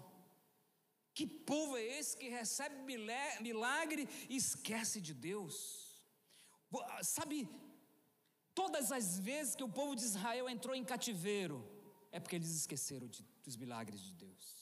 que 1.15 1.27
povo 1.27 1.77
é 1.77 1.85
esse 1.99 2.17
que 2.17 2.29
recebe 2.29 2.77
milagre 3.41 4.09
e 4.29 4.37
esquece 4.37 5.01
de 5.01 5.13
Deus? 5.13 6.05
Sabe, 7.03 7.49
todas 8.55 8.91
as 8.91 9.19
vezes 9.19 9.55
que 9.55 9.65
o 9.65 9.69
povo 9.69 9.95
de 9.95 10.05
Israel 10.05 10.49
entrou 10.49 10.75
em 10.75 10.85
cativeiro, 10.85 11.69
é 12.11 12.19
porque 12.19 12.37
eles 12.37 12.55
esqueceram 12.55 13.07
de, 13.07 13.23
dos 13.45 13.57
milagres 13.57 14.01
de 14.01 14.15
Deus. 14.15 14.62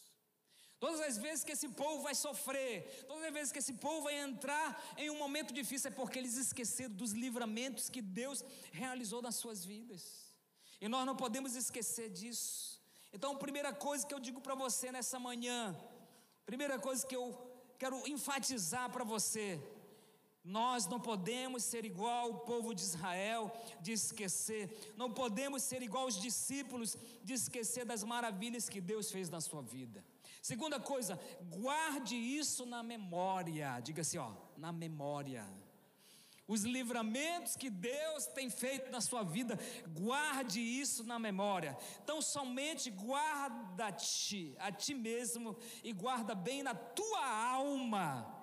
Todas 0.81 1.01
as 1.01 1.19
vezes 1.19 1.45
que 1.45 1.53
esse 1.53 1.69
povo 1.69 2.03
vai 2.03 2.15
sofrer, 2.15 3.05
todas 3.07 3.25
as 3.25 3.33
vezes 3.33 3.53
que 3.53 3.59
esse 3.59 3.75
povo 3.75 4.03
vai 4.03 4.19
entrar 4.19 4.83
em 4.97 5.11
um 5.11 5.19
momento 5.19 5.53
difícil, 5.53 5.91
é 5.91 5.95
porque 5.95 6.19
eles 6.19 6.37
esqueceram 6.37 6.95
dos 6.95 7.13
livramentos 7.13 7.89
que 7.91 8.03
Deus 8.03 8.43
realizou 8.73 9.21
nas 9.21 9.37
suas 9.37 9.65
vidas. 9.65 10.03
E 10.81 10.89
nós 10.89 11.05
não 11.05 11.15
podemos 11.15 11.55
esquecer 11.55 12.09
disso. 12.11 12.81
Então, 13.13 13.33
a 13.33 13.39
primeira 13.39 13.73
coisa 13.73 14.07
que 14.07 14.15
eu 14.15 14.19
digo 14.19 14.41
para 14.41 14.55
você 14.55 14.91
nessa 14.91 15.19
manhã, 15.19 15.77
Primeira 16.51 16.81
coisa 16.81 17.07
que 17.07 17.15
eu 17.15 17.27
quero 17.79 17.97
enfatizar 18.09 18.91
para 18.91 19.05
você: 19.05 19.47
nós 20.43 20.85
não 20.93 20.99
podemos 20.99 21.63
ser 21.63 21.85
igual 21.85 22.31
o 22.31 22.39
povo 22.41 22.75
de 22.75 22.83
Israel 22.83 23.53
de 23.81 23.93
esquecer, 23.93 24.95
não 24.97 25.13
podemos 25.13 25.63
ser 25.63 25.81
igual 25.81 26.07
os 26.09 26.21
discípulos 26.21 26.97
de 27.23 27.35
esquecer 27.35 27.85
das 27.85 28.03
maravilhas 28.03 28.69
que 28.69 28.81
Deus 28.81 29.13
fez 29.13 29.31
na 29.31 29.41
sua 29.41 29.63
vida. 29.63 30.05
Segunda 30.41 30.81
coisa, 30.81 31.19
guarde 31.49 32.17
isso 32.17 32.65
na 32.65 32.83
memória. 32.83 33.81
Diga 33.81 34.03
assim, 34.03 34.19
ó, 34.19 34.33
na 34.57 34.73
memória 34.73 35.47
os 36.51 36.65
livramentos 36.65 37.55
que 37.55 37.71
Deus 37.71 38.27
tem 38.27 38.51
feito 38.51 38.91
na 38.91 39.01
sua 39.01 39.23
vida, 39.23 39.57
guarde 39.87 40.61
isso 40.61 41.05
na 41.05 41.17
memória. 41.17 41.79
Então, 42.03 42.21
somente 42.21 42.91
guarda-te 42.91 44.57
a 44.59 44.73
ti 44.73 44.93
mesmo 44.93 45.57
e 45.85 45.93
guarda 45.93 46.35
bem 46.35 46.65
na 46.65 46.75
tua 46.75 47.25
alma 47.25 48.40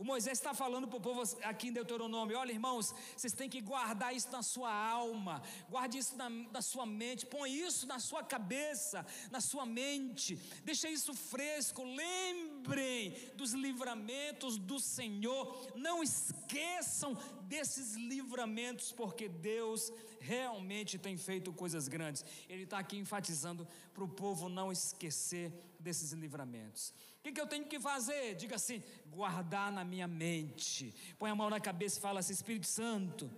o 0.00 0.04
Moisés 0.04 0.38
está 0.38 0.54
falando 0.54 0.88
para 0.88 0.96
o 0.96 1.00
povo 1.00 1.22
aqui 1.42 1.68
em 1.68 1.72
Deuteronômio: 1.74 2.38
olha, 2.38 2.52
irmãos, 2.52 2.94
vocês 3.14 3.34
têm 3.34 3.50
que 3.50 3.60
guardar 3.60 4.16
isso 4.16 4.32
na 4.32 4.42
sua 4.42 4.72
alma, 4.72 5.42
guarde 5.68 5.98
isso 5.98 6.16
na, 6.16 6.30
na, 6.30 6.62
sua 6.62 6.86
mente, 6.86 7.26
põe 7.26 7.52
isso 7.52 7.86
na 7.86 7.98
sua 7.98 8.24
cabeça, 8.24 9.04
na 9.30 9.42
sua 9.42 9.66
mente, 9.66 10.36
deixa 10.64 10.88
isso 10.88 11.12
fresco, 11.12 11.84
lembrem 11.84 13.14
dos 13.36 13.52
livramentos 13.52 14.56
do 14.56 14.80
Senhor, 14.80 15.70
não 15.76 16.02
esqueçam 16.02 17.14
desses 17.42 17.94
livramentos, 17.94 18.92
porque 18.92 19.28
Deus 19.28 19.92
realmente 20.18 20.96
tem 20.96 21.18
feito 21.18 21.52
coisas 21.52 21.88
grandes. 21.88 22.24
Ele 22.48 22.62
está 22.62 22.78
aqui 22.78 22.96
enfatizando 22.96 23.68
para 23.92 24.04
o 24.04 24.08
povo 24.08 24.48
não 24.48 24.72
esquecer 24.72 25.52
desses 25.80 26.12
livramentos. 26.12 26.92
O 27.18 27.22
que, 27.22 27.32
que 27.32 27.40
eu 27.40 27.46
tenho 27.46 27.66
que 27.66 27.80
fazer? 27.80 28.34
Diga 28.34 28.56
assim: 28.56 28.82
guardar 29.06 29.72
na 29.72 29.84
minha 29.84 30.06
mente. 30.06 30.94
Põe 31.18 31.30
a 31.30 31.34
mão 31.34 31.50
na 31.50 31.60
cabeça 31.60 31.98
e 31.98 32.02
fala 32.02 32.20
assim: 32.20 32.32
Espírito 32.32 32.66
Santo, 32.66 33.30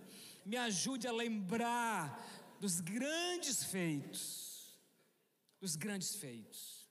me 0.44 0.56
ajude 0.56 1.06
a 1.06 1.12
lembrar 1.12 2.56
dos 2.60 2.80
grandes 2.80 3.64
feitos. 3.64 4.76
Dos 5.60 5.76
grandes 5.76 6.14
feitos. 6.16 6.88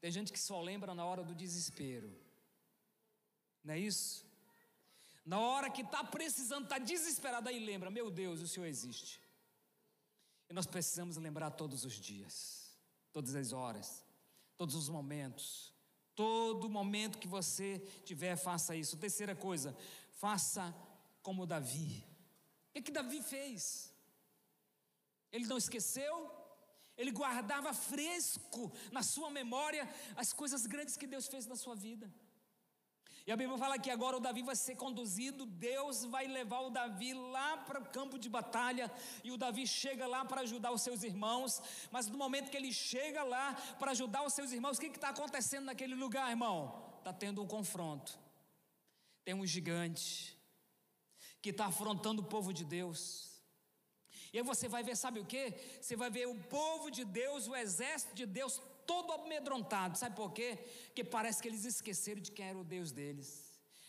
Tem 0.00 0.10
gente 0.10 0.32
que 0.32 0.38
só 0.38 0.60
lembra 0.60 0.94
na 0.94 1.04
hora 1.04 1.24
do 1.24 1.34
desespero. 1.34 2.14
Não 3.64 3.74
é 3.74 3.78
isso? 3.78 4.24
Na 5.24 5.40
hora 5.40 5.68
que 5.68 5.82
está 5.82 6.04
precisando, 6.04 6.64
está 6.64 6.78
desesperado, 6.78 7.48
aí 7.48 7.58
lembra: 7.58 7.90
Meu 7.90 8.10
Deus, 8.10 8.40
o 8.40 8.48
Senhor 8.48 8.66
existe. 8.66 9.20
E 10.48 10.54
nós 10.54 10.66
precisamos 10.66 11.16
lembrar 11.16 11.50
todos 11.50 11.84
os 11.84 11.94
dias, 11.94 12.78
todas 13.12 13.34
as 13.34 13.52
horas 13.52 14.05
todos 14.56 14.74
os 14.74 14.88
momentos. 14.88 15.72
Todo 16.14 16.68
momento 16.68 17.18
que 17.18 17.28
você 17.28 17.78
tiver, 18.04 18.36
faça 18.36 18.74
isso. 18.74 18.96
Terceira 18.96 19.34
coisa, 19.34 19.76
faça 20.12 20.74
como 21.22 21.46
Davi. 21.46 22.04
O 22.68 22.72
que, 22.72 22.82
que 22.82 22.90
Davi 22.92 23.22
fez? 23.22 23.92
Ele 25.30 25.46
não 25.46 25.58
esqueceu, 25.58 26.30
ele 26.96 27.10
guardava 27.10 27.74
fresco 27.74 28.72
na 28.90 29.02
sua 29.02 29.30
memória 29.30 29.88
as 30.16 30.32
coisas 30.32 30.66
grandes 30.66 30.96
que 30.96 31.06
Deus 31.06 31.26
fez 31.26 31.46
na 31.46 31.56
sua 31.56 31.74
vida. 31.74 32.10
E 33.26 33.32
a 33.32 33.36
Bíblia 33.36 33.58
fala 33.58 33.76
que 33.76 33.90
agora 33.90 34.16
o 34.16 34.20
Davi 34.20 34.42
vai 34.42 34.54
ser 34.54 34.76
conduzido, 34.76 35.44
Deus 35.44 36.04
vai 36.04 36.28
levar 36.28 36.60
o 36.60 36.70
Davi 36.70 37.12
lá 37.12 37.56
para 37.56 37.80
o 37.80 37.86
campo 37.86 38.16
de 38.20 38.28
batalha, 38.28 38.88
e 39.24 39.32
o 39.32 39.36
Davi 39.36 39.66
chega 39.66 40.06
lá 40.06 40.24
para 40.24 40.42
ajudar 40.42 40.70
os 40.70 40.82
seus 40.82 41.02
irmãos, 41.02 41.60
mas 41.90 42.06
no 42.06 42.16
momento 42.16 42.50
que 42.52 42.56
ele 42.56 42.72
chega 42.72 43.24
lá 43.24 43.54
para 43.80 43.90
ajudar 43.90 44.22
os 44.22 44.32
seus 44.32 44.52
irmãos, 44.52 44.78
o 44.78 44.80
que 44.80 44.86
está 44.86 45.08
acontecendo 45.08 45.64
naquele 45.64 45.96
lugar, 45.96 46.30
irmão? 46.30 46.84
Está 46.98 47.12
tendo 47.12 47.42
um 47.42 47.48
confronto. 47.48 48.16
Tem 49.24 49.34
um 49.34 49.44
gigante 49.44 50.38
que 51.42 51.50
está 51.50 51.66
afrontando 51.66 52.22
o 52.22 52.26
povo 52.26 52.52
de 52.52 52.64
Deus. 52.64 53.36
E 54.32 54.38
aí 54.38 54.44
você 54.44 54.68
vai 54.68 54.84
ver, 54.84 54.96
sabe 54.96 55.18
o 55.18 55.24
que? 55.24 55.52
Você 55.80 55.96
vai 55.96 56.10
ver 56.10 56.28
o 56.28 56.38
povo 56.44 56.92
de 56.92 57.04
Deus, 57.04 57.48
o 57.48 57.56
exército 57.56 58.14
de 58.14 58.24
Deus 58.24 58.62
todo 58.86 59.12
amedrontado. 59.12 59.98
Sabe 59.98 60.16
por 60.16 60.32
quê? 60.32 60.58
Porque 60.86 61.04
parece 61.04 61.42
que 61.42 61.48
eles 61.48 61.64
esqueceram 61.64 62.20
de 62.20 62.30
quem 62.30 62.46
era 62.46 62.58
o 62.58 62.64
Deus 62.64 62.92
deles. 62.92 63.46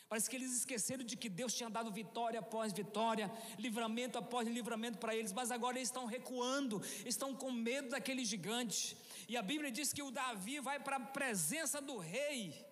Parece 0.10 0.30
que 0.30 0.38
eles 0.38 0.54
esqueceram 0.56 1.04
de 1.04 1.18
que 1.18 1.28
Deus 1.28 1.54
tinha 1.54 1.70
dado 1.70 1.92
vitória 1.92 2.40
após 2.40 2.72
vitória, 2.72 3.30
livramento 3.60 4.18
após 4.18 4.48
livramento 4.48 4.98
para 5.00 5.14
eles, 5.14 5.34
mas 5.34 5.52
agora 5.52 5.78
eles 5.78 5.90
estão 5.90 6.06
recuando, 6.06 6.82
estão 7.06 7.36
com 7.36 7.52
medo 7.52 7.90
daquele 7.90 8.24
gigante. 8.24 8.98
E 9.28 9.36
a 9.36 9.42
Bíblia 9.42 9.70
diz 9.70 9.92
que 9.92 10.02
o 10.02 10.10
Davi 10.10 10.62
vai 10.62 10.80
para 10.80 10.96
a 10.96 11.08
presença 11.18 11.82
do 11.82 11.98
rei. 11.98 12.66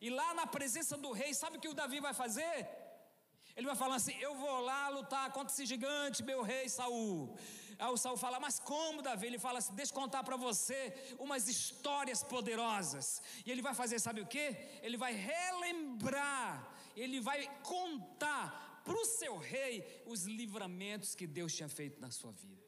E 0.00 0.10
lá 0.10 0.32
na 0.32 0.46
presença 0.46 0.96
do 0.96 1.10
rei, 1.10 1.34
sabe 1.34 1.56
o 1.56 1.60
que 1.60 1.68
o 1.68 1.74
Davi 1.74 1.98
vai 1.98 2.14
fazer? 2.14 2.68
Ele 3.56 3.66
vai 3.66 3.76
falar 3.76 3.96
assim: 3.96 4.16
Eu 4.20 4.34
vou 4.36 4.60
lá 4.60 4.88
lutar 4.88 5.32
contra 5.32 5.52
esse 5.52 5.66
gigante, 5.66 6.22
meu 6.22 6.42
rei 6.42 6.68
Saul. 6.68 7.36
Aí 7.80 7.90
o 7.90 7.96
Saul 7.96 8.16
fala, 8.16 8.38
mas 8.38 8.58
como, 8.58 9.00
Davi? 9.00 9.26
Ele 9.26 9.38
fala 9.38 9.58
assim: 9.58 9.74
deixa 9.74 9.90
eu 9.92 10.00
contar 10.00 10.22
para 10.22 10.36
você 10.36 10.92
umas 11.18 11.48
histórias 11.48 12.22
poderosas. 12.22 13.22
E 13.44 13.50
ele 13.50 13.62
vai 13.62 13.74
fazer, 13.74 13.98
sabe 13.98 14.20
o 14.20 14.26
que? 14.26 14.54
Ele 14.82 14.98
vai 14.98 15.14
relembrar, 15.14 16.76
ele 16.94 17.20
vai 17.20 17.48
contar 17.62 18.82
para 18.84 18.94
o 18.94 19.04
seu 19.04 19.36
rei 19.38 20.02
os 20.06 20.24
livramentos 20.24 21.14
que 21.14 21.26
Deus 21.26 21.54
tinha 21.54 21.68
feito 21.68 22.00
na 22.00 22.10
sua 22.10 22.32
vida. 22.32 22.60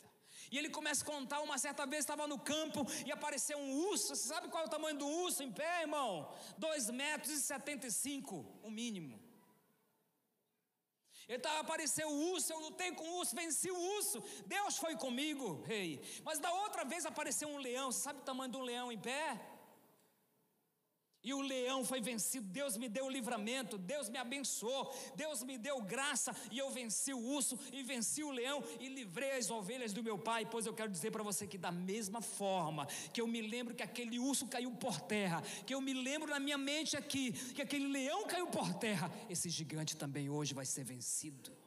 E 0.50 0.58
ele 0.58 0.70
começa 0.70 1.02
a 1.02 1.06
contar, 1.06 1.40
uma 1.40 1.58
certa 1.58 1.86
vez 1.86 2.00
estava 2.00 2.26
no 2.26 2.38
campo 2.38 2.86
e 3.06 3.12
apareceu 3.12 3.58
um 3.58 3.88
urso. 3.88 4.16
Você 4.16 4.28
sabe 4.28 4.48
qual 4.48 4.64
é 4.64 4.66
o 4.66 4.70
tamanho 4.70 4.98
do 4.98 5.06
urso 5.06 5.42
em 5.42 5.52
pé, 5.52 5.82
irmão? 5.82 6.34
2 6.58 6.90
metros 6.90 7.32
e 7.32 7.40
75, 7.40 8.44
o 8.62 8.70
mínimo. 8.70 9.22
Apareceu 11.59 12.09
o 12.09 12.33
urso, 12.33 12.53
eu 12.53 12.61
lutei 12.61 12.93
com 12.93 13.05
o 13.05 13.18
urso, 13.18 13.35
venci 13.35 13.70
o 13.70 13.78
urso. 13.97 14.22
Deus 14.47 14.76
foi 14.76 14.97
comigo, 14.97 15.62
rei. 15.66 16.01
Mas 16.24 16.39
da 16.39 16.53
outra 16.53 16.85
vez 16.85 17.07
apareceu 17.07 17.49
um 17.49 17.59
leão. 17.59 17.91
Você 17.91 18.01
sabe 18.01 18.20
o 18.20 18.22
tamanho 18.22 18.51
de 18.51 18.57
um 18.57 18.62
leão 18.62 18.91
em 18.93 18.99
pé? 18.99 19.51
E 21.25 21.33
o 21.33 21.41
leão 21.41 21.85
foi 21.85 22.01
vencido, 22.01 22.47
Deus 22.49 22.77
me 22.77 22.89
deu 22.89 23.07
o 23.07 23.11
livramento, 23.11 23.79
Deus 23.79 24.09
me 24.09 24.18
abençoou, 24.18 24.93
Deus 25.14 25.43
me 25.45 25.57
deu 25.57 25.81
graça, 25.81 26.35
e 26.51 26.59
eu 26.59 26.70
venci 26.70 27.14
o 27.14 27.18
urso, 27.18 27.59
e 27.73 27.83
venci 27.83 28.25
o 28.25 28.31
leão, 28.31 28.62
e 28.81 28.89
livrei 28.89 29.33
as 29.33 29.51
ovelhas 29.51 29.93
do 29.93 30.03
meu 30.03 30.18
pai. 30.18 30.45
Pois 30.45 30.66
eu 30.66 30.75
quero 30.75 30.91
dizer 30.91 31.12
para 31.12 31.23
você 31.23 31.47
que, 31.47 31.57
da 31.57 31.70
mesma 31.70 32.20
forma 32.20 32.87
que 33.12 33.20
eu 33.20 33.27
me 33.27 33.41
lembro 33.41 33.75
que 33.75 33.83
aquele 33.83 34.18
urso 34.18 34.47
caiu 34.47 34.73
por 34.73 35.01
terra, 35.01 35.43
que 35.64 35.75
eu 35.75 35.81
me 35.81 35.93
lembro 35.93 36.31
na 36.31 36.41
minha 36.41 36.59
mente 36.59 36.97
aqui, 36.97 37.33
que 37.55 37.62
aquele 37.62 37.87
leão 37.87 38.27
caiu 38.27 38.49
por 38.49 38.75
terra, 38.75 39.12
esse 39.31 39.49
gigante 39.49 39.97
também 39.97 40.29
hoje 40.29 40.55
vai 40.55 40.66
ser 40.66 40.85
vencido. 40.85 41.61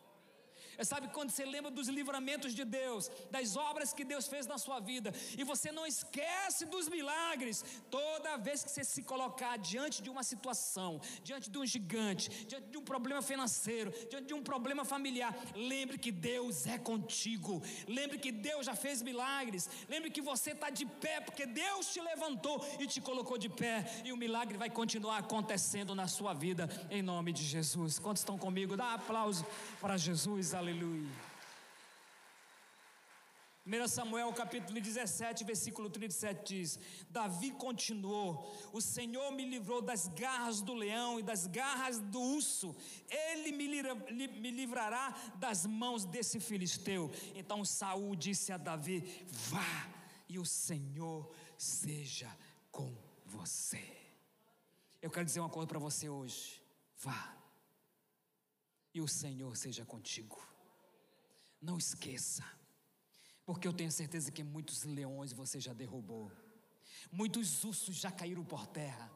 É, 0.77 0.83
sabe 0.83 1.07
quando 1.09 1.31
você 1.31 1.45
lembra 1.45 1.71
dos 1.71 1.87
livramentos 1.87 2.53
de 2.53 2.63
Deus, 2.65 3.09
das 3.31 3.55
obras 3.55 3.93
que 3.93 4.03
Deus 4.03 4.27
fez 4.27 4.45
na 4.45 4.57
sua 4.57 4.79
vida, 4.79 5.13
e 5.37 5.43
você 5.43 5.71
não 5.71 5.85
esquece 5.85 6.65
dos 6.65 6.87
milagres, 6.89 7.63
toda 7.89 8.37
vez 8.37 8.63
que 8.63 8.71
você 8.71 8.83
se 8.83 9.01
colocar 9.03 9.57
diante 9.57 10.01
de 10.01 10.09
uma 10.09 10.23
situação, 10.23 10.99
diante 11.23 11.49
de 11.49 11.57
um 11.57 11.65
gigante, 11.65 12.29
diante 12.45 12.67
de 12.69 12.77
um 12.77 12.83
problema 12.83 13.21
financeiro, 13.21 13.91
diante 14.09 14.27
de 14.27 14.33
um 14.33 14.43
problema 14.43 14.83
familiar, 14.83 15.35
lembre 15.55 15.97
que 15.97 16.11
Deus 16.11 16.67
é 16.67 16.77
contigo, 16.77 17.61
lembre 17.87 18.17
que 18.17 18.31
Deus 18.31 18.65
já 18.65 18.75
fez 18.75 19.01
milagres, 19.01 19.69
lembre 19.87 20.09
que 20.09 20.21
você 20.21 20.51
está 20.51 20.69
de 20.69 20.85
pé, 20.85 21.21
porque 21.21 21.45
Deus 21.45 21.93
te 21.93 22.01
levantou 22.01 22.65
e 22.79 22.87
te 22.87 22.99
colocou 22.99 23.37
de 23.37 23.49
pé, 23.49 23.85
e 24.03 24.11
o 24.11 24.17
milagre 24.17 24.57
vai 24.57 24.69
continuar 24.69 25.17
acontecendo 25.17 25.95
na 25.95 26.07
sua 26.07 26.33
vida, 26.33 26.69
em 26.89 27.01
nome 27.01 27.31
de 27.31 27.43
Jesus. 27.43 27.99
Quantos 27.99 28.21
estão 28.21 28.37
comigo? 28.37 28.75
Dá 28.75 28.93
aplauso 28.93 29.45
para 29.79 29.97
Jesus, 29.97 30.53
aleluia. 30.53 30.64
Aleluia. 30.65 31.11
1 33.67 33.87
Samuel 33.87 34.33
capítulo 34.33 34.81
17, 34.81 35.43
versículo 35.43 35.91
37 35.91 36.55
diz: 36.55 36.79
Davi 37.07 37.51
continuou: 37.51 38.51
O 38.73 38.81
Senhor 38.81 39.31
me 39.31 39.45
livrou 39.45 39.79
das 39.79 40.07
garras 40.07 40.63
do 40.63 40.73
leão 40.73 41.19
e 41.19 41.23
das 41.23 41.45
garras 41.45 41.99
do 41.99 42.19
urso, 42.19 42.75
ele 43.07 43.51
me, 43.51 43.67
me 44.41 44.49
livrará 44.49 45.15
das 45.35 45.67
mãos 45.67 46.03
desse 46.03 46.39
filisteu. 46.39 47.11
Então 47.35 47.63
Saul 47.63 48.15
disse 48.15 48.51
a 48.51 48.57
Davi: 48.57 49.23
Vá, 49.27 49.87
e 50.27 50.39
o 50.39 50.45
Senhor 50.45 51.31
seja 51.59 52.35
com 52.71 52.91
você. 53.23 53.85
Eu 54.99 55.11
quero 55.11 55.27
dizer 55.27 55.41
uma 55.41 55.49
coisa 55.49 55.67
para 55.67 55.77
você 55.77 56.09
hoje: 56.09 56.59
vá, 56.97 57.37
e 58.95 58.99
o 58.99 59.07
Senhor 59.07 59.55
seja 59.55 59.85
contigo. 59.85 60.54
Não 61.65 61.79
esqueça, 61.79 62.45
porque 63.43 63.67
eu 63.67 63.73
tenho 63.73 63.91
certeza 63.91 64.31
que 64.31 64.43
muitos 64.43 64.83
leões 64.83 65.33
você 65.33 65.59
já 65.59 65.73
derrubou, 65.73 66.31
muitos 67.11 67.63
ursos 67.63 67.95
já 67.95 68.11
caíram 68.11 68.45
por 68.45 68.67
terra. 68.67 69.11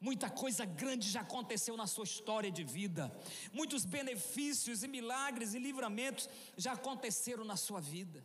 Muita 0.00 0.30
coisa 0.30 0.64
grande 0.64 1.10
já 1.10 1.22
aconteceu 1.22 1.76
na 1.76 1.88
sua 1.88 2.04
história 2.04 2.52
de 2.52 2.62
vida. 2.62 3.04
Muitos 3.52 3.84
benefícios 3.84 4.84
e 4.84 4.88
milagres 4.88 5.54
e 5.54 5.58
livramentos 5.58 6.28
já 6.56 6.74
aconteceram 6.74 7.44
na 7.44 7.56
sua 7.56 7.80
vida. 7.80 8.24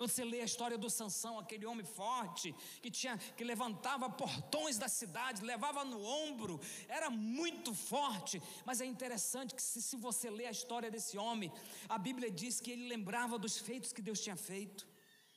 Você 0.00 0.24
lê 0.24 0.40
a 0.40 0.46
história 0.46 0.78
do 0.78 0.88
Sansão, 0.88 1.38
aquele 1.38 1.66
homem 1.66 1.84
forte 1.84 2.54
que 2.82 2.90
tinha 2.90 3.18
que 3.36 3.44
levantava 3.44 4.08
portões 4.08 4.78
da 4.78 4.88
cidade, 4.88 5.44
levava 5.44 5.84
no 5.84 6.02
ombro, 6.02 6.58
era 6.88 7.10
muito 7.10 7.74
forte. 7.74 8.42
Mas 8.64 8.80
é 8.80 8.86
interessante 8.86 9.54
que 9.54 9.62
se, 9.62 9.82
se 9.82 9.96
você 9.96 10.30
lê 10.30 10.46
a 10.46 10.50
história 10.50 10.90
desse 10.90 11.18
homem, 11.18 11.52
a 11.86 11.98
Bíblia 11.98 12.30
diz 12.30 12.60
que 12.60 12.70
ele 12.70 12.88
lembrava 12.88 13.38
dos 13.38 13.58
feitos 13.58 13.92
que 13.92 14.00
Deus 14.00 14.20
tinha 14.20 14.36
feito 14.36 14.88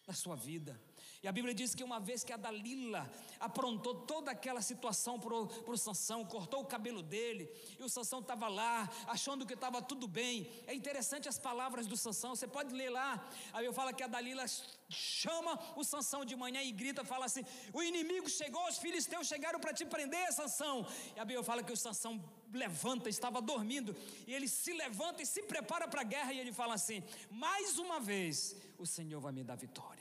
na 0.07 0.13
sua 0.13 0.37
vida. 0.37 0.79
E 1.23 1.27
a 1.27 1.31
Bíblia 1.31 1.55
diz 1.55 1.73
que 1.73 1.85
uma 1.85 2.01
vez 2.01 2.21
que 2.21 2.33
a 2.33 2.37
Dalila 2.37 3.09
aprontou 3.39 3.95
toda 3.95 4.29
aquela 4.29 4.61
situação 4.61 5.17
para 5.17 5.33
o 5.33 5.77
Sansão, 5.77 6.25
cortou 6.25 6.59
o 6.59 6.65
cabelo 6.65 7.01
dele, 7.01 7.49
e 7.79 7.83
o 7.83 7.87
Sansão 7.87 8.19
estava 8.19 8.49
lá, 8.49 8.89
achando 9.07 9.45
que 9.45 9.53
estava 9.53 9.81
tudo 9.81 10.05
bem. 10.05 10.51
É 10.67 10.73
interessante 10.73 11.29
as 11.29 11.39
palavras 11.39 11.87
do 11.87 11.95
Sansão, 11.95 12.35
você 12.35 12.45
pode 12.45 12.75
ler 12.75 12.89
lá. 12.89 13.25
Aí 13.53 13.65
eu 13.65 13.71
falo 13.71 13.93
que 13.93 14.03
a 14.03 14.07
Dalila 14.07 14.43
chama 14.89 15.57
o 15.77 15.83
Sansão 15.85 16.25
de 16.25 16.35
manhã 16.35 16.61
e 16.61 16.73
grita, 16.73 17.05
fala 17.05 17.23
assim: 17.23 17.45
o 17.71 17.81
inimigo 17.81 18.29
chegou, 18.29 18.67
os 18.67 18.77
filisteus 18.77 19.25
chegaram 19.25 19.61
para 19.61 19.73
te 19.73 19.85
prender, 19.85 20.29
Sansão. 20.33 20.85
E 21.15 21.19
a 21.21 21.23
Bíblia 21.23 21.41
fala 21.41 21.63
que 21.63 21.71
o 21.71 21.77
Sansão 21.77 22.21
levanta, 22.51 23.07
estava 23.07 23.41
dormindo, 23.41 23.95
e 24.27 24.33
ele 24.33 24.49
se 24.49 24.73
levanta 24.73 25.21
e 25.21 25.25
se 25.25 25.41
prepara 25.43 25.87
para 25.87 26.01
a 26.01 26.03
guerra, 26.03 26.33
e 26.33 26.39
ele 26.39 26.51
fala 26.51 26.73
assim: 26.73 27.01
mais 27.31 27.79
uma 27.79 28.01
vez 28.01 28.57
o 28.77 28.85
Senhor 28.85 29.21
vai 29.21 29.31
me 29.31 29.41
dar 29.41 29.55
vitória. 29.55 29.92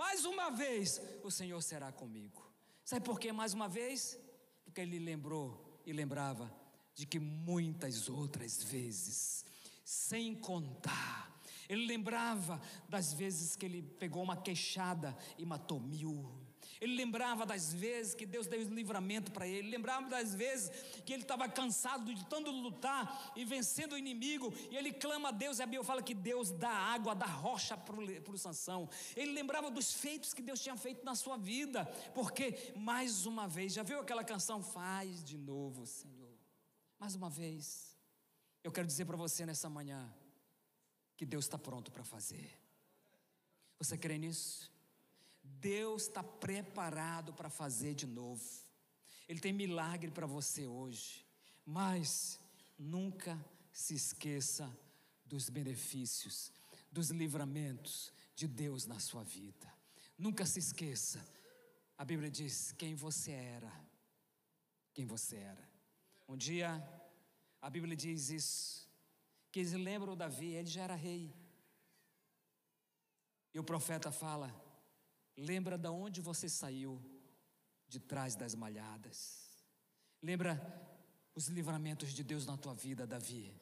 Mais 0.00 0.24
uma 0.24 0.48
vez 0.48 0.98
o 1.22 1.30
Senhor 1.30 1.60
será 1.60 1.92
comigo. 1.92 2.50
Sabe 2.82 3.04
por 3.04 3.20
que 3.20 3.30
mais 3.32 3.52
uma 3.52 3.68
vez? 3.68 4.18
Porque 4.64 4.80
ele 4.80 4.98
lembrou 4.98 5.78
e 5.84 5.92
lembrava 5.92 6.50
de 6.94 7.04
que 7.04 7.18
muitas 7.18 8.08
outras 8.08 8.62
vezes, 8.62 9.44
sem 9.84 10.34
contar, 10.34 11.38
ele 11.68 11.84
lembrava 11.84 12.58
das 12.88 13.12
vezes 13.12 13.54
que 13.54 13.66
ele 13.66 13.82
pegou 13.82 14.22
uma 14.22 14.38
queixada 14.38 15.14
e 15.36 15.44
matou 15.44 15.78
mil. 15.78 16.32
Ele 16.80 16.96
lembrava 16.96 17.44
das 17.44 17.74
vezes 17.74 18.14
que 18.14 18.24
Deus 18.24 18.46
deu 18.46 18.62
livramento 18.62 19.30
para 19.30 19.46
ele, 19.46 19.68
lembrava 19.68 20.08
das 20.08 20.34
vezes 20.34 20.70
que 21.04 21.12
ele 21.12 21.22
estava 21.22 21.46
cansado 21.46 22.14
de 22.14 22.24
tanto 22.24 22.50
lutar 22.50 23.32
e 23.36 23.44
vencendo 23.44 23.92
o 23.92 23.98
inimigo, 23.98 24.52
e 24.70 24.76
ele 24.76 24.90
clama 24.90 25.28
a 25.28 25.32
Deus, 25.32 25.58
e 25.58 25.62
a 25.62 25.66
Bíblia 25.66 25.84
fala 25.84 26.02
que 26.02 26.14
Deus 26.14 26.50
dá 26.50 26.70
água, 26.70 27.14
dá 27.14 27.26
rocha 27.26 27.76
para 27.76 28.32
o 28.32 28.38
Sansão. 28.38 28.88
Ele 29.14 29.32
lembrava 29.32 29.70
dos 29.70 29.92
feitos 29.92 30.32
que 30.32 30.40
Deus 30.40 30.60
tinha 30.60 30.76
feito 30.76 31.04
na 31.04 31.14
sua 31.14 31.36
vida, 31.36 31.84
porque 32.14 32.72
mais 32.74 33.26
uma 33.26 33.46
vez, 33.46 33.74
já 33.74 33.82
viu 33.82 34.00
aquela 34.00 34.24
canção? 34.24 34.62
Faz 34.62 35.22
de 35.22 35.36
novo, 35.36 35.84
Senhor. 35.84 36.34
Mais 36.98 37.14
uma 37.14 37.28
vez, 37.28 37.94
eu 38.64 38.72
quero 38.72 38.86
dizer 38.86 39.04
para 39.04 39.16
você 39.18 39.44
nessa 39.44 39.68
manhã 39.68 40.10
que 41.14 41.26
Deus 41.26 41.44
está 41.44 41.58
pronto 41.58 41.92
para 41.92 42.04
fazer. 42.04 42.58
Você 43.78 43.98
crê 43.98 44.16
nisso? 44.16 44.70
Deus 45.58 46.02
está 46.02 46.22
preparado 46.22 47.32
para 47.32 47.50
fazer 47.50 47.94
de 47.94 48.06
novo. 48.06 48.44
Ele 49.28 49.40
tem 49.40 49.52
milagre 49.52 50.10
para 50.10 50.26
você 50.26 50.66
hoje. 50.66 51.26
Mas 51.64 52.38
nunca 52.78 53.38
se 53.72 53.94
esqueça 53.94 54.70
dos 55.24 55.48
benefícios, 55.48 56.52
dos 56.90 57.10
livramentos 57.10 58.12
de 58.34 58.48
Deus 58.48 58.86
na 58.86 58.98
sua 58.98 59.22
vida. 59.22 59.72
Nunca 60.18 60.44
se 60.44 60.58
esqueça. 60.58 61.24
A 61.96 62.04
Bíblia 62.04 62.30
diz 62.30 62.72
quem 62.72 62.94
você 62.94 63.32
era. 63.32 63.72
Quem 64.92 65.06
você 65.06 65.36
era. 65.36 65.68
Um 66.28 66.36
dia, 66.36 66.82
a 67.60 67.70
Bíblia 67.70 67.96
diz 67.96 68.30
isso. 68.30 68.88
Que 69.52 69.60
eles 69.60 69.72
lembram 69.72 70.16
Davi, 70.16 70.54
ele 70.54 70.68
já 70.68 70.82
era 70.82 70.94
rei. 70.94 71.34
E 73.52 73.58
o 73.58 73.64
profeta 73.64 74.10
fala: 74.10 74.48
Lembra 75.36 75.78
de 75.78 75.88
onde 75.88 76.20
você 76.20 76.48
saiu 76.48 77.00
de 77.88 77.98
trás 77.98 78.36
das 78.36 78.54
malhadas. 78.54 79.64
Lembra 80.22 80.60
os 81.34 81.48
livramentos 81.48 82.12
de 82.12 82.22
Deus 82.22 82.46
na 82.46 82.56
tua 82.56 82.74
vida, 82.74 83.06
Davi. 83.06 83.52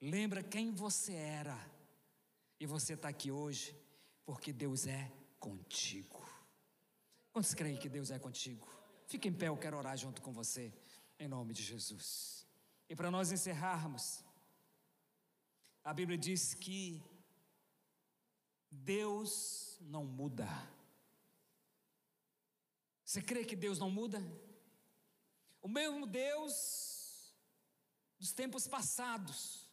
Lembra 0.00 0.42
quem 0.42 0.72
você 0.72 1.14
era. 1.14 1.58
E 2.60 2.66
você 2.66 2.94
está 2.94 3.08
aqui 3.08 3.30
hoje 3.30 3.76
porque 4.24 4.52
Deus 4.52 4.86
é 4.86 5.10
contigo. 5.38 6.26
Quantos 7.32 7.54
creem 7.54 7.76
que 7.76 7.88
Deus 7.88 8.10
é 8.10 8.18
contigo? 8.18 8.68
Fique 9.06 9.28
em 9.28 9.32
pé, 9.32 9.48
eu 9.48 9.56
quero 9.56 9.76
orar 9.76 9.96
junto 9.96 10.20
com 10.20 10.32
você, 10.32 10.72
em 11.18 11.28
nome 11.28 11.54
de 11.54 11.62
Jesus. 11.62 12.46
E 12.88 12.96
para 12.96 13.10
nós 13.10 13.30
encerrarmos, 13.30 14.24
a 15.84 15.94
Bíblia 15.94 16.18
diz 16.18 16.52
que 16.54 17.02
Deus 18.70 19.78
não 19.80 20.04
muda. 20.04 20.48
Você 23.04 23.22
crê 23.22 23.44
que 23.44 23.56
Deus 23.56 23.78
não 23.78 23.90
muda? 23.90 24.22
O 25.62 25.68
mesmo 25.68 26.06
Deus 26.06 27.34
dos 28.18 28.32
tempos 28.32 28.66
passados, 28.66 29.66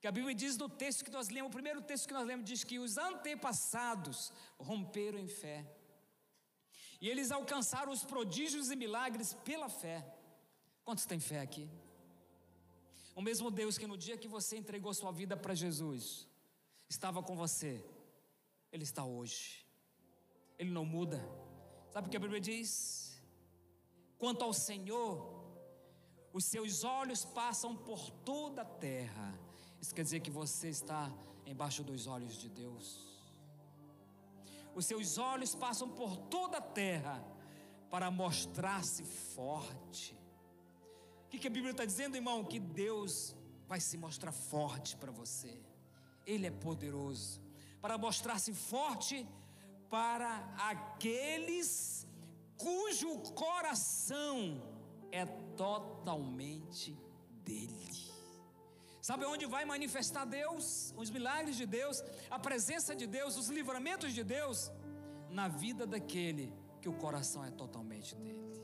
que 0.00 0.06
a 0.06 0.12
Bíblia 0.12 0.34
diz 0.34 0.56
no 0.56 0.68
texto 0.68 1.04
que 1.04 1.10
nós 1.10 1.28
lemos, 1.28 1.48
o 1.48 1.52
primeiro 1.52 1.80
texto 1.80 2.06
que 2.06 2.14
nós 2.14 2.26
lemos 2.26 2.44
diz 2.44 2.62
que 2.64 2.78
os 2.78 2.98
antepassados 2.98 4.32
romperam 4.58 5.18
em 5.18 5.28
fé. 5.28 5.66
E 7.00 7.08
eles 7.08 7.30
alcançaram 7.30 7.92
os 7.92 8.04
prodígios 8.04 8.70
e 8.70 8.76
milagres 8.76 9.32
pela 9.44 9.68
fé. 9.68 10.04
Quantos 10.84 11.06
têm 11.06 11.20
fé 11.20 11.40
aqui? 11.40 11.68
O 13.14 13.22
mesmo 13.22 13.50
Deus 13.50 13.78
que 13.78 13.86
no 13.86 13.96
dia 13.96 14.16
que 14.16 14.28
você 14.28 14.56
entregou 14.56 14.92
sua 14.94 15.10
vida 15.10 15.36
para 15.36 15.54
Jesus, 15.54 16.26
estava 16.88 17.22
com 17.22 17.34
você, 17.34 17.84
ele 18.72 18.84
está 18.84 19.04
hoje. 19.04 19.66
Ele 20.58 20.70
não 20.70 20.84
muda. 20.84 21.20
Sabe 21.90 22.08
o 22.08 22.10
que 22.10 22.16
a 22.16 22.20
Bíblia 22.20 22.40
diz? 22.40 23.20
Quanto 24.18 24.44
ao 24.44 24.52
Senhor, 24.52 25.38
os 26.32 26.44
seus 26.44 26.84
olhos 26.84 27.24
passam 27.24 27.76
por 27.76 28.10
toda 28.10 28.62
a 28.62 28.64
terra. 28.64 29.38
Isso 29.80 29.94
quer 29.94 30.02
dizer 30.02 30.20
que 30.20 30.30
você 30.30 30.68
está 30.68 31.12
embaixo 31.46 31.82
dos 31.82 32.06
olhos 32.06 32.36
de 32.36 32.48
Deus. 32.48 33.06
Os 34.74 34.84
seus 34.86 35.18
olhos 35.18 35.54
passam 35.54 35.88
por 35.88 36.16
toda 36.16 36.58
a 36.58 36.60
terra 36.60 37.24
para 37.90 38.10
mostrar-se 38.10 39.02
forte. 39.04 40.14
O 41.24 41.28
que, 41.28 41.38
que 41.38 41.46
a 41.46 41.50
Bíblia 41.50 41.72
está 41.72 41.84
dizendo, 41.84 42.16
irmão? 42.16 42.44
Que 42.44 42.60
Deus 42.60 43.34
vai 43.66 43.80
se 43.80 43.96
mostrar 43.96 44.32
forte 44.32 44.96
para 44.96 45.10
você. 45.10 45.60
Ele 46.26 46.46
é 46.46 46.50
poderoso 46.50 47.47
para 47.80 47.96
mostrar-se 47.96 48.52
forte 48.52 49.26
para 49.88 50.30
aqueles 50.70 52.06
cujo 52.56 53.18
coração 53.34 54.62
é 55.10 55.24
totalmente 55.56 56.96
dele. 57.44 57.88
Sabe 59.00 59.24
onde 59.24 59.46
vai 59.46 59.64
manifestar 59.64 60.26
Deus, 60.26 60.92
os 60.94 61.10
milagres 61.10 61.56
de 61.56 61.64
Deus, 61.64 62.02
a 62.30 62.38
presença 62.38 62.94
de 62.94 63.06
Deus, 63.06 63.38
os 63.38 63.48
livramentos 63.48 64.12
de 64.12 64.22
Deus? 64.22 64.70
Na 65.30 65.48
vida 65.48 65.86
daquele 65.86 66.52
que 66.82 66.88
o 66.90 66.92
coração 66.92 67.42
é 67.42 67.50
totalmente 67.50 68.14
dele. 68.16 68.62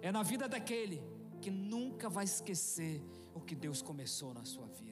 É 0.00 0.12
na 0.12 0.22
vida 0.22 0.48
daquele 0.48 1.02
que 1.40 1.50
nunca 1.50 2.08
vai 2.08 2.24
esquecer 2.24 3.02
o 3.34 3.40
que 3.40 3.56
Deus 3.56 3.82
começou 3.82 4.32
na 4.32 4.44
sua 4.44 4.66
vida, 4.66 4.87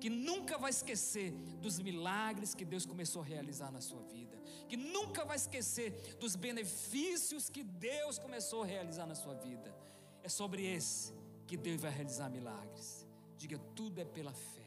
que 0.00 0.08
nunca 0.08 0.56
vai 0.56 0.70
esquecer 0.70 1.32
dos 1.60 1.78
milagres 1.78 2.54
que 2.54 2.64
Deus 2.64 2.86
começou 2.86 3.22
a 3.22 3.24
realizar 3.24 3.70
na 3.70 3.80
sua 3.80 4.02
vida, 4.02 4.40
que 4.68 4.76
nunca 4.76 5.24
vai 5.24 5.36
esquecer 5.36 6.16
dos 6.18 6.34
benefícios 6.34 7.50
que 7.50 7.62
Deus 7.62 8.18
começou 8.18 8.62
a 8.62 8.66
realizar 8.66 9.06
na 9.06 9.14
sua 9.14 9.34
vida. 9.34 9.74
É 10.22 10.28
sobre 10.28 10.64
esse 10.64 11.14
que 11.46 11.56
Deus 11.56 11.82
vai 11.82 11.90
realizar 11.90 12.28
milagres. 12.30 13.06
Diga, 13.36 13.58
tudo 13.74 14.00
é 14.00 14.04
pela 14.04 14.32
fé. 14.32 14.60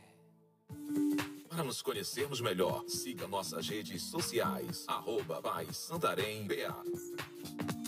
Para 1.49 1.63
nos 1.63 1.81
conhecermos 1.81 2.41
melhor, 2.41 2.83
siga 2.87 3.27
nossas 3.27 3.67
redes 3.67 4.03
sociais, 4.03 4.85
arroba 4.87 5.41
Santarém 5.71 6.47
BA. 6.47 7.82